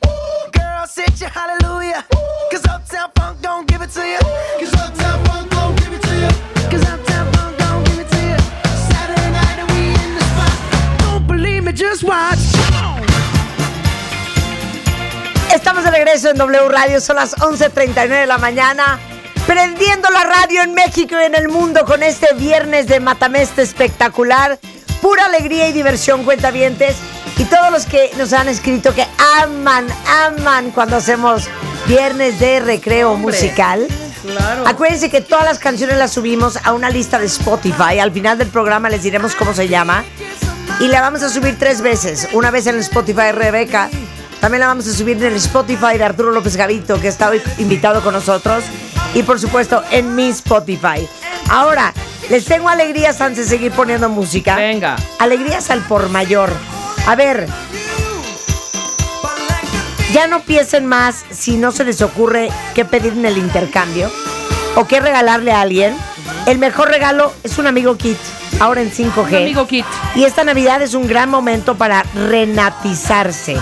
Girls 0.52 0.94
hit 0.94 1.18
you, 1.18 1.28
hallelujah. 1.28 2.04
Cause 2.52 2.66
Uptown 2.66 3.10
Funk 3.16 3.40
don't 3.40 3.66
give 3.66 3.80
it 3.80 3.88
to 3.92 4.06
you. 4.06 4.18
Cause 4.60 4.74
Uptown 4.74 5.24
Funk 5.24 5.50
don't 5.50 5.74
give 5.78 5.94
it 5.94 6.02
to 6.02 6.14
you. 6.14 6.28
Cause 6.70 6.84
Uptown 6.84 7.32
Funk 7.32 7.56
don't 7.56 7.84
give 7.86 8.00
it 8.00 8.08
to 8.10 8.20
you. 8.28 8.36
Saturday 8.92 9.30
night 9.32 9.58
and 9.60 9.70
we 9.72 9.94
in 9.96 10.14
the 10.14 10.24
spot. 10.28 10.98
Don't 10.98 11.26
believe 11.26 11.64
me, 11.64 11.72
just 11.72 12.02
watch. 12.04 12.38
Estamos 15.54 15.84
de 15.84 15.90
regreso 15.90 16.28
en 16.28 16.36
W 16.36 16.68
Radio, 16.68 17.00
son 17.00 17.16
las 17.16 17.34
11.39 17.38 18.08
de 18.08 18.26
la 18.26 18.36
mañana. 18.36 18.98
Prendiendo 19.46 20.10
la 20.10 20.24
radio 20.24 20.60
en 20.60 20.74
México 20.74 21.16
y 21.18 21.24
en 21.24 21.34
el 21.34 21.48
mundo 21.48 21.86
con 21.86 22.02
este 22.02 22.34
viernes 22.34 22.88
de 22.88 23.00
Matameste 23.00 23.62
espectacular. 23.62 24.58
Pura 25.04 25.26
alegría 25.26 25.68
y 25.68 25.72
diversión, 25.74 26.24
cuentavientes. 26.24 26.96
Y 27.36 27.44
todos 27.44 27.70
los 27.70 27.84
que 27.84 28.10
nos 28.16 28.32
han 28.32 28.48
escrito 28.48 28.94
que 28.94 29.06
aman, 29.42 29.86
aman 30.08 30.70
cuando 30.70 30.96
hacemos 30.96 31.46
viernes 31.86 32.40
de 32.40 32.60
recreo 32.60 33.12
Hombre, 33.12 33.36
musical. 33.36 33.86
Claro. 34.22 34.66
Acuérdense 34.66 35.10
que 35.10 35.20
todas 35.20 35.44
las 35.44 35.58
canciones 35.58 35.98
las 35.98 36.10
subimos 36.10 36.58
a 36.64 36.72
una 36.72 36.88
lista 36.88 37.18
de 37.18 37.26
Spotify. 37.26 37.98
Al 38.00 38.12
final 38.12 38.38
del 38.38 38.48
programa 38.48 38.88
les 38.88 39.02
diremos 39.02 39.34
cómo 39.34 39.52
se 39.52 39.68
llama. 39.68 40.04
Y 40.80 40.88
la 40.88 41.02
vamos 41.02 41.22
a 41.22 41.28
subir 41.28 41.58
tres 41.58 41.82
veces. 41.82 42.26
Una 42.32 42.50
vez 42.50 42.66
en 42.66 42.76
el 42.76 42.80
Spotify 42.80 43.24
de 43.24 43.32
Rebeca. 43.32 43.90
También 44.40 44.60
la 44.60 44.68
vamos 44.68 44.86
a 44.86 44.92
subir 44.94 45.18
en 45.18 45.24
el 45.24 45.36
Spotify 45.36 45.98
de 45.98 46.04
Arturo 46.04 46.30
López 46.30 46.56
Gavito, 46.56 46.98
que 46.98 47.08
está 47.08 47.28
hoy 47.28 47.42
invitado 47.58 48.00
con 48.00 48.14
nosotros. 48.14 48.64
Y 49.12 49.22
por 49.22 49.38
supuesto 49.38 49.84
en 49.90 50.14
mi 50.14 50.30
Spotify. 50.30 51.06
Ahora, 51.50 51.92
les 52.30 52.44
tengo 52.44 52.68
alegrías 52.68 53.20
antes 53.20 53.48
de 53.48 53.56
seguir 53.56 53.72
poniendo 53.72 54.08
música. 54.08 54.56
Venga. 54.56 54.96
Alegrías 55.18 55.70
al 55.70 55.80
por 55.82 56.08
mayor. 56.08 56.50
A 57.06 57.14
ver. 57.14 57.46
Ya 60.12 60.26
no 60.26 60.40
piensen 60.40 60.86
más 60.86 61.24
si 61.30 61.56
no 61.56 61.72
se 61.72 61.84
les 61.84 62.00
ocurre 62.00 62.48
qué 62.74 62.84
pedir 62.84 63.14
en 63.14 63.26
el 63.26 63.36
intercambio 63.36 64.10
o 64.76 64.86
qué 64.86 65.00
regalarle 65.00 65.52
a 65.52 65.60
alguien. 65.60 65.96
El 66.46 66.58
mejor 66.58 66.88
regalo 66.88 67.32
es 67.42 67.58
un 67.58 67.66
amigo 67.66 67.96
kit, 67.96 68.18
ahora 68.60 68.82
en 68.82 68.92
5G. 68.92 69.28
Un 69.28 69.34
amigo 69.34 69.66
kit. 69.66 69.84
Y 70.14 70.24
esta 70.24 70.44
Navidad 70.44 70.82
es 70.82 70.94
un 70.94 71.08
gran 71.08 71.30
momento 71.30 71.74
para 71.76 72.04
renatizarse. 72.14 73.56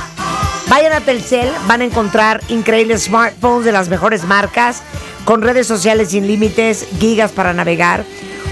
Vayan 0.69 0.93
a 0.93 1.01
Telcel, 1.01 1.51
van 1.67 1.81
a 1.81 1.85
encontrar 1.85 2.41
increíbles 2.49 3.05
smartphones 3.05 3.65
de 3.65 3.73
las 3.73 3.89
mejores 3.89 4.25
marcas, 4.25 4.83
con 5.25 5.43
redes 5.43 5.67
sociales 5.67 6.11
sin 6.11 6.27
límites, 6.27 6.87
gigas 6.99 7.31
para 7.31 7.53
navegar. 7.53 8.05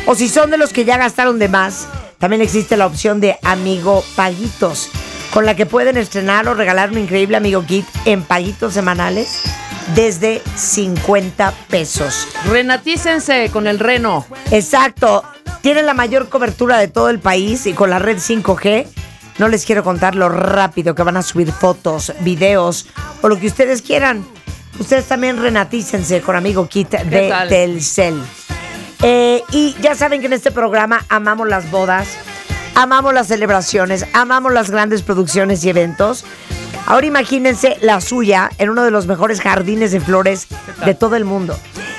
O 0.07 0.15
si 0.15 0.29
son 0.29 0.51
de 0.51 0.59
los 0.59 0.73
que 0.73 0.85
ya 0.85 0.97
gastaron 0.97 1.39
de 1.39 1.49
más, 1.49 1.87
también 2.19 2.43
existe 2.43 2.77
la 2.77 2.87
opción 2.87 3.21
de 3.21 3.39
Amigo 3.43 4.05
Paguitos, 4.17 4.91
con 5.33 5.47
la 5.47 5.55
que 5.55 5.67
pueden 5.67 5.97
estrenar 5.97 6.49
o 6.49 6.55
regalar 6.55 6.91
un 6.91 6.99
increíble 6.99 7.37
Amigo 7.37 7.65
Kit 7.65 7.87
en 8.05 8.23
paguitos 8.23 8.75
semanales 8.75 9.41
desde 9.95 10.43
50 10.57 11.53
pesos. 11.69 12.29
Renatícense 12.47 13.51
con 13.51 13.67
el 13.67 13.79
reno. 13.79 14.27
Exacto. 14.51 15.25
Tienen 15.63 15.87
la 15.87 15.95
mayor 15.95 16.29
cobertura 16.29 16.79
de 16.79 16.89
todo 16.89 17.11
el 17.11 17.21
país 17.21 17.67
y 17.67 17.73
con 17.73 17.91
la 17.91 17.99
red 17.99 18.19
5G. 18.19 18.87
No 19.39 19.49
les 19.49 19.65
quiero 19.65 19.85
contar 19.85 20.15
lo 20.15 20.29
rápido 20.29 20.95
que 20.95 21.03
van 21.03 21.17
a 21.17 21.23
subir 21.23 21.53
fotos, 21.53 22.13
videos 22.21 22.87
o 23.23 23.29
lo 23.29 23.39
que 23.39 23.47
ustedes 23.47 23.83
quieran. 23.83 24.27
Ustedes 24.79 25.07
también 25.07 25.41
renatícense 25.41 26.21
con 26.21 26.37
Amigo 26.37 26.67
Kit 26.69 26.91
de? 26.91 27.33
Telcel. 27.49 28.21
Eh, 29.03 29.43
y 29.51 29.75
ya 29.81 29.95
saben 29.95 30.21
que 30.21 30.27
en 30.27 30.35
este 30.35 30.51
programa 30.51 31.05
amamos 31.09 31.49
las 31.49 31.71
bodas, 31.71 32.09
amamos 32.75 33.15
las 33.15 33.29
celebraciones, 33.29 34.07
amamos 34.13 34.53
las 34.53 34.71
grandes 34.71 35.03
producciones 35.03 35.65
y 35.65 35.71
eventos. 35.71 36.25
Ahora 36.87 37.07
imagínense 37.07 37.79
la 37.81 38.01
suya 38.01 38.51
en 38.59 38.71
uno 38.71 38.85
de 38.85 38.91
los 38.91 39.07
mejores 39.07 39.41
jardines 39.41 39.93
de 39.93 40.01
flores 40.01 40.49
de 40.85 40.95
todo 40.95 41.17
el 41.17 41.25
mundo. 41.25 41.57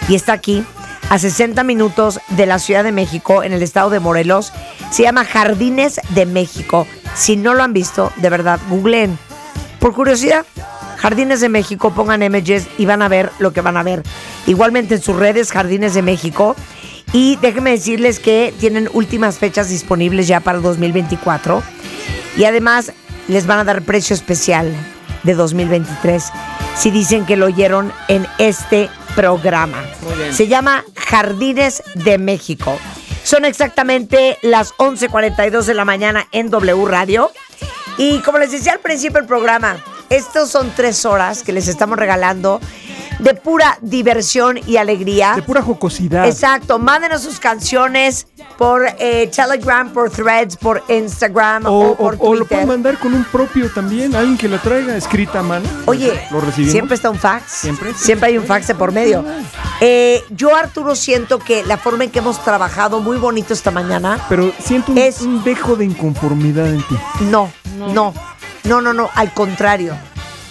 Y 0.08 0.16
está 0.16 0.34
aquí, 0.34 0.66
a 1.10 1.20
60 1.20 1.64
minutos 1.64 2.20
de 2.30 2.46
la 2.46 2.60
Ciudad 2.60 2.84
de 2.84 2.92
México, 2.92 3.44
en 3.44 3.54
el 3.54 3.64
estado 3.64 3.90
de 3.90 4.00
Morelos. 4.00 4.54
Se 4.92 5.04
llama 5.04 5.26
Jardines 5.26 6.00
de 6.10 6.26
México. 6.26 6.88
Si 7.16 7.36
no 7.36 7.54
lo 7.54 7.64
han 7.64 7.74
visto, 7.74 8.12
de 8.18 8.30
verdad, 8.30 8.60
googleen. 8.70 9.18
Por 9.80 9.94
curiosidad, 9.94 10.46
Jardines 10.98 11.42
de 11.42 11.50
México, 11.50 11.92
pongan 11.92 12.24
images 12.24 12.68
y 12.78 12.86
van 12.86 13.02
a 13.02 13.08
ver 13.08 13.32
lo 13.40 13.52
que 13.54 13.62
van 13.62 13.76
a 13.76 13.84
ver. 13.84 14.04
Igualmente 14.46 14.96
en 14.96 15.02
sus 15.02 15.16
redes, 15.16 15.52
Jardines 15.52 15.94
de 15.94 16.02
México. 16.02 16.56
Y 17.14 17.38
déjenme 17.38 17.72
decirles 17.72 18.20
que 18.20 18.54
tienen 18.60 18.90
últimas 18.94 19.38
fechas 19.38 19.70
disponibles 19.70 20.28
ya 20.28 20.40
para 20.40 20.58
el 20.58 20.64
2024. 20.64 21.62
Y 22.38 22.46
además 22.46 22.94
les 23.28 23.46
van 23.46 23.60
a 23.60 23.64
dar 23.64 23.82
precio 23.82 24.14
especial 24.14 24.74
de 25.24 25.34
2023 25.34 26.24
si 26.78 26.90
dicen 26.90 27.26
que 27.26 27.36
lo 27.36 27.48
oyeron 27.48 27.92
en 28.08 28.26
este 28.38 28.90
programa. 29.16 29.84
Muy 30.02 30.16
bien. 30.16 30.34
Se 30.34 30.48
llama 30.48 30.86
Jardines 30.96 31.84
de 31.96 32.18
México. 32.18 32.78
Son 33.24 33.46
exactamente 33.46 34.38
las 34.42 34.74
11.42 34.76 35.64
de 35.64 35.74
la 35.74 35.86
mañana 35.86 36.28
en 36.32 36.50
W 36.50 36.86
Radio. 36.86 37.32
Y 37.98 38.20
como 38.20 38.40
les 38.40 38.52
decía 38.52 38.74
al 38.74 38.80
principio 38.80 39.20
del 39.20 39.28
programa, 39.28 39.78
estos 40.10 40.50
son 40.50 40.72
tres 40.76 41.06
horas 41.06 41.44
que 41.44 41.54
les 41.54 41.68
estamos 41.68 42.00
regalando 42.00 42.60
de 43.22 43.34
pura 43.36 43.78
diversión 43.82 44.60
y 44.68 44.78
alegría. 44.78 45.34
De 45.36 45.42
pura 45.44 45.62
jocosidad. 45.62 46.26
Exacto, 46.28 46.80
mándenos 46.80 47.22
sus 47.22 47.40
canciones 47.40 48.28
por 48.58 48.86
eh, 49.00 49.30
Telegram, 49.34 49.90
por 49.94 50.10
Threads, 50.10 50.58
por 50.58 50.84
Instagram 50.90 51.66
o, 51.66 51.70
O, 51.70 51.92
o- 51.92 51.96
por 51.96 52.14
o 52.20 52.34
lo 52.34 52.40
Twitter. 52.40 52.48
pueden 52.48 52.68
mandar 52.68 52.98
con 52.98 53.14
un 53.14 53.24
propio 53.26 53.70
también, 53.72 54.16
alguien 54.16 54.38
que 54.38 54.48
la 54.48 54.58
traiga 54.58 54.96
escrita 54.96 55.40
a 55.40 55.44
mano. 55.44 55.66
Oye, 55.86 56.20
lo 56.32 56.42
recibimos. 56.42 56.72
siempre 56.72 56.96
está 56.96 57.10
un 57.10 57.20
fax. 57.20 57.44
Siempre. 57.52 57.94
Siempre 57.94 58.30
hay 58.30 58.38
un 58.38 58.46
fax 58.46 58.68
de 58.68 58.76
por 58.76 58.92
medio. 58.92 59.24
Eh, 59.80 60.24
yo, 60.32 60.56
Arturo, 60.56 60.96
siento 60.96 61.40
que 61.40 61.64
la 61.66 61.78
forma 61.78 62.04
en 62.04 62.12
que 62.12 62.20
hemos 62.20 62.44
trabajado 62.44 63.00
muy 63.02 63.18
bonito 63.18 63.54
esta 63.54 63.72
mañana. 63.72 64.20
Pero 64.30 64.52
siento 64.64 64.92
un, 64.92 65.00
un 65.28 65.44
dejo 65.44 65.76
de 65.76 65.86
inconformidad 65.86 66.68
en 66.68 66.82
ti. 66.88 66.96
No, 67.22 67.52
no, 67.94 68.14
no, 68.64 68.82
no, 68.82 68.94
no, 68.94 69.10
al 69.16 69.34
contrario. 69.34 69.96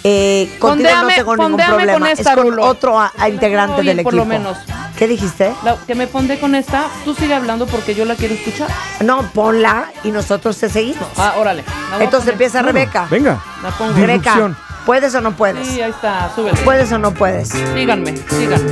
Eh, 0.03 0.55
contigo 0.59 0.89
no 1.01 1.07
tengo 1.07 1.35
ningún 1.37 1.57
problema. 1.63 1.93
con 1.93 2.07
esta, 2.07 2.29
es 2.31 2.35
con 2.35 2.45
Rulo. 2.47 2.65
otro 2.65 2.99
a- 2.99 3.11
a 3.17 3.29
integrante 3.29 3.81
Oye, 3.81 3.93
del 3.93 4.03
por 4.03 4.13
equipo. 4.13 4.25
lo 4.25 4.25
menos. 4.25 4.57
¿Qué 4.97 5.07
dijiste? 5.07 5.53
La- 5.63 5.77
que 5.85 5.93
me 5.95 6.07
pondré 6.07 6.39
con 6.39 6.55
esta, 6.55 6.85
tú 7.05 7.13
sigue 7.13 7.33
hablando 7.33 7.65
porque 7.67 7.93
yo 7.95 8.05
la 8.05 8.15
quiero 8.15 8.33
escuchar. 8.33 8.67
No, 9.01 9.21
ponla 9.31 9.91
y 10.03 10.11
nosotros 10.11 10.57
te 10.57 10.69
seguimos. 10.69 11.07
Ah, 11.17 11.35
órale. 11.37 11.63
Entonces 11.99 12.31
empieza 12.31 12.61
Rebeca. 12.61 13.07
Venga. 13.09 13.39
La 13.63 13.69
pongo. 13.71 13.93
Rebeca, 13.93 14.55
¿puedes 14.85 15.13
o 15.15 15.21
no 15.21 15.31
puedes? 15.33 15.67
Sí, 15.67 15.81
ahí 15.81 15.91
está, 15.91 16.31
súbele. 16.35 16.57
¿Puedes 16.63 16.91
o 16.91 16.97
no 16.97 17.13
puedes? 17.13 17.49
Síganme, 17.49 18.15
síganme. 18.29 18.71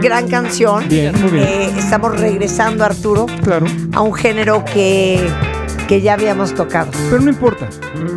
Gran 0.00 0.28
canción. 0.28 0.86
Bien, 0.88 1.18
muy 1.20 1.30
bien. 1.30 1.46
Eh, 1.46 1.74
estamos 1.78 2.18
regresando, 2.18 2.84
Arturo, 2.84 3.26
Claro. 3.42 3.66
a 3.94 4.00
un 4.02 4.14
género 4.14 4.64
que, 4.64 5.28
que 5.90 6.00
ya 6.00 6.12
habíamos 6.14 6.54
tocado. 6.54 6.92
Pero 7.10 7.20
no 7.20 7.30
importa. 7.30 7.68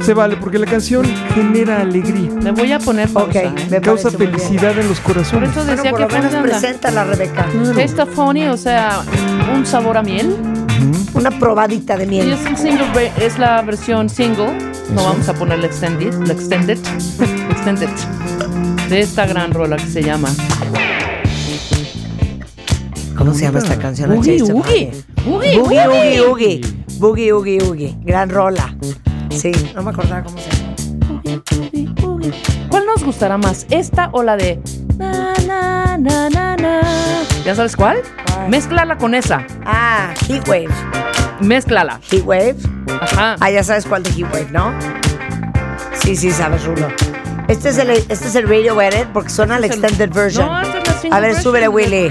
Se 0.06 0.14
vale 0.14 0.36
porque 0.38 0.60
la 0.60 0.68
canción 0.68 1.04
genera 1.34 1.82
alegría. 1.82 2.30
Le 2.44 2.52
voy 2.52 2.72
a 2.72 2.78
poner 2.78 3.10
pausa. 3.10 3.30
Ok, 3.30 3.36
¿eh? 3.36 3.68
me 3.72 3.82
Causa 3.82 4.12
felicidad 4.12 4.78
en 4.78 4.88
los 4.88 5.00
corazones. 5.00 5.50
Por 5.50 5.58
eso 5.58 5.66
Bueno, 5.66 5.76
decía 5.78 5.90
por 5.90 6.00
que 6.02 6.06
lo 6.06 6.12
menos 6.12 6.30
fue 6.32 6.40
una- 6.42 6.50
preséntala, 6.52 7.04
Rebeca. 7.04 7.48
Taste 7.76 8.02
of 8.04 8.16
honey, 8.20 8.46
o 8.50 8.58
sea, 8.58 9.02
un 9.56 9.66
sabor 9.66 9.98
a 9.98 10.04
miel. 10.04 10.36
Una 11.16 11.32
probadita 11.32 11.98
de 11.98 12.04
Y 12.04 12.08
miel. 12.10 12.34
es, 12.34 12.46
un 12.48 12.56
single, 12.58 13.12
es 13.20 13.40
la 13.40 13.60
versión 13.64 14.08
single. 14.08 14.56
No 14.94 15.04
vamos 15.06 15.28
a 15.28 15.34
poner 15.34 15.58
la 15.58 15.66
extended, 15.66 16.14
la 16.28 16.34
extended, 16.38 16.78
extended 17.50 17.90
de 18.88 19.00
esta 19.02 19.26
gran 19.26 19.52
rola 19.52 19.78
que 19.78 19.88
se 19.88 20.04
llama 20.04 20.30
¿Cómo 23.18 23.34
se 23.34 23.42
llama 23.46 23.58
esta 23.60 23.78
canción? 23.80 24.12
Oogie, 24.12 24.38
Taste 24.38 24.54
of 24.54 24.60
Oogie. 24.60 24.92
Honey. 25.26 26.83
Oogie, 27.04 27.32
Boogie, 27.32 27.60
Oogie. 27.62 27.62
Oogie. 27.62 27.98
Gran 28.06 28.30
rola. 28.30 28.76
Sí, 29.30 29.52
no 29.76 29.84
me 29.84 29.92
acordaba 29.92 30.24
cómo 30.24 30.38
se 30.38 30.50
llama. 30.50 30.74
¿Cuál 32.70 32.86
nos 32.86 33.04
gustará 33.04 33.38
más? 33.38 33.66
¿Esta 33.70 34.10
o 34.14 34.24
la 34.24 34.38
de 34.38 34.60
na 34.98 35.34
na 35.46 35.98
na 35.98 36.30
na 36.30 36.56
na? 36.56 36.82
¿Ya 37.46 37.56
sabes 37.56 37.76
cuál? 37.76 37.98
Mézclala 38.50 38.98
con 38.98 39.14
esa. 39.16 39.46
Ah, 39.66 40.14
Heatwave. 40.30 40.70
Mézclala. 41.42 42.00
Heatwave. 42.10 42.56
Ajá. 43.02 43.36
Ah, 43.40 43.52
ya 43.52 43.64
sabes 43.64 43.86
cuál 43.86 44.04
de 44.04 44.10
Heatwave, 44.12 44.52
¿no? 44.52 44.72
Sí, 46.04 46.16
sí, 46.16 46.32
sabes, 46.32 46.64
Rulo. 46.66 46.88
Este 47.50 47.70
es 47.70 47.78
el, 47.80 47.90
este 47.90 48.14
es 48.14 48.36
el 48.36 48.48
radio 48.48 48.82
edit 48.82 49.08
porque 49.14 49.30
suena 49.30 49.60
la 49.60 49.66
Este 49.68 49.78
es 49.80 49.84
el- 49.84 49.90
extended 49.90 50.16
version. 50.16 50.46
No, 50.48 50.62
esta 50.62 50.78
es 50.80 51.04
la 51.04 51.16
A 51.18 51.20
ver, 51.20 51.30
version. 51.34 51.44
súbele, 51.44 51.68
Willy. 51.68 52.08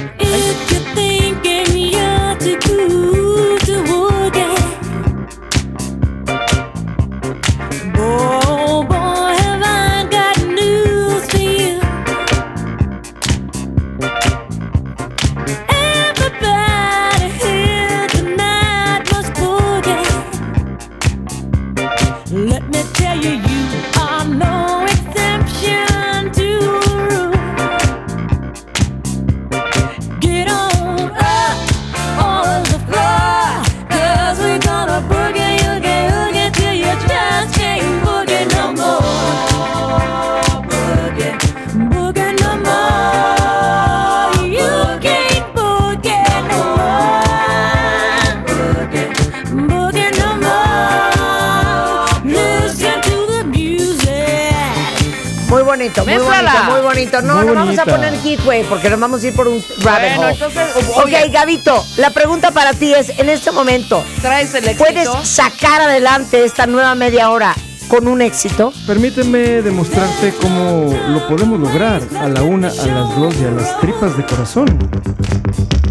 Bonito, 56.00 56.04
muy 56.04 56.14
Mézclala. 56.14 56.52
bonito, 56.52 56.72
muy 56.72 56.80
bonito. 56.82 57.22
No, 57.22 57.34
Muy 57.36 57.46
no 57.46 57.54
vamos 57.54 57.78
a 57.78 57.84
bonita. 57.84 57.96
poner 57.96 58.14
Heatwave 58.22 58.64
porque 58.68 58.90
nos 58.90 59.00
vamos 59.00 59.22
a 59.22 59.26
ir 59.26 59.34
por 59.34 59.48
un 59.48 59.62
rabbit 59.82 59.82
Bueno, 60.16 60.20
hole. 60.22 60.32
entonces, 60.32 60.68
Ok. 60.96 61.32
Gabito, 61.32 61.84
la 61.96 62.10
pregunta 62.10 62.50
para 62.50 62.72
ti 62.72 62.92
es, 62.94 63.10
en 63.18 63.28
este 63.28 63.50
momento, 63.52 64.04
¿Traes 64.20 64.54
el 64.54 64.64
éxito? 64.68 64.84
¿puedes 64.84 65.08
sacar 65.28 65.80
adelante 65.82 66.44
esta 66.44 66.66
nueva 66.66 66.94
media 66.94 67.30
hora 67.30 67.54
con 67.88 68.06
un 68.08 68.22
éxito? 68.22 68.72
Permíteme 68.86 69.62
demostrarte 69.62 70.32
cómo 70.40 70.94
lo 71.08 71.26
podemos 71.28 71.58
lograr 71.60 72.02
a 72.20 72.28
la 72.28 72.42
una, 72.42 72.68
a 72.68 72.86
las 72.86 73.16
dos 73.16 73.34
y 73.40 73.44
a 73.44 73.50
las 73.50 73.78
tripas 73.80 74.16
de 74.16 74.24
corazón. 74.26 74.66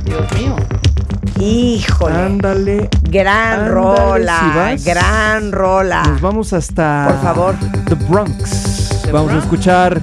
Dios 0.06 0.32
mío. 0.34 0.56
Híjole. 1.40 2.16
Ándale. 2.16 2.90
Gran 3.04 3.54
Ándale, 3.62 3.72
rola, 3.72 4.40
si 4.40 4.58
vas. 4.58 4.86
gran 4.86 5.52
rola. 5.52 6.04
Nos 6.04 6.22
vamos 6.22 6.54
hasta 6.54 7.06
Por 7.08 7.22
favor. 7.24 7.56
The 7.88 7.96
Bronx. 7.96 8.81
The 9.04 9.12
vamos 9.12 9.32
Bronx. 9.32 9.34
a 9.34 9.46
escuchar 9.46 10.02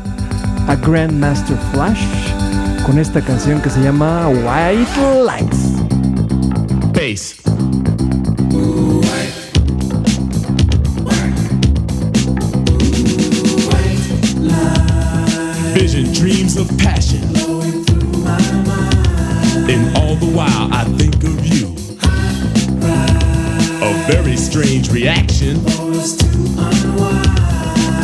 a 0.69 0.75
Grandmaster 0.77 1.57
Flash 1.73 2.03
con 2.85 2.99
esta 2.99 3.21
canción 3.21 3.61
que 3.61 3.71
se 3.71 3.81
llama 3.83 4.29
White 4.29 5.25
Lights. 5.25 5.59
Bass. 6.93 7.37
Vision, 15.75 16.13
dreams 16.13 16.57
of 16.57 16.69
passion. 16.79 17.23
And 19.69 19.97
all 19.97 20.17
the 20.17 20.31
while 20.35 20.69
I 20.73 20.85
think 20.97 21.23
of 21.25 21.47
you. 21.47 21.69
A 23.83 23.93
very 24.11 24.37
strange 24.37 24.91
reaction. 24.91 25.59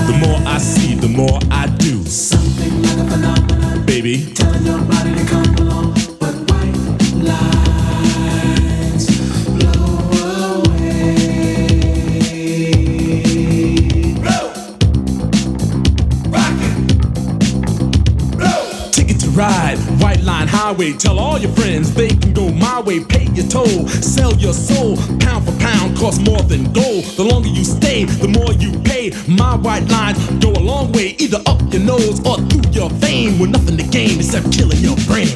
The 0.07 0.19
more 0.21 0.39
I 0.47 0.59
see, 0.59 0.95
the 0.95 1.09
more 1.09 1.39
I 1.51 1.67
do. 1.79 2.05
Something 2.05 2.83
like 2.83 2.99
a 2.99 3.11
phenomenon. 3.11 3.87
Baby. 3.87 4.33
Telling 4.35 4.65
your 4.67 4.81
body 4.81 5.15
to 5.15 5.25
come 5.25 5.55
along. 5.57 5.95
But 6.21 6.35
white 6.51 6.77
lights 7.25 7.64
highway. 20.65 20.93
Tell 20.95 21.19
all 21.19 21.39
your 21.39 21.53
friends 21.53 21.93
they 21.93 22.09
can 22.09 22.33
go 22.33 22.49
my 22.51 22.81
way. 22.81 23.05
Pay 23.05 23.27
your 23.35 23.47
toll, 23.49 23.87
sell 23.89 24.33
your 24.37 24.55
soul. 24.55 24.97
Pound 25.21 25.45
for 25.45 25.57
pound, 25.59 25.97
cost 25.99 26.23
more 26.23 26.41
than 26.43 26.73
gold. 26.73 27.05
The 27.19 27.25
longer 27.25 27.49
you 27.49 27.65
stay, 27.65 28.05
the 28.05 28.29
more 28.29 28.53
you 28.55 28.73
pay. 28.81 29.13
My 29.29 29.57
white 29.57 29.87
lines 29.89 30.19
go 30.45 30.53
a 30.53 30.65
long 30.73 30.91
way, 30.93 31.17
either 31.19 31.41
up 31.47 31.61
your 31.71 31.83
nose 31.83 32.19
or 32.25 32.39
through 32.49 32.71
your 32.73 32.89
vein. 32.91 33.39
With 33.39 33.51
nothing 33.51 33.77
to 33.77 33.85
gain 33.85 34.19
except 34.19 34.53
killing 34.53 34.79
your 34.79 34.97
brain. 35.07 35.29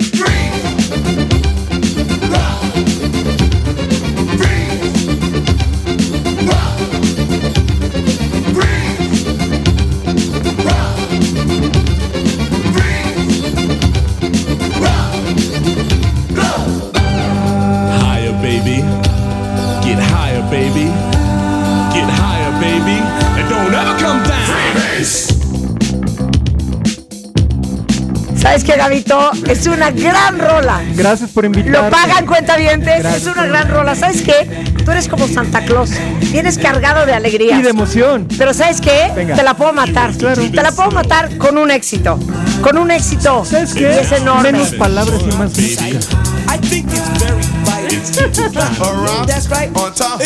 And 28.71 28.81
don't 28.81 28.93
ever 28.93 29.05
come 29.05 29.15
down. 29.15 29.29
¿Sabes 29.29 29.35
qué, 29.43 29.47
Gabito? 29.47 29.51
Es 29.51 29.67
una 29.67 29.91
gran 29.91 30.39
rola. 30.39 30.81
Gracias 30.95 31.31
por 31.31 31.45
invitarme. 31.45 31.79
Lo 31.79 31.91
pagan 31.91 32.27
cuentavientes. 32.27 33.03
Gracias 33.03 33.23
Es 33.23 33.29
una 33.29 33.47
gran 33.47 33.69
rola. 33.69 33.95
¿Sabes 33.95 34.23
qué? 34.23 34.65
Tú 34.85 34.91
eres 34.91 35.09
como 35.09 35.29
Santa 35.29 35.65
Claus. 35.65 35.91
Vienes 36.31 36.59
cargado 36.59 37.07
de 37.07 37.13
alegría. 37.15 37.59
Y 37.59 37.63
de 37.63 37.71
emoción. 37.71 38.27
Pero 38.37 38.55
¿sabes 38.55 38.81
qué? 38.81 39.11
Venga. 39.15 39.35
Te 39.37 39.43
la 39.43 39.55
puedo 39.55 39.73
matar. 39.73 40.13
Te 40.15 40.51
la 40.63 40.73
puedo 40.73 40.91
matar 40.91 41.37
con 41.39 41.59
un 41.59 41.71
éxito. 41.71 42.19
Con 42.63 42.79
un 42.79 42.91
éxito. 42.91 43.45
¿Sabes 43.45 43.73
Y 43.75 43.79
qué? 43.81 44.01
es 44.01 44.13
enorme. 44.13 44.53
Menos 44.53 44.75
palabras 44.75 45.21
y 45.23 45.37
más 45.37 45.51
música. 45.51 45.85
I 45.87 46.59
think 46.61 46.87
it's 46.93 47.09
very 47.23 47.43
vital. 47.65 49.27
That's 49.27 49.49
right. 49.51 49.71
On 49.77 49.93
time. 49.93 50.19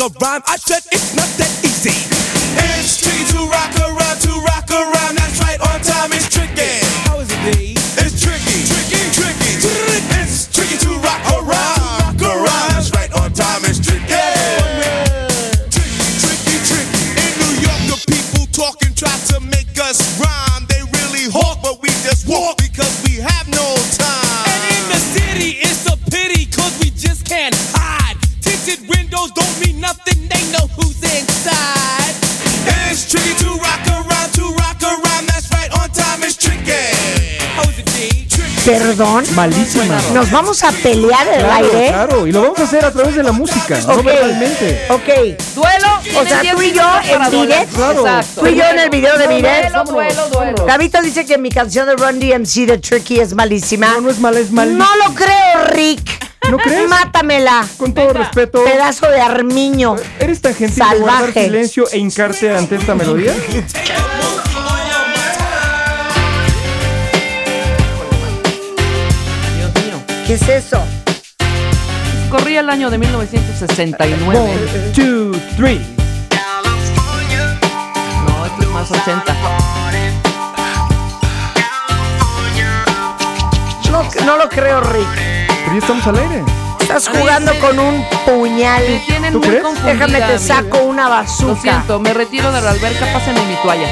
A 0.00 0.08
rhyme. 0.20 0.42
I 0.46 0.56
said 0.56 0.82
it's 0.92 1.14
not 1.14 1.28
that 1.38 1.59
Perdón. 39.00 39.24
Malísima. 39.34 39.98
Nos 40.12 40.30
vamos 40.30 40.62
a 40.62 40.70
pelear 40.72 41.26
el 41.28 41.40
Claro, 41.42 41.54
aire. 41.72 41.88
claro. 41.88 42.26
Y 42.26 42.32
lo 42.32 42.42
vamos 42.42 42.58
a 42.58 42.64
hacer 42.64 42.84
a 42.84 42.92
través 42.92 43.14
de 43.14 43.22
la 43.22 43.32
música, 43.32 43.78
no 43.86 43.94
Ok. 43.94 44.04
verbalmente. 44.04 44.86
Ok. 44.90 45.08
Duelo. 45.54 46.20
O 46.20 46.24
sea, 46.26 46.40
tú 46.42 46.60
y 46.60 46.70
10 46.72 46.74
yo 46.74 46.84
en. 47.08 47.30
Biret. 47.30 47.68
Claro. 47.70 48.00
Exacto. 48.06 48.40
Tú 48.42 48.46
y 48.48 48.54
yo 48.56 48.64
en 48.64 48.78
el 48.78 48.90
video 48.90 49.16
de 49.16 49.26
Biret. 49.26 49.70
Duelo, 49.72 49.84
duelo, 49.84 50.28
duelo. 50.28 50.66
Gabito 50.66 51.00
dice 51.00 51.24
que 51.24 51.38
mi 51.38 51.48
canción 51.50 51.86
de 51.86 51.96
Run 51.96 52.20
DMC 52.20 52.66
de 52.66 52.76
Tricky 52.76 53.20
es 53.20 53.32
malísima. 53.34 53.86
No, 53.94 54.00
no 54.02 54.10
es 54.10 54.18
mala, 54.18 54.38
es 54.38 54.50
malísima. 54.50 54.84
No 54.84 55.08
lo 55.08 55.14
creo, 55.14 55.64
Rick. 55.72 56.02
¿No 56.50 56.58
crees? 56.58 56.86
Mátamela. 56.88 57.66
Con 57.78 57.94
todo 57.94 58.12
respeto. 58.12 58.62
Pedazo 58.64 59.08
de 59.10 59.20
armiño. 59.20 59.96
¿Eres 60.18 60.42
tan 60.42 60.54
gentil 60.54 60.84
de 60.90 60.98
guardar 60.98 61.20
Salvaje. 61.20 61.44
silencio 61.44 61.84
e 61.90 61.98
hincarte 61.98 62.54
ante 62.54 62.76
esta 62.76 62.94
melodía? 62.94 63.32
¿Qué 70.30 70.34
es 70.34 70.48
eso? 70.48 70.80
Corría 72.30 72.60
el 72.60 72.70
año 72.70 72.88
de 72.88 72.98
1969. 72.98 74.38
One, 74.38 74.92
two, 74.94 75.32
three. 75.56 75.80
No, 78.28 78.46
esto 78.46 78.62
es 78.62 78.68
más 78.68 78.88
80. 78.92 79.34
No, 83.90 84.08
no 84.24 84.36
lo 84.36 84.48
creo, 84.48 84.80
Rick. 84.82 85.08
Pero 85.16 85.72
ya 85.72 85.78
estamos 85.78 86.06
al 86.06 86.18
aire. 86.20 86.44
Estás 86.78 87.08
jugando 87.08 87.52
con 87.58 87.76
un 87.80 88.04
puñal. 88.24 88.84
Me 88.88 88.98
tienen 89.00 89.32
¿Tú 89.32 89.40
muy 89.40 89.48
crees? 89.48 89.62
confundida, 89.64 89.92
Déjame 89.94 90.18
te 90.18 90.24
amiga. 90.24 90.38
saco 90.38 90.78
una 90.84 91.04
Lo 91.04 91.10
bazooka. 91.10 91.60
siento, 91.60 91.98
me 91.98 92.14
retiro 92.14 92.52
de 92.52 92.60
la 92.62 92.70
alberca, 92.70 93.04
pásenme 93.12 93.44
mi 93.46 93.56
toalla. 93.64 93.88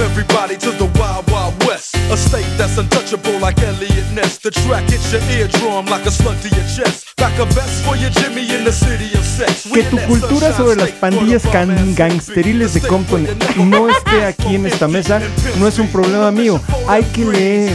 Everybody 0.00 0.56
to 0.56 0.70
the 0.72 0.86
Wild 0.98 1.30
Wild 1.30 1.54
West. 1.66 1.94
A 2.10 2.16
state 2.16 2.46
that's 2.56 2.78
untouchable 2.78 3.38
like 3.40 3.60
Elliot 3.62 4.10
Ness. 4.14 4.38
The 4.38 4.50
track 4.50 4.84
hits 4.88 5.12
your 5.12 5.22
eardrum 5.30 5.86
like 5.86 6.06
a 6.06 6.10
slug 6.10 6.40
to 6.42 6.48
your 6.48 6.64
chest. 6.76 7.14
Back 7.16 7.38
a 7.38 7.44
vest 7.46 7.84
for 7.84 7.96
your 7.96 8.10
Jimmy 8.10 8.48
in 8.54 8.64
the 8.64 8.72
city 8.72 9.12
of 9.18 9.24
sex. 9.24 9.68
Que 9.72 9.82
tu 9.84 9.98
cultura 10.06 10.52
sobre 10.56 10.76
las 10.76 10.90
pandillas 10.92 11.42
can- 11.46 11.94
gangsteriles 11.94 12.74
de 12.74 12.80
Compton 12.80 13.26
no 13.64 13.88
esté 13.88 14.24
aquí 14.24 14.54
en 14.54 14.66
esta 14.66 14.88
mesa 14.88 15.20
no 15.58 15.68
es 15.68 15.78
un 15.78 15.88
problema 15.88 16.30
mío. 16.30 16.60
Hay 16.88 17.04
que 17.04 17.24
leer. 17.24 17.72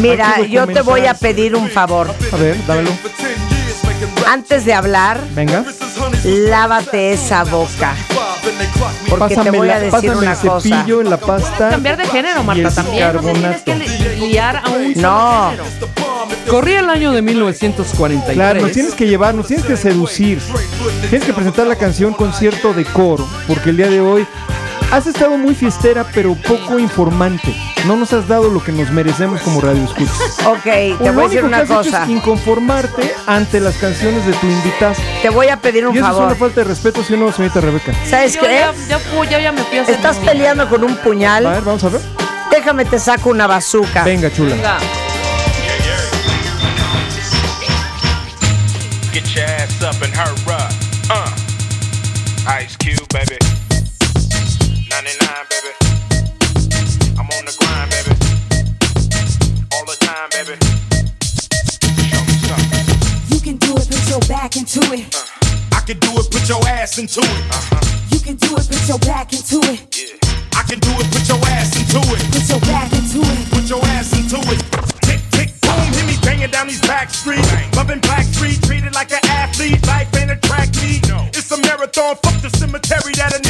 Mira, 0.00 0.40
yo 0.46 0.66
te 0.66 0.80
voy 0.80 1.06
a 1.06 1.14
pedir 1.14 1.56
un 1.56 1.68
favor. 1.68 2.08
A 2.32 2.36
ver, 2.36 2.56
dámelo. 2.66 2.90
Antes 4.30 4.66
de 4.66 4.74
hablar, 4.74 5.18
Venga. 5.34 5.64
lávate 6.22 7.12
esa 7.14 7.44
boca. 7.44 7.94
Porque 9.08 9.36
te 9.36 9.50
voy 9.50 9.68
a 9.70 9.74
la- 9.74 9.80
decir 9.80 9.90
pásame 9.90 10.16
una 10.18 10.32
el 10.32 10.38
cosa. 10.38 10.60
cepillo, 10.60 11.02
la 11.02 11.16
pasta. 11.16 11.70
Cambiar 11.70 11.96
de 11.96 12.06
género, 12.06 12.42
Marta, 12.44 12.70
también. 12.70 13.12
No 13.14 13.20
tienes 13.22 13.62
que 13.62 14.16
liar 14.16 14.56
a 14.64 14.68
un 14.68 14.92
No. 15.00 15.50
Corría 16.48 16.80
el 16.80 16.90
año 16.90 17.12
de 17.12 17.22
1943. 17.22 18.34
Claro, 18.36 18.60
nos 18.60 18.72
tienes 18.72 18.94
que 18.94 19.06
llevar, 19.06 19.34
nos 19.34 19.46
tienes 19.46 19.64
que 19.64 19.76
seducir. 19.78 20.40
Tienes 21.08 21.24
que 21.26 21.32
presentar 21.32 21.66
la 21.66 21.76
canción 21.76 22.12
con 22.12 22.32
cierto 22.34 22.74
decoro, 22.74 23.26
porque 23.46 23.70
el 23.70 23.78
día 23.78 23.88
de 23.88 24.00
hoy 24.00 24.26
has 24.92 25.06
estado 25.06 25.36
muy 25.38 25.54
fiestera, 25.54 26.04
pero 26.14 26.34
poco 26.34 26.78
informante. 26.78 27.54
No 27.86 27.96
nos 27.96 28.12
has 28.12 28.28
dado 28.28 28.50
lo 28.50 28.62
que 28.62 28.70
nos 28.72 28.90
merecemos 28.90 29.40
como 29.42 29.60
radio 29.60 29.82
escuchas. 29.84 30.14
Ok, 30.46 30.62
te 30.64 30.94
voy 30.96 31.04
a 31.04 31.10
decir 31.10 31.14
único 31.20 31.30
que 31.40 31.44
una 31.46 31.60
hecho 31.62 31.74
cosa. 31.74 32.02
es 32.04 32.08
inconformarte 32.10 33.14
ante 33.26 33.60
las 33.60 33.76
canciones 33.76 34.26
de 34.26 34.32
tu 34.34 34.46
invitado. 34.46 34.94
Te 35.22 35.28
voy 35.30 35.48
a 35.48 35.56
pedir 35.60 35.86
un 35.86 35.94
Y 35.94 35.98
eso 35.98 36.06
es 36.06 36.12
una 36.16 36.20
favor. 36.22 36.36
falta 36.38 36.60
de 36.62 36.64
respeto, 36.64 37.02
¿sí 37.04 37.14
o 37.14 37.16
no, 37.16 37.32
señorita 37.32 37.60
Rebeca? 37.60 37.92
¿Sabes 38.08 38.34
Yo 38.34 38.40
qué? 38.42 38.48
ya, 38.60 38.72
ya, 38.88 38.98
fui, 38.98 39.26
ya, 39.28 39.40
ya 39.40 39.52
me 39.52 39.62
fui 39.62 39.78
a 39.78 39.82
hacer 39.82 39.94
Estás 39.94 40.16
peleando 40.18 40.68
con 40.68 40.84
un 40.84 40.92
A 40.92 41.02
puñal. 41.02 41.44
ver, 41.44 41.62
vamos 41.62 41.82
a 41.84 41.88
ver. 41.88 42.00
Déjame 42.50 42.84
te 42.84 42.98
saco 42.98 43.30
una 43.30 43.46
bazooka. 43.46 44.04
Venga, 44.04 44.30
chula. 44.32 44.54
Venga. 44.54 44.78
Get 49.12 49.24
your 49.34 49.44
ass 49.44 49.82
up 49.82 50.02
and 50.02 50.14
hurry 50.14 50.52
up. 50.52 50.72
Uh. 51.10 51.30
Ice 52.60 52.76
Cube, 52.78 53.06
baby. 53.12 53.36
Back 64.48 64.56
into 64.56 64.80
it. 64.94 65.14
Uh-huh. 65.14 65.76
I 65.76 65.80
can 65.84 65.98
do 65.98 66.08
it, 66.16 66.30
put 66.30 66.48
your 66.48 66.64
ass 66.68 66.96
into 66.98 67.20
it. 67.20 67.44
Uh-huh. 67.52 68.08
You 68.08 68.20
can 68.20 68.36
do 68.36 68.56
it, 68.56 68.64
put 68.64 68.88
your 68.88 68.98
back 69.00 69.32
into 69.32 69.60
it. 69.68 70.16
I 70.56 70.62
can 70.64 70.78
do 70.80 70.88
it, 70.96 71.06
put 71.12 71.28
your 71.28 71.40
ass 71.52 71.76
into 71.76 72.00
it. 72.00 72.22
Put 72.32 72.48
your 72.48 72.60
back 72.64 72.92
into 72.92 73.20
it. 73.20 73.50
Put 73.50 73.68
your 73.68 73.84
ass 73.92 74.12
into 74.16 74.40
it. 74.48 74.60
Tick, 75.04 75.20
tick, 75.36 75.52
boom, 75.60 75.92
hit 75.92 76.06
me 76.06 76.16
banging 76.24 76.50
down 76.50 76.66
these 76.66 76.80
back 76.80 77.10
streets. 77.10 77.44
Loving 77.76 78.00
Black 78.00 78.24
Street, 78.24 78.62
treated 78.62 78.94
like 78.94 79.12
an 79.12 79.20
athlete. 79.28 79.84
Life 79.86 80.08
ain't 80.16 80.30
a 80.30 80.36
track 80.36 80.72
meet. 80.80 81.04
It's 81.36 81.50
a 81.52 81.60
marathon. 81.60 82.16
Fuck 82.16 82.40
the 82.40 82.50
cemetery 82.56 83.12
that 83.20 83.36
a 83.36 83.47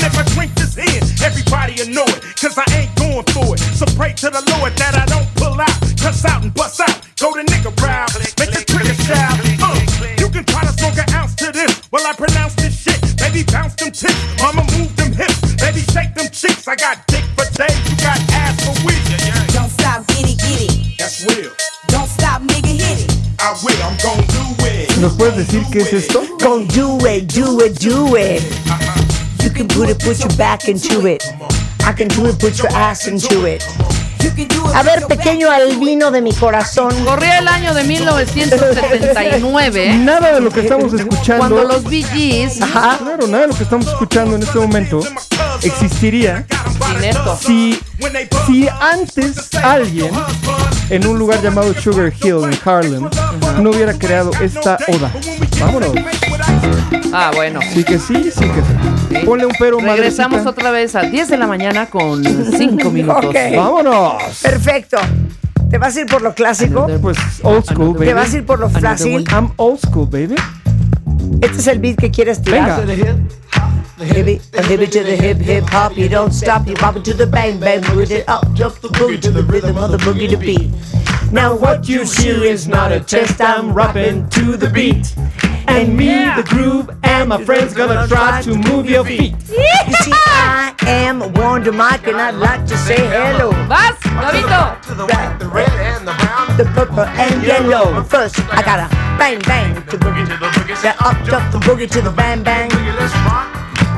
win. 0.00 0.06
And 0.06 0.12
if 0.12 0.18
I 0.18 0.24
drink 0.34 0.54
this 0.54 0.76
in, 0.76 1.02
everybody 1.24 1.74
will 1.78 1.92
know 1.92 2.04
it. 2.08 2.22
Cause 2.40 2.56
I 2.56 2.64
ain't 2.76 2.94
going 2.96 3.24
for 3.32 3.54
it. 3.54 3.60
So 3.76 3.86
pray 3.96 4.12
to 4.14 4.30
the 4.30 4.42
Lord 4.56 4.72
that 4.76 4.96
I 4.96 5.04
don't 5.06 5.28
pull 5.36 5.60
out. 5.60 5.76
Cuss 6.00 6.24
out 6.24 6.42
and 6.42 6.52
bust 6.54 6.80
out. 6.80 7.00
Go 7.18 7.32
the 7.32 7.44
nigga 7.44 7.72
round. 7.82 8.10
Make 8.38 8.52
the 8.52 8.64
trigger 8.64 8.94
shout. 9.04 9.36
Uh, 9.60 9.76
you 10.18 10.28
can 10.30 10.44
try 10.44 10.62
to 10.62 10.72
smoke 10.72 10.96
an 10.96 11.08
ounce 11.14 11.34
to 11.36 11.52
this. 11.52 11.82
Well, 11.90 12.06
I 12.06 12.12
pronounce 12.14 12.54
this 12.54 12.74
shit. 12.74 13.00
Baby, 13.18 13.44
bounce 13.44 13.74
them 13.74 13.92
tits. 13.92 14.16
Mama, 14.40 14.64
move 14.76 14.94
them 14.96 15.12
hips. 15.12 15.54
Baby, 15.60 15.80
shake 15.92 16.14
them 16.14 16.28
cheeks. 16.32 16.66
I 16.68 16.76
got 16.76 17.06
dick 17.06 17.24
for 17.36 17.46
days. 17.56 17.76
You 17.90 17.96
got 18.00 18.18
ass 18.32 18.56
for 18.64 18.74
weeks. 18.86 19.08
Don't 19.52 19.70
stop, 19.70 20.06
get 20.08 20.24
it, 20.24 20.38
get 20.40 20.60
it. 20.64 20.98
That's 20.98 21.24
real. 21.28 21.52
Don't 21.88 22.08
stop, 22.08 22.40
nigga, 22.42 22.72
hit 22.72 23.04
it. 23.04 23.20
I 23.40 23.52
will. 23.64 23.80
I'm 23.84 23.96
gon' 24.00 24.24
do 24.32 24.44
it. 24.64 24.88
¿Nos 25.00 25.12
puedes 25.14 25.36
decir 25.36 25.64
qué 25.72 25.80
es 25.80 25.92
esto? 25.92 26.20
Go 26.40 26.64
do 26.64 26.98
it, 27.06 27.26
do 27.28 27.60
it, 27.60 27.78
do 27.80 28.16
it. 28.16 29.19
You 29.42 29.50
can 29.50 29.68
put 29.68 29.88
it, 29.88 29.98
put 29.98 30.18
your 30.18 30.36
back 30.36 30.68
into 30.68 31.06
it. 31.06 31.24
I 31.84 31.92
can 31.92 32.08
do 32.08 32.26
it, 32.26 32.38
put 32.38 32.58
your 32.58 32.70
ass 32.72 33.06
into 33.06 33.46
it. 33.46 33.64
A 34.74 34.82
ver, 34.82 35.06
pequeño 35.06 35.50
albino 35.50 36.10
de 36.10 36.20
mi 36.20 36.32
corazón. 36.32 36.92
Corría 37.04 37.38
el 37.38 37.48
año 37.48 37.74
de 37.74 37.84
1979. 37.84 39.96
Nada 39.96 40.34
de 40.34 40.40
lo 40.40 40.50
que 40.50 40.60
estamos 40.60 40.92
escuchando. 40.92 41.38
Cuando 41.38 41.64
los 41.64 41.84
Bee 41.84 42.02
Gees. 42.02 42.58
Claro, 42.58 43.26
nada 43.26 43.42
de 43.42 43.48
lo 43.48 43.54
que 43.54 43.62
estamos 43.62 43.86
escuchando 43.86 44.36
en 44.36 44.42
este 44.42 44.58
momento 44.58 45.00
existiría 45.62 46.46
si, 47.40 47.80
si 48.46 48.68
antes 48.80 49.54
alguien 49.54 50.10
en 50.90 51.06
un 51.06 51.18
lugar 51.18 51.42
llamado 51.42 51.74
Sugar 51.74 52.12
Hill 52.22 52.44
en 52.44 52.58
Harlem 52.64 53.08
no 53.60 53.70
hubiera 53.70 53.94
creado 53.94 54.30
esta 54.40 54.78
oda. 54.88 55.12
Vámonos. 55.60 55.92
Ah, 57.12 57.30
bueno. 57.34 57.60
Sí 57.72 57.82
que 57.84 57.98
sí, 57.98 58.30
sí 58.30 58.44
que 58.44 59.18
sí. 59.18 59.26
Ponle 59.26 59.46
un 59.46 59.52
pero, 59.58 59.78
Regresamos 59.78 60.38
madrecita. 60.38 60.50
otra 60.50 60.70
vez 60.70 60.94
a 60.94 61.02
10 61.02 61.28
de 61.28 61.36
la 61.38 61.46
mañana 61.46 61.86
con 61.86 62.22
5 62.56 62.90
minutos. 62.90 63.24
Ok. 63.26 63.36
Vámonos. 63.56 64.22
Perfecto. 64.42 64.96
¿Te 65.70 65.78
vas 65.78 65.96
a 65.96 66.00
ir 66.00 66.06
por 66.06 66.22
lo 66.22 66.34
clásico? 66.34 66.86
Pues 67.00 67.16
old 67.42 67.64
school, 67.64 67.94
baby. 67.94 68.06
¿Te 68.06 68.14
vas 68.14 68.32
a 68.34 68.36
ir 68.38 68.46
por 68.46 68.58
lo 68.58 68.68
fácil? 68.68 69.24
I'm 69.32 69.52
old 69.56 69.78
school, 69.80 70.06
baby. 70.06 70.34
Este 71.42 71.58
es 71.58 71.66
el 71.68 71.78
beat 71.78 71.96
que 71.96 72.10
quieres 72.10 72.40
tirar. 72.42 72.84
Venga. 72.86 73.16
Hip 74.00 74.28
it 74.80 74.90
to 74.92 75.02
the 75.04 75.14
hip 75.14 75.38
hip 75.40 75.64
hop. 75.70 75.92
You 75.96 76.08
don't 76.08 76.32
stop, 76.32 76.66
you 76.66 76.74
pop 76.74 76.96
it 76.96 77.04
to 77.04 77.12
the 77.14 77.26
bang 77.26 77.60
bang. 77.60 77.82
Move 77.94 78.10
it 78.10 78.24
up, 78.28 78.46
jump 78.54 78.80
the 78.80 78.88
boogie 78.88 79.20
to 79.20 79.30
the 79.30 79.42
rhythm 79.42 79.76
of 79.76 79.90
the 79.90 79.98
boogie 79.98 80.28
to 80.30 80.36
beat. 80.38 80.70
Now 81.32 81.54
what 81.54 81.86
you 81.86 82.06
see 82.06 82.30
is 82.48 82.66
not 82.66 82.92
a 82.92 83.00
test. 83.00 83.40
I'm 83.40 83.72
rapping 83.74 84.26
to 84.30 84.56
the 84.56 84.68
beat. 84.70 85.14
And 85.70 85.96
me, 85.96 86.10
the 86.36 86.42
groove, 86.42 86.90
and 87.04 87.28
my 87.28 87.42
friends 87.44 87.74
gonna 87.74 88.06
try 88.08 88.42
to 88.42 88.54
move 88.54 88.90
your 88.90 89.04
feet. 89.04 89.34
You 89.48 89.94
see, 90.02 90.12
I 90.12 90.74
am 90.86 91.32
Wonder 91.34 91.72
Mike, 91.72 92.06
and 92.06 92.16
I'd 92.16 92.34
like 92.34 92.66
to 92.66 92.76
say 92.76 92.96
hello. 92.96 93.52
¡Vas, 93.68 93.96
Gabito! 94.00 94.96
The 94.96 95.06
white, 95.06 95.38
the 95.38 95.48
red, 95.48 95.70
and 95.70 96.06
the 96.06 96.12
brown, 96.12 96.56
the 96.56 96.64
purple 96.74 97.04
and 97.04 97.42
yellow. 97.42 98.02
First, 98.02 98.40
I 98.52 98.62
gotta 98.62 98.88
bang 99.16 99.38
bang 99.46 99.74
to 99.86 99.96
boogie. 99.96 100.26
The 100.82 100.90
up, 101.04 101.16
jump 101.24 101.52
the 101.52 101.58
boogie 101.58 101.90
to 101.90 102.00
the 102.02 102.10
bang 102.10 102.42
bang. 102.42 102.70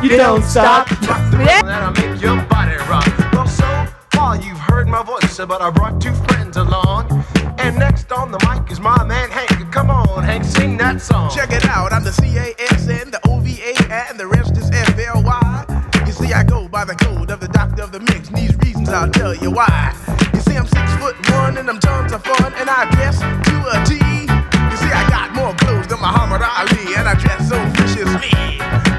You 0.02 0.16
don't 0.16 0.42
stop. 0.42 0.88
That'll 0.88 1.92
make 1.92 2.20
your 2.20 2.36
body 2.42 2.76
rock. 2.90 3.06
Well, 3.32 3.46
so 3.46 3.86
far 4.12 4.36
you've 4.36 4.58
heard 4.58 4.88
my 4.88 5.02
voice, 5.02 5.38
but 5.38 5.62
I 5.62 5.70
brought 5.70 6.00
two 6.00 6.14
friends 6.26 6.56
along. 6.56 7.24
And 7.58 7.78
next 7.78 8.10
on 8.12 8.30
the 8.30 8.38
mic 8.48 8.70
is 8.70 8.80
my 8.80 9.04
man 9.04 9.30
Hank. 9.30 9.72
Come 9.72 9.90
on, 9.90 10.22
Hank, 10.24 10.44
sing 10.44 10.76
that 10.78 11.00
song. 11.00 11.30
Check 11.34 11.50
it 11.52 11.64
out, 11.66 11.92
I'm 11.92 12.04
the 12.04 12.10
CASN, 12.10 13.10
the 13.10 13.20
OVA, 13.28 13.72
and 13.92 14.18
the 14.18 14.26
rest 14.26 14.56
is 14.56 14.68
FLY. 14.70 15.64
You 16.06 16.12
see, 16.12 16.32
I 16.32 16.44
go 16.44 16.68
by 16.68 16.84
the 16.84 16.94
code 16.94 17.30
of 17.30 17.40
the 17.40 17.48
doctor 17.48 17.82
of 17.82 17.92
the 17.92 18.00
mix, 18.00 18.28
and 18.28 18.36
these 18.36 18.56
reasons 18.58 18.88
I'll 18.88 19.10
tell 19.10 19.34
you 19.34 19.50
why. 19.50 19.94
You 20.34 20.40
see, 20.40 20.56
I'm 20.56 20.66
six 20.66 20.92
foot 20.96 21.16
one, 21.30 21.56
and 21.56 21.68
I'm 21.68 21.78
tons 21.80 22.12
of 22.12 22.22
fun, 22.24 22.52
and 22.54 22.68
I 22.68 22.90
dress 22.92 23.18
to 23.20 23.56
a 23.72 23.76
T. 23.86 23.94
You 23.96 24.76
see, 24.76 24.92
I 24.92 25.06
got 25.08 25.32
more 25.34 25.54
clothes 25.54 25.86
than 25.86 26.00
Muhammad 26.00 26.42
Ali, 26.42 26.94
and 26.96 27.08
I 27.08 27.14
dress 27.14 27.48
so 27.48 27.56
viciously. 27.76 28.32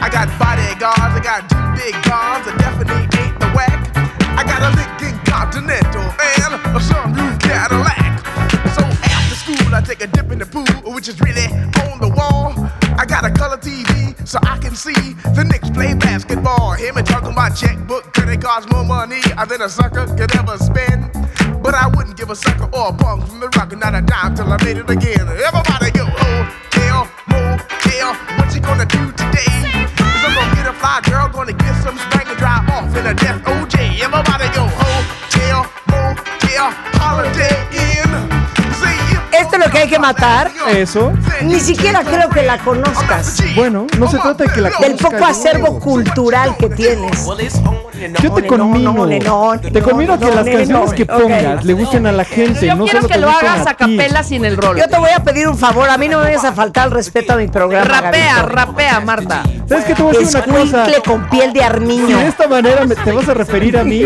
I 0.01 0.09
got 0.09 0.27
bodyguards, 0.39 1.13
I 1.15 1.21
got 1.21 1.49
two 1.49 1.63
big 1.77 1.93
guns, 2.03 2.47
which 11.03 11.15
is 11.15 11.19
really 11.19 11.51
on 11.83 11.99
the 11.99 12.07
wall. 12.15 12.55
I 12.95 13.03
got 13.05 13.25
a 13.25 13.31
color 13.31 13.57
TV 13.57 14.15
so 14.25 14.39
I 14.41 14.57
can 14.57 14.73
see 14.73 14.95
the 15.35 15.43
Knicks 15.43 15.69
play 15.69 15.93
basketball. 15.95 16.71
Hear 16.79 16.93
me 16.93 17.03
talking 17.03 17.33
about 17.33 17.57
checkbook, 17.57 18.13
credit 18.13 18.39
cards, 18.39 18.71
more 18.71 18.85
money 18.85 19.19
than 19.19 19.61
a 19.61 19.67
sucker 19.67 20.07
could 20.15 20.33
ever 20.33 20.55
spend. 20.55 21.11
But 21.61 21.75
I 21.75 21.91
wouldn't 21.91 22.15
give 22.15 22.29
a 22.29 22.37
sucker 22.37 22.71
or 22.71 22.87
a 22.87 22.93
punk 22.93 23.27
from 23.27 23.41
the 23.41 23.49
rock, 23.51 23.75
not 23.75 23.95
a 23.95 24.01
dime 24.01 24.33
till 24.33 24.47
I 24.47 24.55
made 24.63 24.77
it 24.77 24.89
again. 24.89 25.27
Everybody 25.27 25.91
go, 25.91 26.07
oh, 26.07 26.39
hotel, 26.71 27.11
motel, 27.27 28.15
what 28.39 28.55
you 28.55 28.61
gonna 28.63 28.87
do 28.87 29.11
today? 29.11 29.51
Cause 29.99 30.23
I'm 30.23 30.31
gonna 30.31 30.55
get 30.55 30.71
a 30.71 30.75
fly 30.79 31.03
girl, 31.03 31.27
gonna 31.27 31.51
get 31.51 31.75
some 31.83 31.99
spank 31.99 32.31
and 32.31 32.39
drive 32.39 32.63
off 32.71 32.95
in 32.95 33.03
a 33.07 33.13
death 33.13 33.43
OJ. 33.43 33.99
Everybody 33.99 34.47
go, 34.55 34.62
que 39.93 39.99
matar. 39.99 40.49
Eso. 40.71 41.11
Ni 41.43 41.59
siquiera 41.59 42.01
creo 42.03 42.29
que 42.29 42.41
la 42.43 42.57
conozcas. 42.57 43.43
Bueno, 43.55 43.85
no 43.99 44.07
se 44.09 44.17
trata 44.17 44.45
de 44.45 44.49
que 44.51 44.61
la 44.61 44.69
Del 44.79 44.95
poco 44.95 45.17
yo. 45.19 45.25
acervo 45.25 45.79
cultural 45.79 46.55
que 46.57 46.69
tienes. 46.69 47.25
Yo 48.21 48.31
te 48.33 48.47
conmino, 48.47 48.93
te 49.61 49.81
conmino 49.81 50.13
a 50.13 50.19
que 50.19 50.25
las 50.31 50.45
canciones 50.45 50.93
que 50.93 51.05
pongas 51.05 51.63
le 51.63 51.73
gusten 51.73 52.07
a 52.07 52.11
la 52.11 52.25
gente, 52.25 52.65
Yo 52.65 52.75
no 52.75 52.83
quiero 52.85 53.01
solo 53.01 53.07
que 53.07 53.13
te 53.13 53.19
lo 53.21 53.27
gusten 53.27 53.49
hagas 53.49 53.67
a 53.67 53.73
ti. 53.77 53.97
capela 53.97 54.23
sin 54.23 54.45
el 54.45 54.57
rol. 54.57 54.77
Yo 54.77 54.87
te 54.89 54.97
voy 54.97 55.11
a 55.15 55.23
pedir 55.23 55.47
un 55.47 55.57
favor, 55.57 55.89
a 55.89 55.97
mí 55.97 56.07
no 56.07 56.17
me 56.17 56.25
vayas 56.25 56.43
a 56.43 56.51
faltar 56.53 56.87
el 56.87 56.91
respeto 56.91 57.33
a 57.33 57.35
mi 57.37 57.47
programa. 57.47 57.85
Rapea, 57.85 58.35
Gabito. 58.37 58.49
rapea, 58.55 58.99
Marta. 59.01 59.43
¿Sabes 59.69 59.85
qué 59.85 59.93
te 59.95 60.01
voy 60.03 60.15
a 60.15 60.19
decir 60.19 60.43
una 60.47 60.55
cosa? 60.57 60.77
Escuincle 60.85 61.03
con 61.11 61.29
piel 61.29 61.53
de 61.53 61.59
Si 61.59 61.65
armiño. 61.65 62.17
de 62.17 62.27
esta 62.27 62.47
manera 62.47 62.85
me- 62.85 62.95
te 62.95 63.11
vas 63.11 63.29
a 63.29 63.33
referir 63.35 63.77
a 63.77 63.83
mí, 63.83 64.05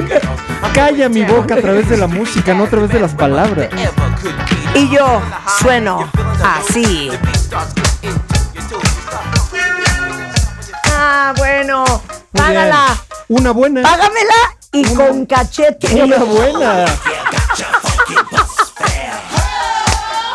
calla 0.74 1.10
mi 1.10 1.24
boca 1.24 1.56
a 1.56 1.62
través 1.62 1.90
de 1.90 1.98
la 1.98 2.08
música, 2.08 2.54
no 2.54 2.66
a 2.66 2.68
través 2.68 2.92
de 2.92 3.00
las 3.00 3.14
palabras. 3.16 3.70
Y 4.76 4.90
yo 4.90 5.22
sueno 5.60 6.10
así. 6.44 7.10
Ah, 10.86 11.34
bueno. 11.38 11.84
Muy 11.86 12.42
Págala. 12.42 12.86
bien. 12.88 13.40
Una 13.40 13.52
buena. 13.52 13.82
Págamela 13.82 14.56
y 14.72 14.84
con 14.96 15.26
cachete. 15.26 16.02
Una 16.04 16.18
buena. 16.18 16.86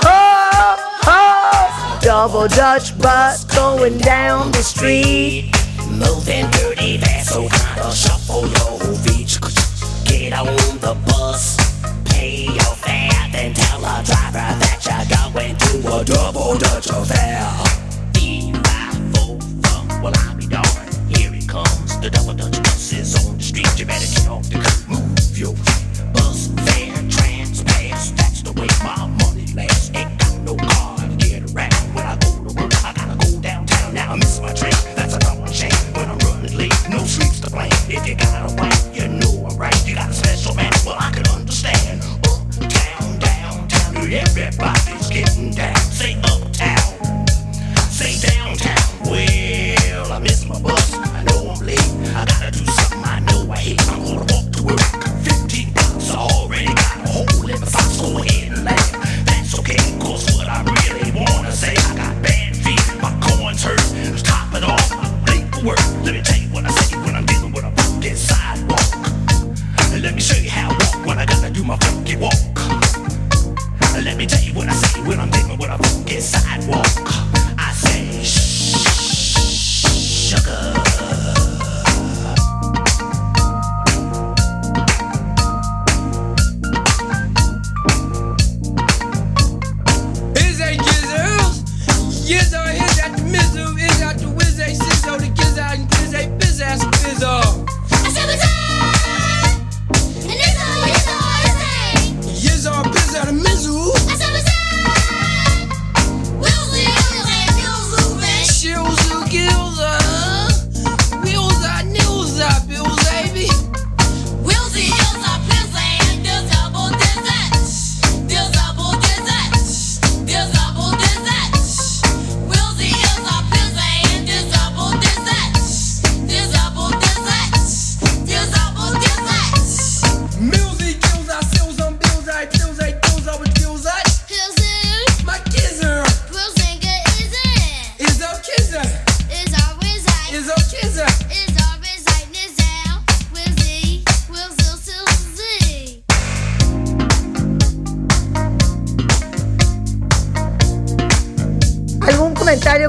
Oh, 0.04 0.76
oh. 1.06 1.98
Double 2.02 2.48
Dutch 2.48 2.96
butt 2.98 3.38
going 3.54 3.98
down 3.98 4.50
the 4.52 4.62
street. 4.62 5.52
Moving 5.88 6.50
dirty 6.50 6.98
fast, 6.98 7.30
so 7.30 7.48
kinda 7.48 7.92
shuffle 7.94 8.46
your 8.48 8.94
feet. 9.04 9.38
Get 10.04 10.32
on 10.32 10.46
the 10.80 10.94
bus, 11.06 11.56
pay 12.06 12.46
your 12.46 12.74
fare, 12.82 13.10
then 13.32 13.54
tell 13.54 13.80
a 13.80 14.02
driver 14.04 14.46
that 14.60 14.78
you're 14.84 15.32
going 15.32 15.56
to 15.56 16.00
a 16.00 16.04
double 16.04 16.58
Dutch 16.58 16.88
affair. 16.90 17.48
D-5-4, 18.12 20.02
well 20.02 20.12
I'll 20.16 20.36
be 20.36 20.46
darned. 20.46 21.16
Here 21.16 21.32
it 21.34 21.48
comes, 21.48 21.98
the 22.00 22.10
double 22.10 22.34
Dutch 22.34 22.62
bus 22.62 22.92
is 22.92 23.26
on 23.26 23.38
the 23.38 23.42
street. 23.42 23.66
You 23.78 23.86
better 23.86 24.06
get 24.06 24.28
off 24.28 24.48
the 24.48 24.58
curb, 24.60 24.88
move 24.88 25.38
your 25.38 25.54
feet. 25.56 26.12
Bus 26.12 26.48
fare, 26.66 26.94
trans 27.08 27.62
pass, 27.64 28.10
that's 28.12 28.42
the 28.42 28.52
way 28.52 28.68
my 28.84 29.06
money 29.24 29.46
lasts. 29.54 29.90
Ain't 29.94 30.18
got 30.18 30.38
no 30.44 30.54
car 30.56 30.98
to 30.98 31.16
get 31.16 31.42
around 31.54 31.94
when 31.94 32.04
I 32.04 32.16
go 32.20 32.30
to 32.44 32.52
work. 32.54 32.84
I 32.84 32.92
gotta 32.92 33.16
go 33.16 33.40
downtown 33.40 33.94
now. 33.94 34.12
I 34.12 34.16
miss 34.16 34.40
my 34.40 34.52
train. 34.52 34.76
That's 34.94 35.14
a 35.14 35.18
double 35.18 35.46
shame 35.46 35.72
when 35.94 36.08
I'm 36.08 36.18
running 36.18 36.56
late. 36.56 36.74
No 36.90 36.98
sleeps 36.98 37.40
to 37.40 37.50
blame. 37.50 37.72
If 37.88 38.06
you 38.06 38.14
got 38.14 38.50
a 38.50 38.54
wife, 38.54 38.94
you 38.94 39.08
know 39.08 39.48
I'm 39.48 39.56
right. 39.56 39.74
You 39.86 39.94
got 39.94 40.10
a 40.10 40.14
special 40.14 40.54
man. 40.54 40.72
Well, 40.84 40.96
I 40.98 41.10
can 41.10 41.26
understand. 41.28 42.02
Everybody's 44.10 45.08
getting 45.08 45.52
down. 45.52 45.76
Say 45.76 46.16
uptown, 46.24 47.26
say 47.88 48.18
downtown. 48.20 48.76
Well, 49.06 50.12
I 50.12 50.18
miss 50.18 50.44
my 50.44 50.60
bus. 50.60 50.94
I 50.94 51.22
know 51.24 51.50
I'm 51.50 51.64
late. 51.64 51.78
I 52.14 52.24
gotta 52.26 52.50
do 52.50 52.64
something 52.64 53.04
I 53.04 53.20
know 53.20 53.50
I 53.50 53.56
hate. 53.56 53.80
I'm 53.88 54.02
gonna 54.04 54.26
walk 54.28 54.52
to 54.52 54.62
work. 54.64 54.80
15 55.22 55.72
bucks. 55.72 56.10
I 56.10 56.16
already 56.16 56.66
got 56.66 56.96
a 56.96 57.08
hole 57.08 57.48
in 57.48 57.60
the 57.60 57.66
socks. 57.66 58.00
Go 58.00 58.18
ahead 58.18 58.52
and 58.52 58.64
laugh. 58.64 58.92
That's 59.24 59.58
okay, 59.60 59.78
cause 59.98 60.26
what 60.36 60.48
I 60.48 60.62
really 60.62 61.12
wanna 61.14 61.52
say, 61.52 61.74
I 61.74 61.96
got 61.96 62.22
bad 62.22 62.56
feet, 62.56 62.82
my 63.00 63.12
corns 63.22 63.62
hurt. 63.62 63.78
To 63.78 64.22
top 64.22 64.52
it 64.54 64.64
off, 64.64 64.92
I'm 64.92 65.24
late 65.26 65.46
for 65.54 65.68
work. 65.68 65.80
Let 66.02 66.14
me 66.14 66.22
tell 66.22 66.38
you 66.38 66.48
what 66.48 66.64
I 66.64 66.70
say 66.72 66.96
when 66.98 67.14
I'm 67.14 67.24
dealing 67.24 67.52
with 67.52 67.64
a 67.64 67.70
funky 67.80 68.14
sidewalk. 68.14 68.82
Let 70.02 70.14
me 70.14 70.20
show 70.20 70.36
you 70.36 70.50
how 70.50 70.70
I 70.70 70.72
walk 70.72 71.06
when 71.06 71.18
I 71.18 71.24
gotta 71.24 71.50
do 71.50 71.62
my 71.64 71.76
funky 71.78 72.16
walk. 72.16 72.51
When 75.12 75.20
I'm 75.20 75.30
dealing 75.30 75.58
with 75.58 75.68
a 75.68 75.76
funky 75.76 76.20
sidewalk. 76.20 77.01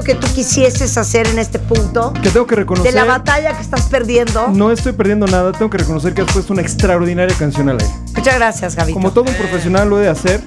Que 0.04 0.14
tú 0.14 0.26
quisieses 0.34 0.96
hacer 0.98 1.26
en 1.26 1.38
este 1.38 1.58
punto 1.58 2.12
Que 2.22 2.30
tengo 2.30 2.46
que 2.46 2.54
reconocer. 2.56 2.92
de 2.92 2.98
la 2.98 3.04
batalla 3.04 3.54
que 3.56 3.62
estás 3.62 3.82
perdiendo. 3.86 4.48
No 4.48 4.70
estoy 4.70 4.92
perdiendo 4.92 5.26
nada, 5.26 5.52
tengo 5.52 5.70
que 5.70 5.78
reconocer 5.78 6.14
que 6.14 6.22
has 6.22 6.32
puesto 6.32 6.52
una 6.52 6.62
extraordinaria 6.62 7.34
canción 7.36 7.68
al 7.70 7.80
aire. 7.80 7.92
Muchas 8.16 8.34
gracias, 8.36 8.76
Gabito. 8.76 8.94
Como 8.94 9.12
todo 9.12 9.24
un 9.30 9.34
profesional 9.36 9.88
lo 9.88 9.98
he 9.98 10.02
de 10.02 10.08
hacer. 10.10 10.40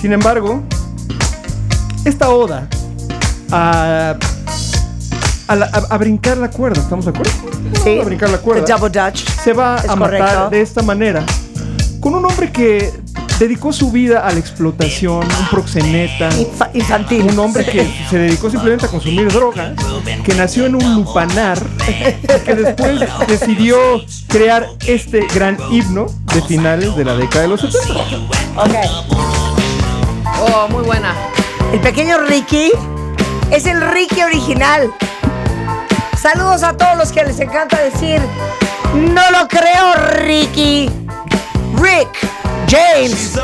Sin 0.00 0.12
embargo, 0.12 0.62
esta 2.04 2.28
oda 2.30 2.68
a, 3.50 4.16
a, 5.48 5.56
la- 5.56 5.66
a- 5.72 5.94
a 5.94 5.98
brincar 5.98 6.36
la 6.38 6.50
cuerda, 6.50 6.80
¿estamos 6.80 7.04
de 7.04 7.10
acuerdo? 7.10 7.32
Sí. 7.82 7.98
A 8.00 8.04
brincar 8.04 8.30
la 8.30 8.38
cuerda. 8.38 8.64
The 8.64 8.72
double 8.72 8.90
dutch. 8.90 9.26
Se 9.42 9.52
va 9.52 9.76
Es 9.78 9.88
a 9.88 9.96
matar 9.96 10.18
correcto. 10.20 10.50
de 10.50 10.60
esta 10.60 10.82
manera 10.82 11.24
con 12.00 12.14
un 12.14 12.24
hombre 12.24 12.50
que 12.52 12.92
dedicó 13.38 13.72
su 13.72 13.90
vida 13.92 14.26
a 14.26 14.32
la 14.32 14.38
explotación, 14.38 15.20
un 15.24 15.48
proxeneta. 15.50 16.28
infantil. 16.74 17.26
Un 17.30 17.38
hombre 17.38 17.64
que 17.64 17.86
se 18.10 18.18
dedicó 18.18 18.50
simplemente 18.50 18.86
a 18.86 18.88
consumir 18.88 19.32
drogas, 19.32 19.72
que 20.24 20.34
nació 20.34 20.66
en 20.66 20.74
un 20.74 20.94
lupanar, 20.94 21.58
que 22.44 22.54
después 22.54 23.00
decidió 23.26 23.78
crear 24.26 24.68
este 24.86 25.26
gran 25.34 25.56
himno 25.70 26.06
de 26.34 26.42
finales 26.42 26.96
de 26.96 27.04
la 27.04 27.14
década 27.14 27.42
de 27.42 27.48
los 27.48 27.60
70. 27.60 27.94
Oh, 30.40 30.68
muy 30.68 30.84
buena. 30.84 31.14
El 31.72 31.80
pequeño 31.80 32.18
Ricky 32.18 32.70
es 33.50 33.66
el 33.66 33.80
Ricky 33.80 34.22
original. 34.22 34.92
Saludos 36.20 36.62
a 36.62 36.76
todos 36.76 36.96
los 36.96 37.12
que 37.12 37.24
les 37.24 37.38
encanta 37.38 37.80
decir, 37.80 38.20
no 38.94 39.30
lo 39.30 39.46
creo, 39.46 39.94
Ricky. 40.24 40.90
Rick 41.80 42.08
James. 42.68 43.38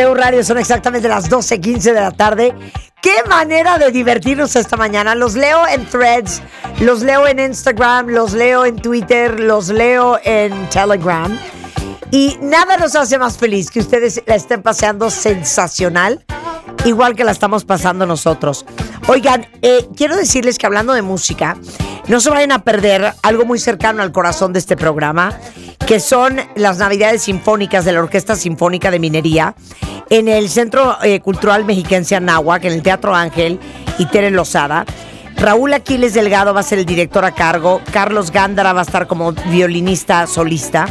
W 0.00 0.14
Radio, 0.14 0.42
son 0.42 0.56
exactamente 0.56 1.08
las 1.08 1.30
12.15 1.30 1.80
de 1.80 2.00
la 2.00 2.10
tarde. 2.10 2.54
Qué 3.02 3.22
manera 3.28 3.76
de 3.76 3.90
divertirnos 3.90 4.56
esta 4.56 4.78
mañana. 4.78 5.14
Los 5.14 5.34
leo 5.34 5.68
en 5.68 5.84
threads, 5.86 6.40
los 6.80 7.02
leo 7.02 7.26
en 7.26 7.38
Instagram, 7.38 8.08
los 8.08 8.32
leo 8.32 8.64
en 8.64 8.76
Twitter, 8.76 9.38
los 9.38 9.68
leo 9.68 10.18
en 10.24 10.70
Telegram. 10.70 11.38
Y 12.10 12.38
nada 12.40 12.78
nos 12.78 12.94
hace 12.96 13.18
más 13.18 13.36
feliz 13.36 13.70
que 13.70 13.80
ustedes 13.80 14.22
la 14.26 14.36
estén 14.36 14.62
paseando 14.62 15.10
sensacional, 15.10 16.24
igual 16.86 17.14
que 17.14 17.24
la 17.24 17.32
estamos 17.32 17.66
pasando 17.66 18.06
nosotros. 18.06 18.64
Oigan, 19.06 19.46
eh, 19.60 19.86
quiero 19.96 20.16
decirles 20.16 20.56
que 20.56 20.64
hablando 20.64 20.94
de 20.94 21.02
música, 21.02 21.58
no 22.10 22.18
se 22.18 22.28
vayan 22.28 22.50
a 22.50 22.64
perder 22.64 23.14
algo 23.22 23.44
muy 23.44 23.60
cercano 23.60 24.02
al 24.02 24.10
corazón 24.10 24.52
de 24.52 24.58
este 24.58 24.76
programa, 24.76 25.32
que 25.86 26.00
son 26.00 26.40
las 26.56 26.78
Navidades 26.78 27.22
Sinfónicas 27.22 27.84
de 27.84 27.92
la 27.92 28.00
Orquesta 28.00 28.34
Sinfónica 28.34 28.90
de 28.90 28.98
Minería 28.98 29.54
en 30.10 30.26
el 30.26 30.48
Centro 30.48 30.96
eh, 31.04 31.20
Cultural 31.20 31.64
Mexiquense 31.64 32.16
Anáhuac, 32.16 32.64
en 32.64 32.72
el 32.72 32.82
Teatro 32.82 33.14
Ángel 33.14 33.60
y 33.98 34.06
Tere 34.06 34.32
Lozada. 34.32 34.84
Raúl 35.36 35.72
Aquiles 35.72 36.12
Delgado 36.12 36.52
va 36.52 36.60
a 36.60 36.64
ser 36.64 36.80
el 36.80 36.84
director 36.84 37.24
a 37.24 37.30
cargo, 37.30 37.80
Carlos 37.92 38.32
Gándara 38.32 38.72
va 38.72 38.80
a 38.80 38.84
estar 38.84 39.06
como 39.06 39.32
violinista 39.32 40.26
solista 40.26 40.88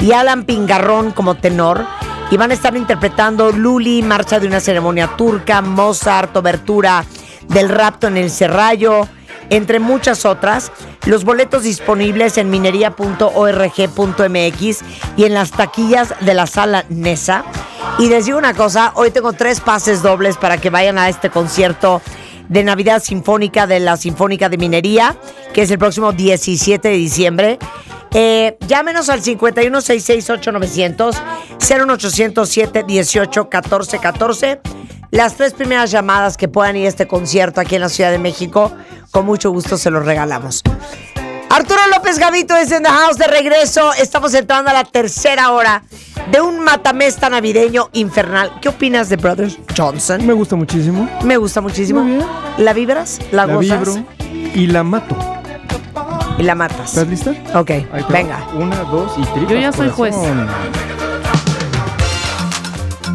y 0.00 0.12
Alan 0.12 0.44
Pingarrón 0.44 1.10
como 1.12 1.34
tenor. 1.34 1.84
Y 2.30 2.38
van 2.38 2.50
a 2.50 2.54
estar 2.54 2.74
interpretando 2.74 3.52
Luli, 3.52 4.00
Marcha 4.02 4.40
de 4.40 4.46
una 4.46 4.58
ceremonia 4.58 5.16
turca, 5.18 5.60
Mozart, 5.60 6.34
Obertura 6.34 7.04
del 7.48 7.68
rapto 7.68 8.06
en 8.06 8.16
el 8.16 8.30
Serrallo, 8.30 9.06
entre 9.52 9.78
muchas 9.78 10.24
otras. 10.24 10.72
Los 11.04 11.24
boletos 11.24 11.62
disponibles 11.64 12.38
en 12.38 12.48
minería.org.mx 12.50 14.78
y 15.16 15.24
en 15.24 15.34
las 15.34 15.50
taquillas 15.50 16.14
de 16.20 16.34
la 16.34 16.46
sala 16.46 16.86
NESA. 16.88 17.44
Y 17.98 18.08
les 18.08 18.24
digo 18.24 18.38
una 18.38 18.54
cosa, 18.54 18.92
hoy 18.94 19.10
tengo 19.10 19.34
tres 19.34 19.60
pases 19.60 20.00
dobles 20.02 20.38
para 20.38 20.56
que 20.56 20.70
vayan 20.70 20.96
a 20.98 21.10
este 21.10 21.28
concierto 21.28 22.00
de 22.48 22.64
Navidad 22.64 23.02
Sinfónica 23.02 23.66
de 23.66 23.80
la 23.80 23.98
Sinfónica 23.98 24.48
de 24.48 24.56
Minería, 24.56 25.16
que 25.52 25.60
es 25.62 25.70
el 25.70 25.78
próximo 25.78 26.12
17 26.12 26.88
de 26.88 26.96
diciembre. 26.96 27.58
Eh, 28.14 28.56
llámenos 28.66 29.10
al 29.10 29.22
51668900 29.22 31.16
01807 31.58 32.84
18 32.86 33.48
14 33.48 33.98
14. 33.98 34.60
Las 35.12 35.34
tres 35.34 35.52
primeras 35.52 35.90
llamadas 35.90 36.38
que 36.38 36.48
puedan 36.48 36.74
ir 36.74 36.86
a 36.86 36.88
este 36.88 37.06
concierto 37.06 37.60
aquí 37.60 37.74
en 37.74 37.82
la 37.82 37.90
Ciudad 37.90 38.10
de 38.10 38.18
México, 38.18 38.72
con 39.10 39.26
mucho 39.26 39.50
gusto 39.50 39.76
se 39.76 39.90
los 39.90 40.06
regalamos. 40.06 40.62
Arturo 41.50 41.80
López 41.94 42.18
Gavito 42.18 42.56
es 42.56 42.72
en 42.72 42.82
The 42.82 42.88
House 42.88 43.18
de 43.18 43.26
regreso. 43.26 43.92
Estamos 43.92 44.32
entrando 44.32 44.70
a 44.70 44.72
la 44.72 44.84
tercera 44.84 45.52
hora 45.52 45.82
de 46.30 46.40
un 46.40 46.60
matamesta 46.60 47.28
navideño 47.28 47.90
infernal. 47.92 48.58
¿Qué 48.62 48.70
opinas 48.70 49.10
de 49.10 49.16
Brothers 49.16 49.58
Johnson? 49.76 50.26
Me 50.26 50.32
gusta 50.32 50.56
muchísimo. 50.56 51.06
Me 51.22 51.36
gusta 51.36 51.60
muchísimo. 51.60 52.02
¿La 52.56 52.72
vibras? 52.72 53.18
¿La, 53.32 53.44
La 53.46 53.52
gozas? 53.54 53.80
vibro 53.80 54.06
y 54.54 54.66
la 54.66 54.82
mato. 54.82 55.14
Y 56.38 56.42
la 56.42 56.54
matas. 56.54 56.96
¿Estás 56.96 57.08
lista? 57.08 57.32
Ok, 57.54 57.70
va. 57.92 58.06
venga. 58.08 58.48
Una, 58.54 58.76
dos 58.84 59.12
y 59.18 59.22
tripas. 59.26 59.50
Yo 59.50 59.58
ya 59.58 59.72
soy 59.72 59.90
juez. 59.90 60.14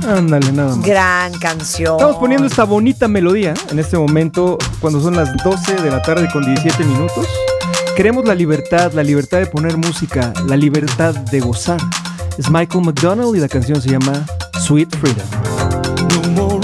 Ándale, 0.08 0.54
nada 0.54 0.76
más. 0.76 0.86
Gran 0.86 1.34
canción. 1.34 1.96
Estamos 1.98 2.16
poniendo 2.16 2.48
esta 2.48 2.64
bonita 2.64 3.10
melodía 3.10 3.54
en 3.70 3.80
este 3.80 3.98
momento, 3.98 4.58
cuando 4.80 5.02
son 5.02 5.16
las 5.18 5.36
12 5.44 5.82
de 5.82 5.92
la 5.92 6.02
tarde 6.02 6.30
con 6.32 6.46
17 6.46 6.84
minutos. 6.86 7.28
Queremos 7.96 8.26
la 8.26 8.34
libertad, 8.34 8.94
la 8.94 9.04
libertad 9.04 9.40
de 9.40 9.48
poner 9.48 9.76
música, 9.76 10.32
la 10.46 10.56
libertad 10.56 11.14
de 11.14 11.40
gozar. 11.42 11.82
Es 12.38 12.50
Michael 12.50 12.86
McDonald 12.86 13.36
y 13.36 13.40
la 13.40 13.50
canción 13.50 13.82
se 13.82 13.90
llama 13.90 14.26
Sweet 14.62 14.96
Freedom. 14.98 15.28
No 16.14 16.44
more 16.44 16.57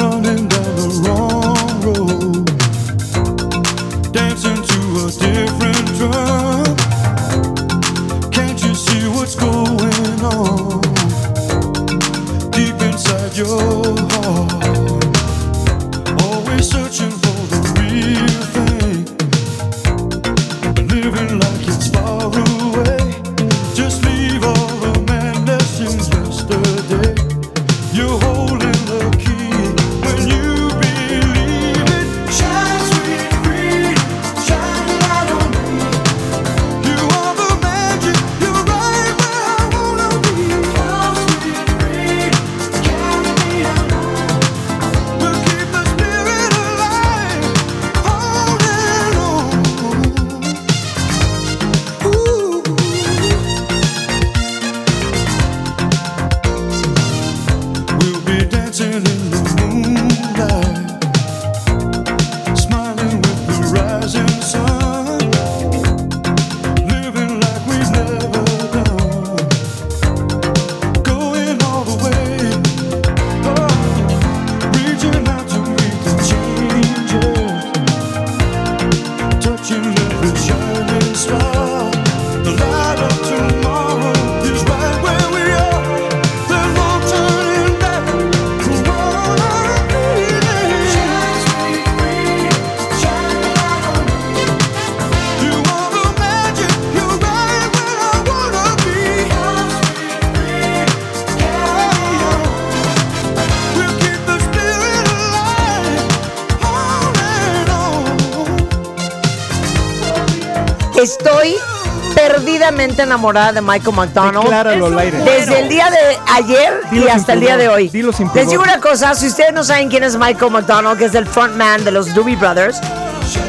enamorada 112.79 113.53
de 113.53 113.61
Michael 113.61 113.95
McDonald. 113.95 114.43
Decláralo 114.43 114.85
al 114.87 114.99
aire. 114.99 115.17
Desde 115.19 115.59
el 115.59 115.69
día 115.69 115.89
de 115.89 116.17
ayer 116.33 116.81
Dilo 116.91 117.05
y 117.05 117.09
hasta 117.09 117.33
el 117.33 117.39
día 117.39 117.57
de 117.57 117.69
hoy. 117.69 117.89
dilo 117.89 118.11
sin 118.11 118.29
Les 118.33 118.49
digo 118.49 118.63
una 118.63 118.79
cosa, 118.79 119.15
si 119.15 119.27
ustedes 119.27 119.53
no 119.53 119.63
saben 119.63 119.89
quién 119.89 120.03
es 120.03 120.17
Michael 120.17 120.51
McDonald, 120.51 120.97
que 120.97 121.05
es 121.05 121.15
el 121.15 121.25
frontman 121.25 121.83
de 121.83 121.91
los 121.91 122.13
Doobie 122.13 122.35
Brothers, 122.35 122.79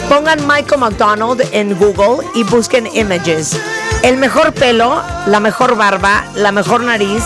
pongan 0.09 0.46
Michael 0.46 0.80
McDonald 0.80 1.42
en 1.52 1.76
Google 1.78 2.26
y 2.34 2.44
busquen 2.44 2.86
images. 2.94 3.59
El 4.02 4.18
mejor 4.18 4.52
pelo, 4.52 5.02
la 5.26 5.40
mejor 5.40 5.76
barba, 5.76 6.24
la 6.34 6.52
mejor 6.52 6.82
nariz, 6.82 7.24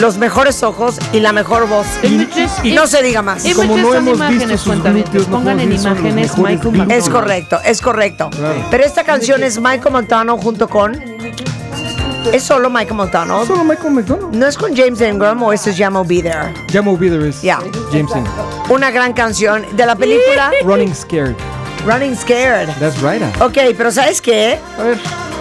los 0.00 0.16
mejores 0.16 0.62
ojos 0.62 0.98
y 1.12 1.20
la 1.20 1.32
mejor 1.32 1.66
voz. 1.68 1.86
Images, 2.02 2.52
y 2.62 2.72
no 2.72 2.86
se 2.86 3.02
diga 3.02 3.22
más. 3.22 3.42
Como 3.54 3.76
no 3.76 3.82
son 3.82 3.96
hemos 3.96 4.04
visto 4.06 4.24
imágenes, 4.24 4.60
sus 4.60 4.68
cuentavientes, 4.68 5.12
glúteos, 5.12 5.28
no 5.28 5.38
pongan 5.38 5.56
podemos 5.56 5.74
en 5.74 5.92
imágenes 5.92 6.38
Michael 6.38 6.58
glúteos. 6.58 6.90
Es 6.90 7.08
correcto, 7.10 7.58
es 7.64 7.80
correcto. 7.80 8.30
Pero 8.70 8.84
esta 8.84 9.04
canción 9.04 9.42
es 9.42 9.58
Michael 9.58 9.92
McDonald 9.92 10.40
junto 10.40 10.68
con. 10.68 11.19
¿Es 12.32 12.44
solo 12.44 12.70
Michael 12.70 12.94
McDonald? 12.94 13.46
Solo 13.46 13.64
Michael 13.64 13.90
McDonald. 13.92 14.34
¿No 14.34 14.46
es 14.46 14.56
con 14.56 14.76
James 14.76 15.00
Ingram 15.00 15.42
o 15.42 15.52
este 15.52 15.70
es 15.70 15.76
Jam 15.78 15.94
Be 16.06 16.22
There? 16.22 16.54
Ya 16.68 16.80
me 16.82 16.90
olvidé, 16.90 17.28
es 17.28 17.42
Ya. 17.42 17.58
James 17.90 18.10
Ingram. 18.14 18.26
Una 18.68 18.90
gran 18.90 19.12
canción 19.12 19.64
de 19.76 19.86
la 19.86 19.96
película 19.96 20.52
Running 20.64 20.94
Scared. 20.94 21.34
Running 21.86 22.16
Scared. 22.16 22.68
That's 22.78 23.00
right. 23.02 23.22
ah. 23.40 23.44
Ok, 23.46 23.58
pero 23.76 23.90
¿sabes 23.90 24.20
qué? 24.20 24.58
A 24.78 24.82
ver, 24.82 24.98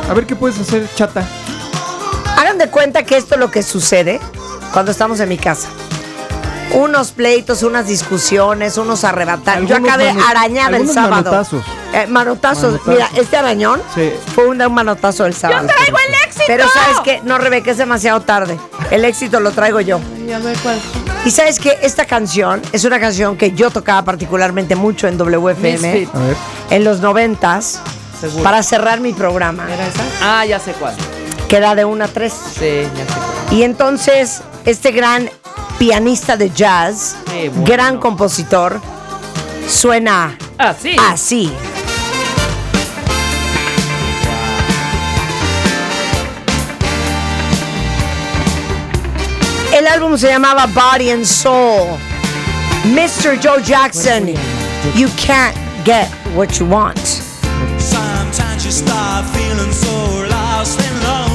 a 0.10 0.14
ver 0.14 0.26
qué 0.26 0.36
puedes 0.36 0.60
hacer, 0.60 0.88
chata. 0.96 1.24
Hagan 2.38 2.58
de 2.58 2.70
cuenta 2.70 3.04
que 3.04 3.18
esto 3.18 3.36
es 3.36 3.40
lo 3.40 3.52
que 3.52 3.62
sucede 3.62 4.20
cuando 4.74 4.92
estamos 4.92 5.20
en 5.20 5.30
mi 5.30 5.38
casa. 5.38 5.68
Unos 6.72 7.12
pleitos, 7.12 7.64
unas 7.64 7.88
discusiones, 7.88 8.78
unos 8.78 9.04
arrebatados. 9.04 9.68
Yo 9.68 9.76
acabé 9.76 10.10
arañada 10.30 10.78
el 10.78 10.88
sábado. 10.88 11.10
manotazos. 11.24 11.64
Eh, 11.94 12.06
manotazos. 12.08 12.64
Manotazos. 12.64 12.88
Mira, 12.88 13.10
este 13.16 13.38
arañón 13.38 13.82
Sí. 13.96 14.12
fue 14.36 14.48
un, 14.48 14.62
un 14.62 14.74
manotazo 14.74 15.24
del 15.24 15.34
sábado. 15.34 15.68
traigo 15.68 15.98
el 16.08 16.29
éxito! 16.40 16.54
Pero 16.56 16.70
¿sabes 16.70 16.98
qué? 17.04 17.22
No, 17.24 17.38
Rebeca, 17.38 17.72
es 17.72 17.78
demasiado 17.78 18.22
tarde. 18.22 18.58
El 18.92 19.06
éxito 19.06 19.40
lo 19.40 19.52
traigo 19.52 19.80
yo. 19.82 20.00
Y 20.28 20.32
a 20.32 20.40
ver 20.40 20.58
cuál. 20.60 20.80
Y 21.26 21.32
¿sabes 21.32 21.60
qué? 21.60 21.78
Esta 21.82 22.06
canción 22.06 22.62
es 22.72 22.84
una 22.86 23.00
canción 23.00 23.38
que 23.38 23.52
yo 23.52 23.70
tocaba 23.70 24.04
particularmente 24.04 24.76
mucho 24.76 25.08
en 25.08 25.18
WFM 25.18 25.78
Misfit. 25.78 26.16
A 26.16 26.20
ver. 26.20 26.36
en 26.70 26.84
los 26.84 27.00
noventas 27.02 27.80
Seguro. 28.20 28.44
para 28.44 28.64
cerrar 28.64 29.00
mi 29.02 29.14
programa. 29.14 29.66
¿Era 29.72 29.88
esa? 29.88 30.02
Ah, 30.22 30.46
ya 30.46 30.60
sé 30.60 30.72
cuál. 30.74 30.96
Que 31.48 31.58
era 31.58 31.76
de 31.76 31.84
1 31.86 32.04
a 32.04 32.08
3. 32.08 32.34
Sí, 32.34 32.82
ya 32.96 33.06
sé 33.06 33.20
cuál. 33.20 33.54
Y 33.58 33.64
entonces, 33.64 34.42
este 34.66 34.92
gran 34.92 35.30
pianista 35.78 36.38
de 36.38 36.50
jazz, 36.52 37.16
bueno. 37.26 37.64
gran 37.66 37.98
compositor, 38.00 38.80
suena 39.68 40.38
Ah, 40.58 40.74
sí. 40.80 40.96
así. 41.10 41.52
Álbum 49.90 50.18
se 50.18 50.28
llamaba 50.28 50.68
Body 50.68 51.10
and 51.12 51.26
Soul. 51.26 51.98
Mr. 52.94 53.40
Joe 53.40 53.60
Jackson, 53.62 54.28
you 54.96 55.10
can't 55.18 55.56
get 55.84 56.08
what 56.36 56.60
you 56.60 56.66
want. 56.66 57.00
Sometimes 57.78 58.66
you 58.66 58.72
start 58.72 59.26
feeling 59.36 59.72
so 59.72 60.28
lost 60.30 60.80
and 60.80 61.04
lonely. 61.04 61.29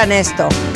Oigan 0.00 0.12
esto. 0.12 0.69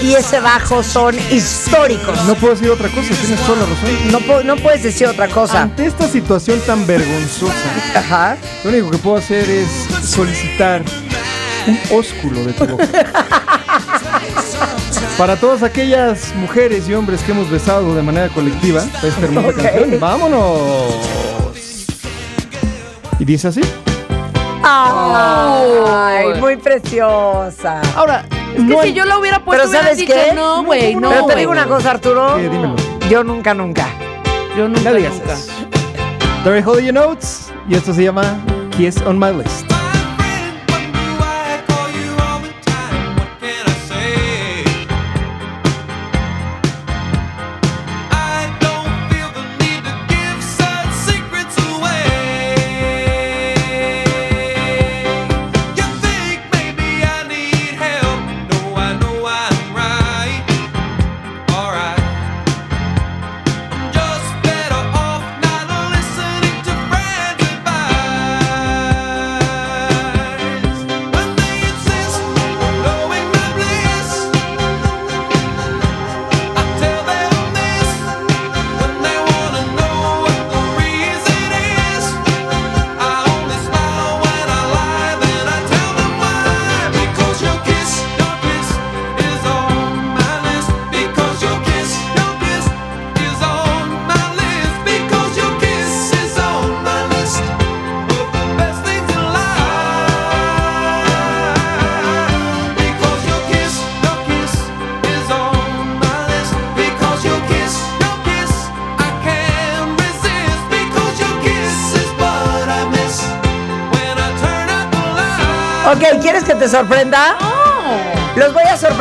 Y 0.00 0.14
ese 0.14 0.40
bajo 0.40 0.82
son 0.82 1.16
históricos. 1.30 2.18
No 2.26 2.34
puedo 2.34 2.54
decir 2.54 2.70
otra 2.70 2.88
cosa, 2.88 3.08
tienes 3.20 3.40
toda 3.40 3.58
la 3.60 3.66
razón. 3.66 3.88
No, 4.10 4.42
no 4.42 4.56
puedes 4.62 4.82
decir 4.82 5.06
otra 5.06 5.28
cosa. 5.28 5.62
Ante 5.62 5.86
esta 5.86 6.08
situación 6.08 6.60
tan 6.66 6.86
vergonzosa, 6.86 8.36
lo 8.64 8.70
único 8.70 8.90
que 8.90 8.98
puedo 8.98 9.16
hacer 9.16 9.48
es 9.48 9.68
solicitar 10.04 10.82
un 11.66 11.78
ósculo 11.96 12.44
de 12.44 12.52
tu 12.52 12.66
boca. 12.66 12.86
Para 15.18 15.36
todas 15.36 15.62
aquellas 15.62 16.34
mujeres 16.34 16.88
y 16.88 16.94
hombres 16.94 17.20
que 17.22 17.32
hemos 17.32 17.50
besado 17.50 17.94
de 17.94 18.02
manera 18.02 18.28
colectiva, 18.28 18.82
esta 19.02 19.20
hermosa 19.20 19.48
Ok. 19.48 19.56
canción. 19.56 20.00
¡Vámonos! 20.00 20.94
Y 23.18 23.24
dice 23.24 23.48
así. 23.48 23.60
Ay, 24.64 26.40
muy 26.40 26.56
preciosa. 26.56 27.80
Ahora, 27.94 28.24
Es 28.56 28.62
que 28.64 28.82
si 28.82 28.92
yo 28.92 29.04
la 29.04 29.18
hubiera 29.18 29.44
puesto, 29.44 29.62
Pero 29.62 29.68
hubiera 29.70 29.84
¿sabes 29.84 29.98
dicho, 29.98 30.12
qué? 30.14 30.34
no, 30.34 30.62
güey, 30.64 30.94
no, 30.94 31.08
Pero 31.10 31.26
te 31.26 31.36
digo 31.36 31.50
una 31.50 31.66
cosa, 31.66 31.90
Arturo. 31.92 32.36
Dímelo. 32.36 32.74
Yo 33.10 33.24
nunca, 33.24 33.54
nunca. 33.54 33.86
Yo 34.56 34.68
nunca, 34.68 34.90
No 34.90 34.94
digas 34.96 35.14
nunca. 35.14 35.32
eso. 35.32 35.52
Very 36.44 36.62
Holy 36.64 36.84
Your 36.86 36.94
Notes. 36.94 37.50
Y 37.68 37.74
esto 37.76 37.94
se 37.94 38.02
llama 38.04 38.36
Kiss 38.76 39.00
on 39.06 39.18
My 39.18 39.32
List. 39.32 39.71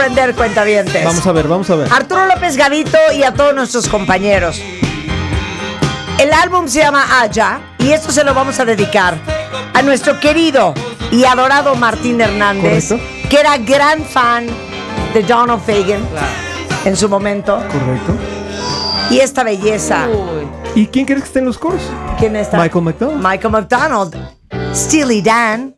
Sorprender, 0.01 0.35
cuentavientes. 0.35 1.05
Vamos 1.05 1.25
a 1.25 1.31
ver, 1.31 1.47
vamos 1.47 1.69
a 1.69 1.75
ver. 1.75 1.91
Arturo 1.91 2.25
López 2.25 2.57
Gavito 2.57 2.97
y 3.13 3.23
a 3.23 3.33
todos 3.33 3.53
nuestros 3.53 3.87
compañeros. 3.87 4.59
El 6.19 6.33
álbum 6.33 6.67
se 6.67 6.79
llama 6.79 7.21
Aya 7.21 7.61
y 7.79 7.91
esto 7.91 8.11
se 8.11 8.23
lo 8.23 8.33
vamos 8.33 8.59
a 8.59 8.65
dedicar 8.65 9.15
a 9.73 9.81
nuestro 9.81 10.19
querido 10.19 10.73
y 11.11 11.23
adorado 11.25 11.75
Martín 11.75 12.21
Hernández, 12.21 12.89
Correcto. 12.89 13.29
que 13.29 13.39
era 13.39 13.57
gran 13.57 14.03
fan 14.03 14.47
de 15.13 15.23
Donald 15.23 15.61
Fagan 15.61 16.01
en 16.85 16.95
su 16.95 17.09
momento. 17.09 17.55
Correcto. 17.57 18.13
Y 19.09 19.19
esta 19.19 19.43
belleza. 19.43 20.07
¿Y 20.73 20.87
quién 20.87 21.05
crees 21.05 21.21
que 21.23 21.27
esté 21.27 21.39
en 21.39 21.45
los 21.45 21.57
coros? 21.57 21.81
¿Quién 22.17 22.35
está? 22.35 22.57
Michael 22.57 22.83
McDonald. 22.85 23.27
Michael 23.27 23.51
McDonald. 23.51 24.15
Steely 24.73 25.21
Dan. 25.21 25.70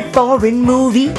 Favorite 0.00 0.14
foreign 0.14 0.60
movie. 0.62 1.12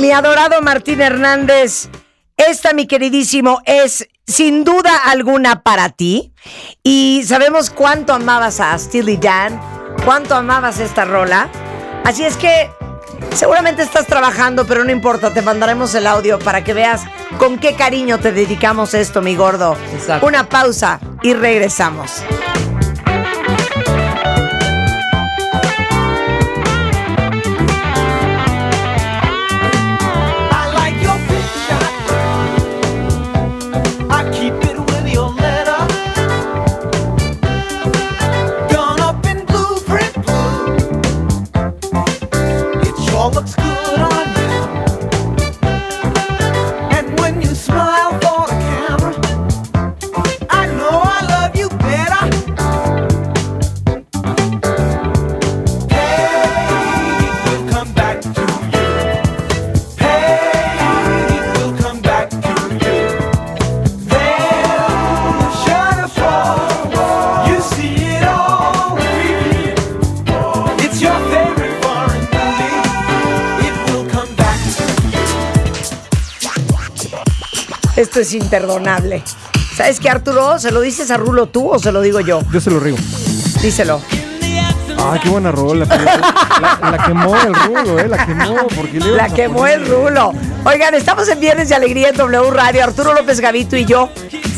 Mi 0.00 0.10
adorado 0.10 0.60
Martín 0.60 1.00
Hernández, 1.00 1.88
esta, 2.36 2.72
mi 2.72 2.86
queridísimo, 2.86 3.60
es 3.64 4.08
sin 4.42 4.64
duda 4.64 4.90
alguna 5.06 5.62
para 5.62 5.88
ti. 5.90 6.32
Y 6.82 7.22
sabemos 7.24 7.70
cuánto 7.70 8.12
amabas 8.12 8.58
a 8.58 8.76
Steely 8.76 9.16
Dan, 9.16 9.60
cuánto 10.04 10.34
amabas 10.34 10.80
esta 10.80 11.04
rola. 11.04 11.48
Así 12.04 12.24
es 12.24 12.36
que 12.36 12.68
seguramente 13.36 13.82
estás 13.82 14.08
trabajando, 14.08 14.66
pero 14.66 14.82
no 14.82 14.90
importa, 14.90 15.32
te 15.32 15.42
mandaremos 15.42 15.94
el 15.94 16.08
audio 16.08 16.40
para 16.40 16.64
que 16.64 16.74
veas 16.74 17.02
con 17.38 17.56
qué 17.56 17.76
cariño 17.76 18.18
te 18.18 18.32
dedicamos 18.32 18.94
esto, 18.94 19.22
mi 19.22 19.36
gordo. 19.36 19.76
Una 20.22 20.48
pausa 20.48 20.98
y 21.22 21.34
regresamos. 21.34 22.24
Esto 78.12 78.20
es 78.20 78.34
imperdonable. 78.34 79.22
¿Sabes 79.74 79.98
qué, 79.98 80.10
Arturo? 80.10 80.58
¿Se 80.58 80.70
lo 80.70 80.82
dices 80.82 81.10
a 81.10 81.16
Rulo 81.16 81.46
tú 81.46 81.70
o 81.70 81.78
se 81.78 81.90
lo 81.92 82.02
digo 82.02 82.20
yo? 82.20 82.42
Yo 82.52 82.60
se 82.60 82.70
lo 82.70 82.78
rigo. 82.78 82.98
Díselo. 83.62 84.02
Ah, 84.98 85.18
qué 85.22 85.30
buena 85.30 85.50
rola. 85.50 85.86
La, 85.86 86.90
la 86.90 87.04
quemó 87.06 87.34
el 87.34 87.54
rulo, 87.54 87.98
¿eh? 87.98 88.08
La 88.08 88.26
quemó. 88.26 88.66
Porque 88.76 89.00
le 89.00 89.12
La 89.12 89.30
quemó 89.30 89.66
el 89.66 89.86
rulo. 89.86 90.34
Oigan, 90.66 90.92
estamos 90.94 91.26
en 91.30 91.40
Viernes 91.40 91.70
de 91.70 91.74
Alegría 91.74 92.10
en 92.10 92.16
W 92.18 92.50
Radio. 92.50 92.84
Arturo 92.84 93.14
López 93.14 93.40
Gavito 93.40 93.78
y 93.78 93.86
yo. 93.86 94.10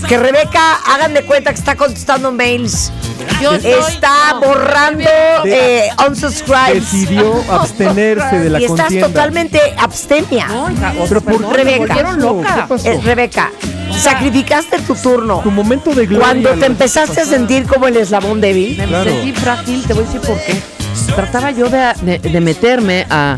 Que 0.09 0.19
Rebeca, 0.19 0.75
hagan 0.87 1.15
de 1.15 1.25
cuenta 1.25 1.51
que 1.53 1.59
está 1.59 1.77
contestando 1.77 2.31
mails. 2.31 2.93
Yo 3.41 3.59
soy- 3.61 3.71
está 3.73 4.35
no, 4.35 4.41
borrando 4.41 4.99
De- 5.45 5.87
eh, 5.87 5.91
unsubscribes. 6.07 6.93
Decidió 6.93 7.43
abstenerse 7.51 8.39
de 8.39 8.51
la 8.51 8.61
y 8.61 8.65
estás 8.65 8.81
contienda. 8.83 9.09
totalmente 9.09 9.61
abstemia. 9.79 10.47
No, 10.49 10.65
o 10.67 11.07
Pero 11.09 11.21
sea, 11.21 11.33
me 11.39 11.53
Rebeca. 11.55 11.79
volvieron 11.79 12.21
loca. 12.21 12.69
Eh, 12.85 13.01
Rebeca, 13.03 13.51
sacrificaste 13.99 14.79
tu 14.81 14.95
turno. 14.95 15.41
Tu 15.41 15.51
momento 15.51 15.95
de 15.95 16.07
gloria. 16.07 16.27
Cuando 16.27 16.51
te 16.51 16.67
empezaste 16.67 17.21
a 17.23 17.25
sentir 17.25 17.67
como 17.67 17.87
el 17.87 17.97
eslabón 17.97 18.41
débil. 18.41 18.77
Me 18.77 18.87
Claro. 18.87 19.11
sentí 19.11 19.33
frágil, 19.33 19.85
te 19.87 19.95
voy 19.95 20.05
a 20.05 20.07
decir 20.07 20.21
por 20.21 20.39
qué. 20.41 20.61
Trataba 21.15 21.51
yo 21.51 21.69
de, 21.69 21.93
de- 22.03 22.19
de 22.19 22.41
meterme 22.41 23.07
a. 23.11 23.37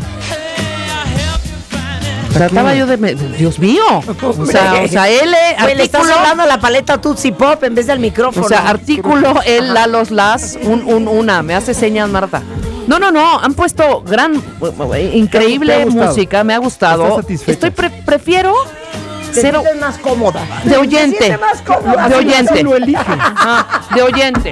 Trataba 2.37 2.73
yo 2.75 2.85
de. 2.87 2.97
me- 2.97 3.15
Dios 3.15 3.59
mío. 3.59 3.83
O 4.21 4.45
sea, 4.45 4.81
o 4.83 4.87
sea, 4.87 5.09
L, 5.09 5.35
Güey, 5.61 5.75
le 5.75 5.83
estás 5.83 6.01
artículo. 6.01 6.19
hablando 6.19 6.45
la 6.45 6.59
paleta 6.59 6.99
Tootsie 7.01 7.31
Pop 7.33 7.63
en 7.63 7.75
vez 7.75 7.87
del 7.87 7.99
micrófono. 7.99 8.45
O 8.45 8.49
sea, 8.49 8.67
artículo, 8.69 9.41
el, 9.45 9.73
la, 9.73 9.87
los, 9.87 10.11
las, 10.11 10.57
un, 10.63 10.83
un, 10.85 11.07
una. 11.07 11.41
Me 11.43 11.55
hace 11.55 11.73
señas, 11.73 12.09
Marta. 12.09 12.41
No, 12.87 12.99
no, 12.99 13.11
no. 13.11 13.39
Han 13.39 13.53
puesto 13.53 14.01
gran, 14.01 14.41
eh, 14.95 15.11
increíble 15.15 15.73
¿Te 15.75 15.81
ha 15.81 15.85
gustado? 15.85 16.07
música. 16.07 16.43
Me 16.43 16.53
ha 16.53 16.57
gustado. 16.59 17.19
Estoy 17.47 17.71
pre- 17.71 17.89
prefiero 18.05 18.53
Te 19.33 19.41
sientes 19.41 19.75
más 19.79 19.97
cómoda. 19.99 20.41
de 20.63 20.69
Te 20.71 20.77
oyente. 20.77 21.37
más 21.37 21.61
cómoda. 21.61 22.09
De 22.09 22.15
oyente. 22.15 22.63
Lo 22.63 22.75
elige. 22.75 22.97
Ah, 23.07 23.81
de 23.93 24.01
oyente. 24.01 24.51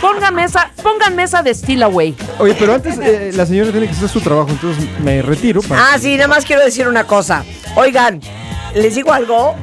Pónganme 0.00 0.44
esa, 0.44 0.70
pónganme 0.82 1.22
esa 1.22 1.42
de 1.42 1.54
Still 1.54 1.82
Away. 1.82 2.14
Oye, 2.38 2.54
pero 2.58 2.74
antes 2.74 2.98
eh, 2.98 3.30
la 3.34 3.46
señora 3.46 3.70
tiene 3.70 3.86
que 3.86 3.92
hacer 3.92 4.08
su 4.08 4.20
trabajo, 4.20 4.50
entonces 4.50 4.84
me 5.02 5.22
retiro. 5.22 5.62
para- 5.62 5.94
Ah, 5.94 5.98
sí, 5.98 6.14
nada 6.16 6.28
más 6.28 6.44
quiero 6.44 6.62
decir 6.64 6.86
una 6.88 7.04
cosa. 7.04 7.44
Oigan, 7.76 8.20
les 8.74 8.94
digo 8.94 9.12
algo. 9.12 9.54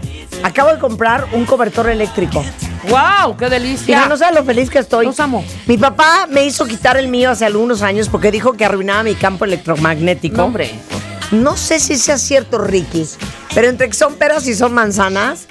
Acabo 0.44 0.72
de 0.72 0.80
comprar 0.80 1.28
un 1.34 1.46
cobertor 1.46 1.90
eléctrico. 1.90 2.44
¡Wow! 2.90 3.38
¡Qué 3.38 3.46
Mira, 3.46 3.50
delicia! 3.60 4.06
no 4.08 4.18
sabes 4.18 4.36
lo 4.36 4.44
feliz 4.44 4.70
que 4.70 4.80
estoy. 4.80 5.06
Los 5.06 5.20
amo. 5.22 5.46
Mi 5.68 5.78
papá 5.78 6.28
me 6.30 6.44
hizo 6.44 6.66
quitar 6.66 6.98
el 6.98 7.08
mío 7.08 7.32
hace 7.32 7.46
algunos 7.46 7.82
años 7.82 8.10
porque 8.10 8.30
dijo 8.30 8.54
que 8.54 8.66
arruinaba 8.66 9.04
mi 9.04 9.16
campo 9.16 9.46
electromagnético. 9.46 10.36
No, 10.38 10.46
hombre. 10.46 10.72
No 11.32 11.56
sé 11.56 11.80
si 11.80 11.96
sea 11.96 12.18
cierto, 12.18 12.58
Ricky, 12.58 13.08
pero 13.56 13.68
entre 13.70 13.88
que 13.88 13.94
son 13.96 14.16
peras 14.16 14.48
y 14.48 14.56
son 14.56 14.74
manzanas, 14.74 15.48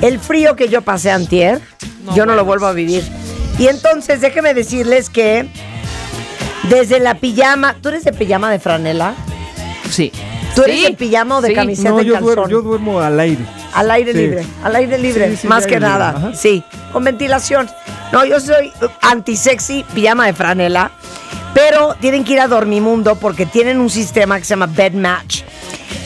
el 0.00 0.18
frío 0.18 0.56
que 0.56 0.68
yo 0.68 0.82
pasé 0.82 1.10
antier, 1.10 1.60
No, 2.04 2.14
yo 2.14 2.26
no 2.26 2.34
lo 2.34 2.44
vuelvo 2.44 2.66
a 2.66 2.72
vivir. 2.72 3.02
Y 3.58 3.68
entonces, 3.68 4.20
déjenme 4.20 4.52
decirles 4.54 5.08
que 5.08 5.46
desde 6.68 6.98
la 7.00 7.14
pijama, 7.14 7.76
¿tú 7.80 7.88
eres 7.90 8.04
de 8.04 8.12
pijama 8.12 8.50
de 8.50 8.58
franela? 8.58 9.14
Sí. 9.90 10.12
¿Tú 10.54 10.62
eres 10.62 10.76
Sí. 10.78 10.82
de 10.84 10.92
pijama 10.92 11.38
o 11.38 11.40
de 11.40 11.48
Sí. 11.48 11.54
camiseta 11.54 11.90
No, 11.90 11.96
de 11.98 12.04
yo 12.04 12.12
calzón? 12.14 12.34
duermo, 12.34 12.48
yo 12.48 12.62
duermo 12.62 13.00
al 13.00 13.18
aire. 13.20 13.44
Al 13.74 13.90
aire 13.90 14.12
Sí. 14.12 14.18
libre, 14.18 14.46
al 14.62 14.76
aire 14.76 14.98
libre, 14.98 15.30
Sí, 15.32 15.36
sí, 15.42 15.48
más 15.48 15.64
que 15.66 15.74
libre, 15.74 15.88
nada. 15.88 16.10
ajá. 16.16 16.34
Sí, 16.34 16.62
con 16.92 17.04
ventilación. 17.04 17.68
No, 18.12 18.24
yo 18.24 18.38
soy 18.40 18.72
anti-sexy, 19.00 19.84
pijama 19.94 20.26
de 20.26 20.32
franela, 20.32 20.92
pero 21.54 21.94
tienen 22.00 22.24
que 22.24 22.34
ir 22.34 22.40
a 22.40 22.46
Dormimundo 22.48 23.16
porque 23.16 23.46
tienen 23.46 23.80
un 23.80 23.90
sistema 23.90 24.38
que 24.38 24.44
se 24.44 24.50
llama 24.50 24.66
Bed 24.66 24.92
Match, 24.92 25.42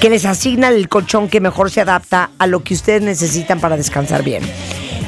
que 0.00 0.10
les 0.10 0.24
asigna 0.24 0.68
el 0.68 0.88
colchón 0.88 1.28
que 1.28 1.40
mejor 1.40 1.70
se 1.70 1.80
adapta 1.80 2.30
a 2.38 2.46
lo 2.46 2.62
que 2.62 2.74
ustedes 2.74 3.02
necesitan 3.02 3.60
para 3.60 3.76
descansar 3.76 4.22
bien. 4.22 4.42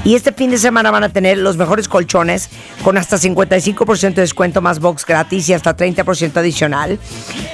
Y 0.02 0.14
este 0.14 0.32
fin 0.32 0.50
de 0.50 0.58
semana 0.58 0.90
van 0.90 1.04
a 1.04 1.10
tener 1.10 1.36
los 1.36 1.58
mejores 1.58 1.86
colchones 1.86 2.48
con 2.82 2.96
hasta 2.96 3.18
55% 3.18 4.14
de 4.14 4.22
descuento 4.22 4.62
más 4.62 4.80
box 4.80 5.04
gratis 5.04 5.48
y 5.48 5.52
hasta 5.52 5.76
30% 5.76 6.38
adicional. 6.38 6.98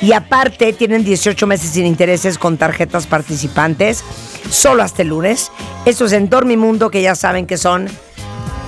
Y 0.00 0.12
aparte 0.12 0.72
tienen 0.72 1.02
18 1.04 1.46
meses 1.46 1.70
sin 1.70 1.86
intereses 1.86 2.38
con 2.38 2.56
tarjetas 2.56 3.06
participantes 3.06 4.04
solo 4.48 4.84
hasta 4.84 5.02
el 5.02 5.08
lunes. 5.08 5.50
Esto 5.84 6.04
es 6.04 6.12
en 6.12 6.30
Dormimundo 6.30 6.88
que 6.88 7.02
ya 7.02 7.16
saben 7.16 7.46
que 7.46 7.58
son 7.58 7.88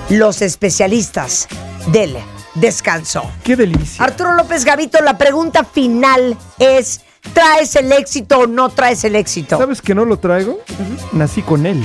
los 0.09 0.41
especialistas 0.41 1.47
del 1.87 2.17
descanso. 2.55 3.31
Qué 3.43 3.55
delicia. 3.55 4.03
Arturo 4.03 4.33
López 4.33 4.65
Gavito, 4.65 5.01
la 5.01 5.17
pregunta 5.17 5.63
final 5.63 6.37
es, 6.59 7.01
¿traes 7.33 7.75
el 7.75 7.91
éxito 7.91 8.39
o 8.39 8.47
no 8.47 8.69
traes 8.69 9.03
el 9.03 9.15
éxito? 9.15 9.57
¿Sabes 9.57 9.81
que 9.81 9.93
no 9.95 10.05
lo 10.05 10.17
traigo? 10.17 10.59
Nací 11.11 11.41
con 11.41 11.65
él. 11.65 11.83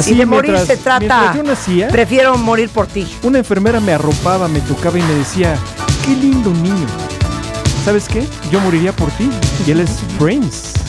si 0.00 0.14
de 0.14 0.24
morir 0.26 0.52
mientras- 0.52 0.66
se 0.66 0.82
trata, 0.82 0.98
mientras 1.00 1.36
yo 1.36 1.42
nacía, 1.42 1.88
prefiero 1.88 2.36
morir 2.38 2.70
por 2.70 2.86
ti. 2.86 3.06
una 3.22 3.38
enfermera 3.38 3.78
me 3.78 3.92
arropaba, 3.92 4.48
me 4.48 4.60
tocaba 4.60 4.98
y 4.98 5.02
me 5.02 5.14
decía, 5.14 5.56
qué 6.06 6.12
lindo 6.16 6.50
niño. 6.50 6.86
¿Sabes 7.84 8.08
qué? 8.08 8.26
Yo 8.50 8.60
moriría 8.60 8.92
por 8.94 9.10
ti. 9.12 9.28
Y 9.66 9.70
él 9.72 9.80
es 9.80 9.90
Prince. 10.18 10.81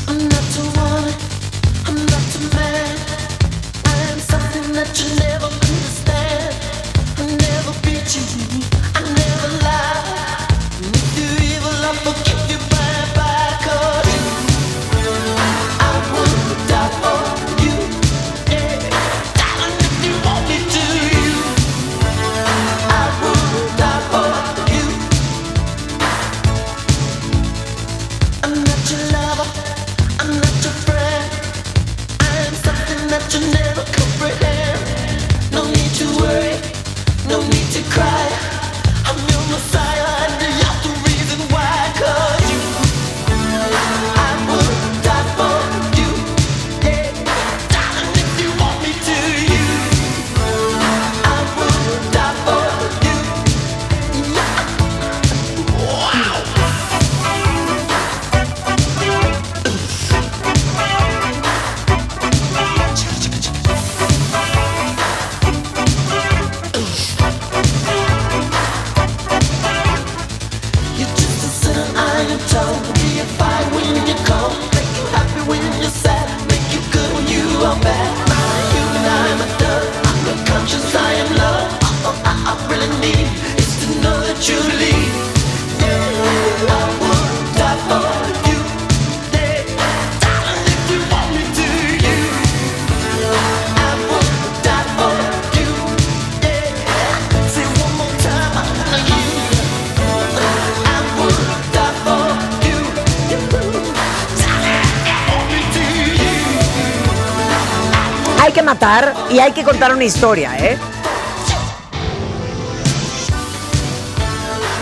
Hay 109.43 109.51
que 109.51 109.63
contar 109.63 109.93
una 109.93 110.05
historia, 110.05 110.57
¿eh? 110.57 110.77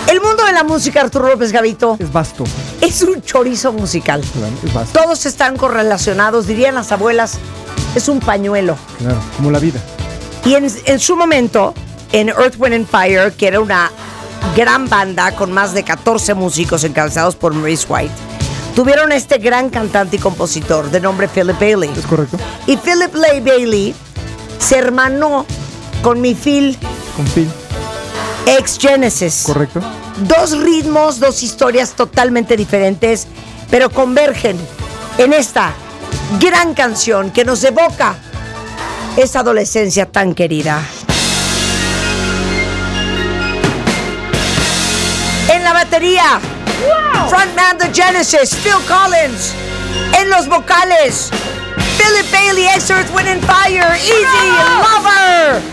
El 0.08 0.22
mundo 0.22 0.44
de 0.46 0.52
la 0.54 0.64
música, 0.64 1.02
Arturo 1.02 1.30
López 1.30 1.52
Gavito, 1.52 1.96
Es 2.00 2.12
vasto. 2.12 2.44
es 2.82 3.02
un 3.02 3.22
chorizo 3.24 3.74
musical. 3.74 4.22
Claro, 4.34 4.54
es 4.64 4.74
vasto. 4.74 5.00
Todos 5.02 5.26
están 5.26 5.58
correlacionados, 5.58 6.46
dirían 6.46 6.76
las 6.76 6.92
abuelas, 6.92 7.40
es 7.96 8.08
un 8.08 8.20
pañuelo. 8.20 8.78
Claro, 9.00 9.18
como 9.38 9.50
la 9.50 9.58
vida. 9.60 9.80
Y 10.46 10.54
en, 10.56 10.68
en 10.86 11.00
su 11.00 11.16
momento, 11.16 11.74
en 12.12 12.30
Earth, 12.30 12.56
Wind 12.60 12.76
and 12.76 12.88
Fire, 12.88 13.32
que 13.34 13.48
era 13.48 13.60
una 13.62 13.90
gran 14.56 14.88
banda 14.90 15.32
con 15.36 15.52
más 15.52 15.74
de 15.74 15.84
14 15.84 16.34
músicos 16.36 16.84
encabezados 16.84 17.36
por 17.36 17.54
Maurice 17.54 17.86
White, 17.90 18.14
tuvieron 18.76 19.12
este 19.12 19.38
gran 19.40 19.70
cantante 19.70 20.18
y 20.18 20.20
compositor 20.20 20.92
de 20.92 21.00
nombre 21.00 21.28
Philip 21.30 21.60
Bailey. 21.60 21.90
Es 21.98 22.06
correcto. 22.06 22.38
Y 22.68 22.76
Philip 22.78 23.16
Lay 23.16 23.40
Bailey 23.40 23.96
se 24.62 24.78
hermanó 24.78 25.46
con 26.02 26.22
mi 26.22 26.36
Phil 26.36 26.78
Con 27.18 27.26
Phil. 27.28 27.50
ex 28.46 28.78
Genesis. 28.80 29.44
Correcto. 29.46 29.82
Dos 30.18 30.58
ritmos, 30.58 31.20
dos 31.20 31.42
historias 31.44 31.92
totalmente 31.92 32.56
diferentes, 32.56 33.28
pero 33.70 33.90
convergen 33.90 34.58
en 35.18 35.34
esta 35.34 35.74
gran 36.40 36.74
canción 36.74 37.32
que 37.32 37.44
nos 37.44 37.64
evoca 37.64 38.16
esa 39.18 39.40
adolescencia 39.40 40.06
tan 40.06 40.34
querida. 40.34 40.82
En 45.50 45.64
la 45.64 45.74
batería, 45.74 46.40
frontman 47.30 47.78
de 47.78 47.94
Genesis, 47.94 48.56
Phil 48.64 48.74
Collins. 48.88 49.54
En 50.18 50.30
los 50.30 50.48
vocales, 50.48 51.30
Philip 52.02 52.32
Bailey, 52.32 52.66
ex 52.66 52.90
Earth, 52.90 53.14
Wind 53.14 53.28
and 53.28 53.46
Fire, 53.46 53.94
Easy, 53.96 54.48
Lover. 54.82 55.71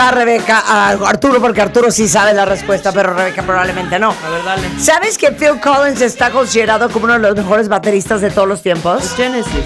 A 0.00 0.10
Rebeca, 0.10 0.60
a 0.66 0.90
Arturo, 0.90 1.40
porque 1.40 1.60
Arturo 1.60 1.90
sí 1.90 2.08
sabe 2.08 2.32
la 2.34 2.44
respuesta, 2.44 2.92
pero 2.92 3.14
Rebeca 3.14 3.42
probablemente 3.42 3.98
no. 3.98 4.10
A 4.24 4.28
ver, 4.30 4.44
dale. 4.44 4.68
¿Sabes 4.80 5.18
que 5.18 5.32
Phil 5.32 5.60
Collins 5.60 6.00
está 6.00 6.30
considerado 6.30 6.88
como 6.90 7.04
uno 7.06 7.14
de 7.14 7.20
los 7.20 7.34
mejores 7.36 7.68
bateristas 7.68 8.20
de 8.20 8.30
todos 8.30 8.46
los 8.48 8.62
tiempos? 8.62 9.12
Genesis. 9.16 9.64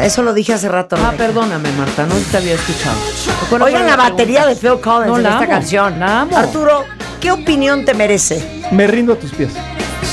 Eso 0.00 0.22
lo 0.22 0.32
dije 0.32 0.54
hace 0.54 0.68
rato. 0.68 0.96
Ah, 0.98 1.10
Rebeca. 1.10 1.26
perdóname, 1.26 1.70
Marta, 1.72 2.06
no 2.06 2.14
te 2.30 2.36
había 2.36 2.54
escuchado. 2.54 2.96
¿Cuál 3.50 3.62
Oigan 3.62 3.86
la 3.86 3.96
batería 3.96 4.46
de? 4.46 4.56
Phil 4.56 4.80
Collins 4.80 5.06
No, 5.08 5.16
en 5.18 5.22
la 5.22 5.28
esta 5.30 5.42
amo, 5.44 5.48
canción. 5.52 6.00
la 6.00 6.20
amo. 6.22 6.36
Arturo, 6.36 6.84
¿qué 7.20 7.30
opinión 7.30 7.84
te 7.84 7.94
merece? 7.94 8.62
Me 8.70 8.86
rindo 8.86 9.12
a 9.12 9.16
tus 9.16 9.32
pies. 9.32 9.50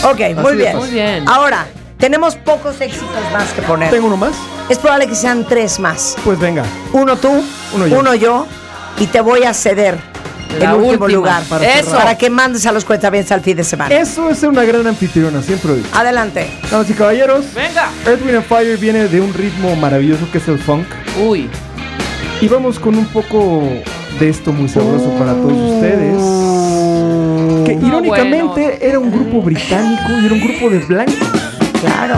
Ok, 0.03 0.19
muy 0.41 0.55
bien. 0.57 0.77
Muy 0.77 0.89
bien. 0.89 1.27
Ahora, 1.27 1.65
tenemos 1.97 2.35
pocos 2.35 2.79
éxitos 2.81 3.07
más 3.33 3.51
que 3.53 3.61
poner. 3.61 3.89
¿Tengo 3.89 4.07
uno 4.07 4.17
más? 4.17 4.33
Es 4.67 4.77
probable 4.77 5.07
que 5.07 5.15
sean 5.15 5.45
tres 5.47 5.79
más. 5.79 6.15
Pues 6.23 6.37
venga. 6.39 6.63
Uno 6.93 7.15
tú, 7.15 7.43
Uno 7.73 7.87
yo. 7.87 7.99
uno 7.99 8.13
yo, 8.15 8.45
y 8.99 9.07
te 9.07 9.21
voy 9.21 9.43
a 9.43 9.53
ceder 9.53 9.97
La 10.59 10.71
el 10.71 10.75
último 10.77 11.05
última. 11.05 11.07
lugar. 11.07 11.43
Para 11.43 11.79
Eso. 11.79 11.91
Para 11.91 12.17
que 12.17 12.29
mandes 12.29 12.65
a 12.65 12.71
los 12.71 12.83
cuentavientes 12.85 13.31
al 13.31 13.41
fin 13.41 13.55
de 13.57 13.63
semana. 13.63 13.93
Eso 13.95 14.29
es 14.29 14.39
ser 14.39 14.49
una 14.49 14.63
gran 14.63 14.85
anfitriona, 14.87 15.41
siempre 15.41 15.69
lo 15.71 15.75
digo. 15.77 15.87
Adelante. 15.93 16.49
Damas 16.69 16.89
y 16.89 16.93
caballeros, 16.93 17.45
Venga. 17.53 17.89
Earth, 18.05 18.21
Wind 18.25 18.35
and 18.37 18.45
Fire 18.45 18.77
viene 18.77 19.07
de 19.07 19.21
un 19.21 19.33
ritmo 19.33 19.75
maravilloso 19.75 20.29
que 20.31 20.37
es 20.39 20.47
el 20.47 20.59
funk. 20.59 20.85
Uy. 21.25 21.49
Y 22.41 22.47
vamos 22.47 22.79
con 22.79 22.97
un 22.97 23.05
poco 23.05 23.63
de 24.19 24.29
esto 24.29 24.51
muy 24.51 24.67
sabroso 24.69 25.09
para 25.19 25.33
todos 25.33 25.73
ustedes. 25.73 26.15
Que 27.65 27.75
No, 27.75 27.87
irónicamente 27.87 28.79
era 28.87 28.97
un 28.99 29.11
grupo 29.11 29.41
británico 29.41 30.03
y 30.21 30.25
era 30.25 30.33
un 30.33 30.41
grupo 30.41 30.69
de 30.69 30.79
blancos. 30.79 31.15
Claro. 31.81 32.15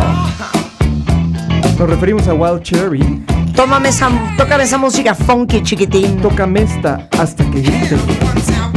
Nos 1.80 1.90
referimos 1.90 2.28
a 2.28 2.34
Wild 2.36 2.62
Cherry. 2.62 3.24
Tómame 3.56 3.90
esa, 3.90 4.10
tócame 4.38 4.64
esa 4.64 4.78
música 4.78 5.14
funky, 5.14 5.62
chiquitín. 5.62 6.20
Tócame 6.22 6.64
esta 6.64 7.08
hasta 7.18 7.44
que 7.46 7.62
grite. 7.62 8.71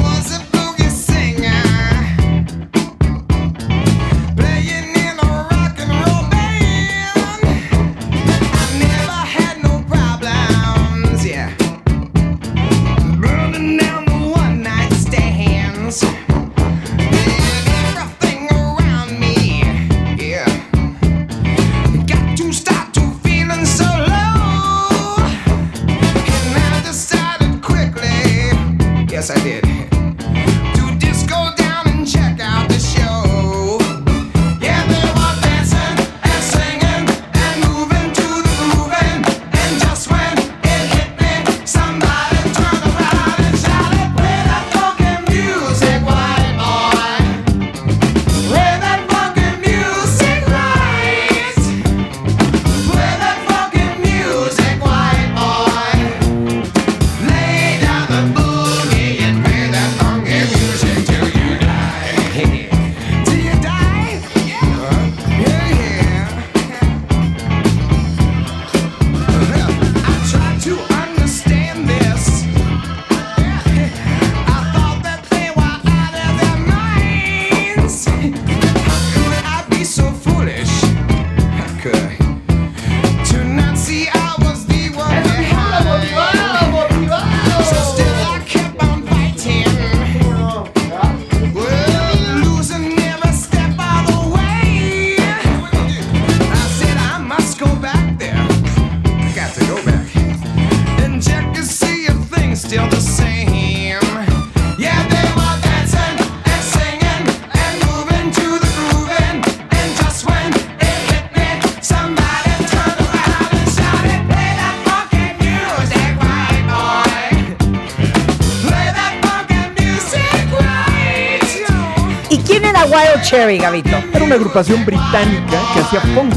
Gabito? 123.46 123.96
Era 124.12 124.24
una 124.24 124.34
agrupación 124.36 124.84
británica 124.84 125.58
que 125.74 125.80
hacía 125.80 126.00
punk 126.14 126.34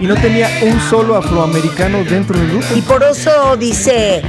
y 0.00 0.06
no 0.06 0.14
tenía 0.16 0.48
un 0.62 0.80
solo 0.88 1.16
afroamericano 1.16 2.04
dentro 2.04 2.38
del 2.38 2.50
grupo. 2.50 2.66
Y 2.74 2.80
por 2.82 3.02
eso 3.02 3.56
dice, 3.56 4.22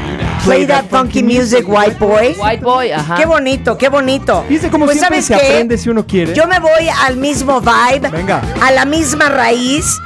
play 0.46 0.66
that 0.66 0.86
funky 0.90 1.22
music, 1.24 1.66
white 1.68 1.98
boy. 2.00 2.36
White 2.38 2.64
boy, 2.64 2.92
ajá. 2.92 3.16
Qué 3.16 3.26
bonito, 3.26 3.78
qué 3.78 3.90
bonito. 3.90 4.44
Dice 4.50 4.70
como 4.70 4.86
pues 4.86 4.98
siempre 4.98 5.22
¿sabes 5.22 5.26
se 5.42 5.46
qué? 5.48 5.54
aprende 5.54 5.78
si 5.78 5.90
uno 5.90 6.06
quiere. 6.08 6.34
Yo 6.34 6.48
me 6.48 6.60
voy 6.60 6.88
al 7.06 7.18
mismo 7.18 7.62
vibe, 7.62 8.10
Venga. 8.10 8.42
a 8.62 8.72
la 8.72 8.86
misma 8.86 9.30
raíz, 9.30 9.98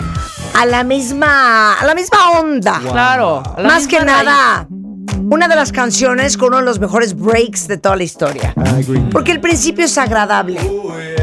a 0.56 0.66
la 0.66 0.84
misma, 0.84 1.74
a 1.80 1.86
la 1.86 1.96
misma 1.96 2.32
onda. 2.40 2.80
Claro. 2.80 3.42
a 3.56 3.62
la 3.62 3.68
Más 3.68 3.88
que 3.88 3.98
misma 4.00 4.24
nada, 4.24 4.68
una 5.32 5.48
de 5.48 5.56
las 5.56 5.72
canciones 5.72 6.38
con 6.38 6.50
uno 6.50 6.58
de 6.58 6.64
los 6.66 6.80
mejores 6.80 7.16
breaks 7.18 7.68
de 7.68 7.78
toda 7.78 7.96
la 7.96 8.04
historia. 8.04 8.54
I 8.58 8.70
agree. 8.84 9.00
Porque 9.12 9.32
el 9.32 9.42
principio 9.42 9.86
es 9.86 9.98
agradable, 9.98 10.60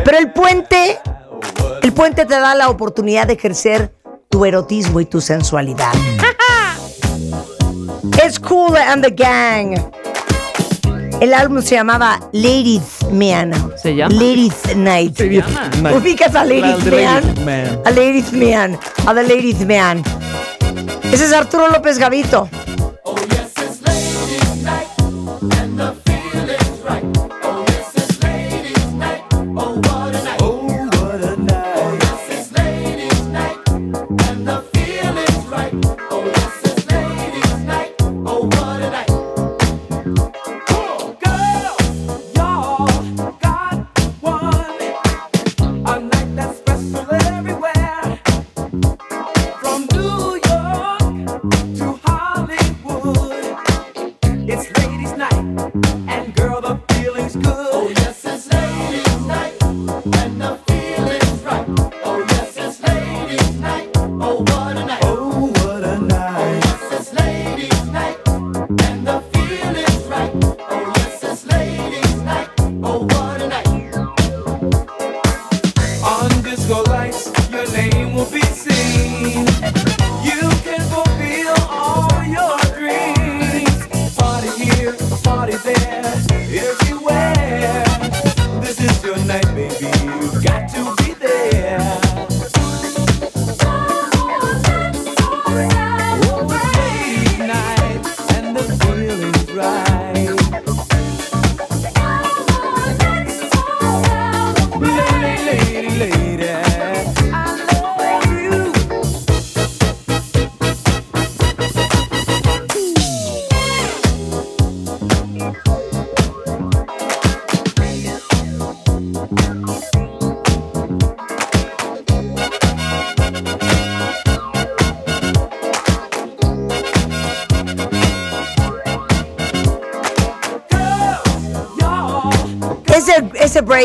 pero 0.05 0.19
el 0.19 0.33
puente, 0.33 0.99
el 1.83 1.93
puente 1.93 2.25
te 2.27 2.35
da 2.35 2.55
la 2.55 2.69
oportunidad 2.69 3.27
de 3.27 3.35
ejercer 3.35 3.93
tu 4.29 4.45
erotismo 4.45 5.01
y 5.01 5.07
tu 5.07 5.21
sensualidad. 5.21 5.93
Es 8.23 8.39
Cool 8.39 8.77
and 8.77 9.05
the 9.05 9.11
Gang. 9.11 9.75
El 11.21 11.35
álbum 11.35 11.63
se 11.63 11.77
llamaba 11.77 12.19
Ladies 12.33 13.07
Man. 13.13 13.53
¿Se 13.77 13.95
llama? 13.95 14.15
Ladies 14.15 14.77
Night. 14.77 15.19
Ladies 15.19 15.45
Night. 15.81 15.97
¿Ubicas 15.97 16.35
a 16.35 16.45
Man? 16.45 16.61
Ladies 16.61 17.41
Man. 17.45 17.81
A 17.85 17.91
Ladies 17.91 18.33
Man. 18.33 18.79
A 19.07 19.15
The 19.15 19.23
Ladies 19.23 19.67
Man. 19.67 20.03
Ese 21.13 21.27
es 21.27 21.33
Arturo 21.33 21.69
López 21.69 21.99
Gavito. 21.99 22.49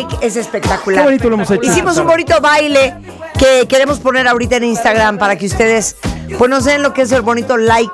Break 0.06 0.24
es 0.24 0.36
espectacular. 0.36 1.02
Qué 1.02 1.06
bonito 1.06 1.30
lo 1.30 1.36
hemos 1.36 1.52
hecho. 1.52 1.62
Hicimos 1.70 1.98
un 1.98 2.08
bonito 2.08 2.40
baile 2.42 2.94
que 3.38 3.68
queremos 3.68 4.00
poner 4.00 4.28
ahorita 4.28 4.58
en 4.58 4.66
Instagram 4.66 5.18
para 5.18 5.36
que 5.36 5.46
ustedes 5.46 5.96
pues 6.38 6.50
nos 6.50 6.66
den 6.66 6.84
lo 6.84 6.94
que 6.94 7.04
es 7.04 7.12
el 7.12 7.22
bonito 7.22 7.58
like. 7.58 7.94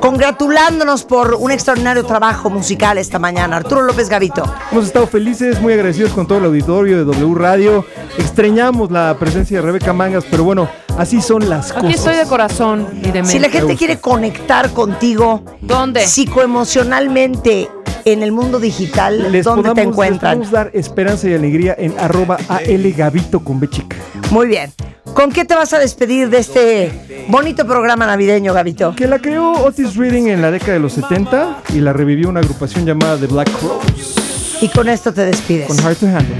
Congratulándonos 0.00 1.02
por 1.02 1.34
un 1.34 1.50
extraordinario 1.50 2.04
trabajo 2.04 2.50
musical 2.50 2.98
esta 2.98 3.18
mañana. 3.18 3.56
Arturo 3.56 3.82
López 3.82 4.08
Gavito. 4.08 4.44
Hemos 4.70 4.86
estado 4.86 5.08
felices, 5.08 5.60
muy 5.60 5.72
agradecidos 5.72 6.12
con 6.12 6.26
todo 6.26 6.38
el 6.38 6.44
auditorio 6.44 6.98
de 6.98 7.04
W 7.04 7.34
Radio. 7.34 7.84
Extrañamos 8.16 8.92
la 8.92 9.16
presencia 9.18 9.58
de 9.58 9.66
Rebeca 9.66 9.92
Mangas, 9.92 10.24
pero 10.30 10.44
bueno, 10.44 10.68
así 10.96 11.20
son 11.20 11.48
las 11.48 11.72
Aquí 11.72 11.80
cosas. 11.80 11.94
estoy 11.96 12.16
de 12.16 12.26
corazón 12.26 12.88
y 12.94 13.06
de 13.10 13.22
mente. 13.22 13.32
Si 13.32 13.38
la 13.40 13.48
gente 13.50 13.76
quiere 13.76 13.98
conectar 13.98 14.70
contigo 14.70 15.42
¿Dónde? 15.62 16.06
psicoemocionalmente 16.06 17.68
en 18.12 18.22
el 18.22 18.32
mundo 18.32 18.58
digital, 18.58 19.30
Les 19.32 19.44
¿dónde 19.44 19.62
podamos, 19.62 19.74
te 19.74 19.80
les 19.80 19.88
encuentran? 19.88 20.32
podemos 20.38 20.50
dar 20.52 20.70
esperanza 20.74 21.28
y 21.28 21.34
alegría 21.34 21.74
en 21.78 21.94
arroba 21.98 22.38
algavito 22.48 23.40
con 23.40 23.60
B 23.60 23.68
chica. 23.68 23.96
Muy 24.30 24.46
bien. 24.46 24.72
¿Con 25.14 25.32
qué 25.32 25.44
te 25.44 25.54
vas 25.54 25.72
a 25.72 25.78
despedir 25.78 26.28
de 26.30 26.38
este 26.38 27.24
bonito 27.28 27.66
programa 27.66 28.06
navideño, 28.06 28.52
Gavito? 28.54 28.94
Que 28.94 29.06
la 29.06 29.18
creó 29.18 29.52
Otis 29.64 29.96
Reading 29.96 30.28
en 30.28 30.42
la 30.42 30.50
década 30.50 30.74
de 30.74 30.78
los 30.80 30.92
70 30.92 31.62
y 31.74 31.80
la 31.80 31.92
revivió 31.92 32.28
una 32.28 32.40
agrupación 32.40 32.84
llamada 32.86 33.16
The 33.16 33.26
Black 33.26 33.50
Crows 33.58 34.14
Y 34.60 34.68
con 34.68 34.88
esto 34.88 35.12
te 35.12 35.24
despides. 35.24 35.66
con 35.66 35.78
Hard 35.80 35.96
to 35.96 36.06
Handle. 36.06 36.36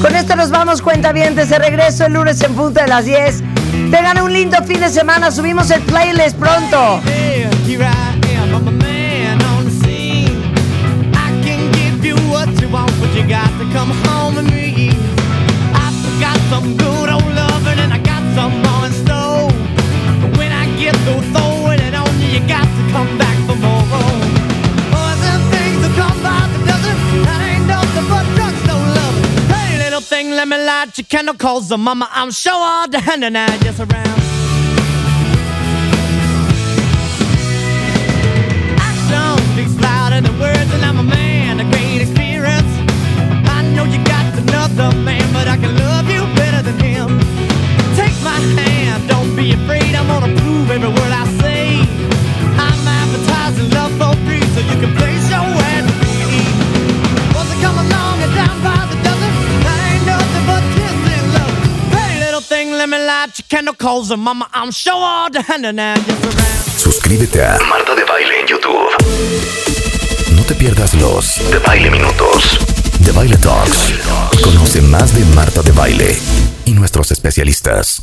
Con 0.00 0.16
esto 0.16 0.34
nos 0.34 0.50
vamos, 0.50 0.82
cuenta 0.82 1.12
bien, 1.12 1.36
de 1.36 1.44
regreso 1.44 2.06
el 2.06 2.14
lunes 2.14 2.40
en 2.42 2.54
punto 2.54 2.80
de 2.80 2.88
las 2.88 3.04
10. 3.04 3.42
Tengan 3.92 4.20
un 4.22 4.32
lindo 4.32 4.56
fin 4.64 4.80
de 4.80 4.88
semana, 4.88 5.30
subimos 5.30 5.70
el 5.70 5.80
playlist 5.82 6.36
pronto. 6.36 7.00
You 13.14 13.26
got 13.28 13.48
to 13.58 13.64
come 13.72 13.90
home 14.06 14.36
with 14.36 14.50
me. 14.50 14.88
I've 15.74 16.20
got 16.20 16.38
some 16.48 16.76
good 16.76 17.08
old 17.10 17.30
loving 17.34 17.78
and 17.78 17.92
I 17.92 17.98
got 17.98 18.22
some 18.34 18.54
more 18.64 18.86
in 18.86 18.92
store. 19.04 19.48
But 20.20 20.36
when 20.38 20.50
I 20.52 20.64
get 20.80 20.96
through 21.04 21.20
throwing 21.32 21.80
it 21.80 21.94
on 21.94 22.08
you, 22.20 22.28
you 22.36 22.40
got 22.48 22.64
to 22.64 22.82
come 22.90 23.10
back 23.18 23.36
for 23.46 23.56
more. 23.56 23.84
Boys 24.92 25.22
and 25.32 25.42
things 25.52 25.78
that 25.84 25.92
come 26.00 26.18
by 26.22 26.40
the 26.52 26.58
dozen, 26.70 26.96
that 27.26 27.40
ain't 27.50 27.66
nothing 27.66 28.06
but 28.08 28.24
drugstore 28.36 28.86
loving. 28.96 29.26
Hey, 29.52 29.78
little 29.78 30.00
thing, 30.00 30.30
let 30.30 30.48
me 30.48 30.56
light 30.56 30.96
your 30.96 31.06
candle, 31.06 31.34
cause 31.34 31.68
the 31.68 31.76
mama, 31.76 32.08
I'm 32.10 32.30
sure 32.30 32.54
all 32.54 32.88
the 32.88 33.00
hand 33.00 33.24
and 33.24 33.36
I 33.36 33.58
just 33.58 33.80
around. 33.80 34.21
I'm 50.74 50.80
love 53.70 53.92
for 53.98 54.14
so 54.54 54.60
you 54.60 54.80
can 54.80 54.94
place 54.96 55.30
your. 55.30 55.42
Suscríbete 66.78 67.44
a 67.44 67.58
Marta 67.68 67.94
de 67.94 68.04
Baile 68.04 68.40
en 68.40 68.46
YouTube. 68.46 68.88
No 70.34 70.42
te 70.44 70.54
pierdas 70.54 70.94
los 70.94 71.50
de 71.50 71.58
Baile 71.58 71.90
Minutos, 71.90 72.58
de 73.00 73.12
Baile 73.12 73.36
Talks. 73.36 73.92
Conoce 74.42 74.80
más 74.80 75.14
de 75.14 75.24
Marta 75.34 75.62
de 75.62 75.72
Baile 75.72 76.18
y 76.64 76.72
nuestros 76.72 77.10
especialistas. 77.12 78.02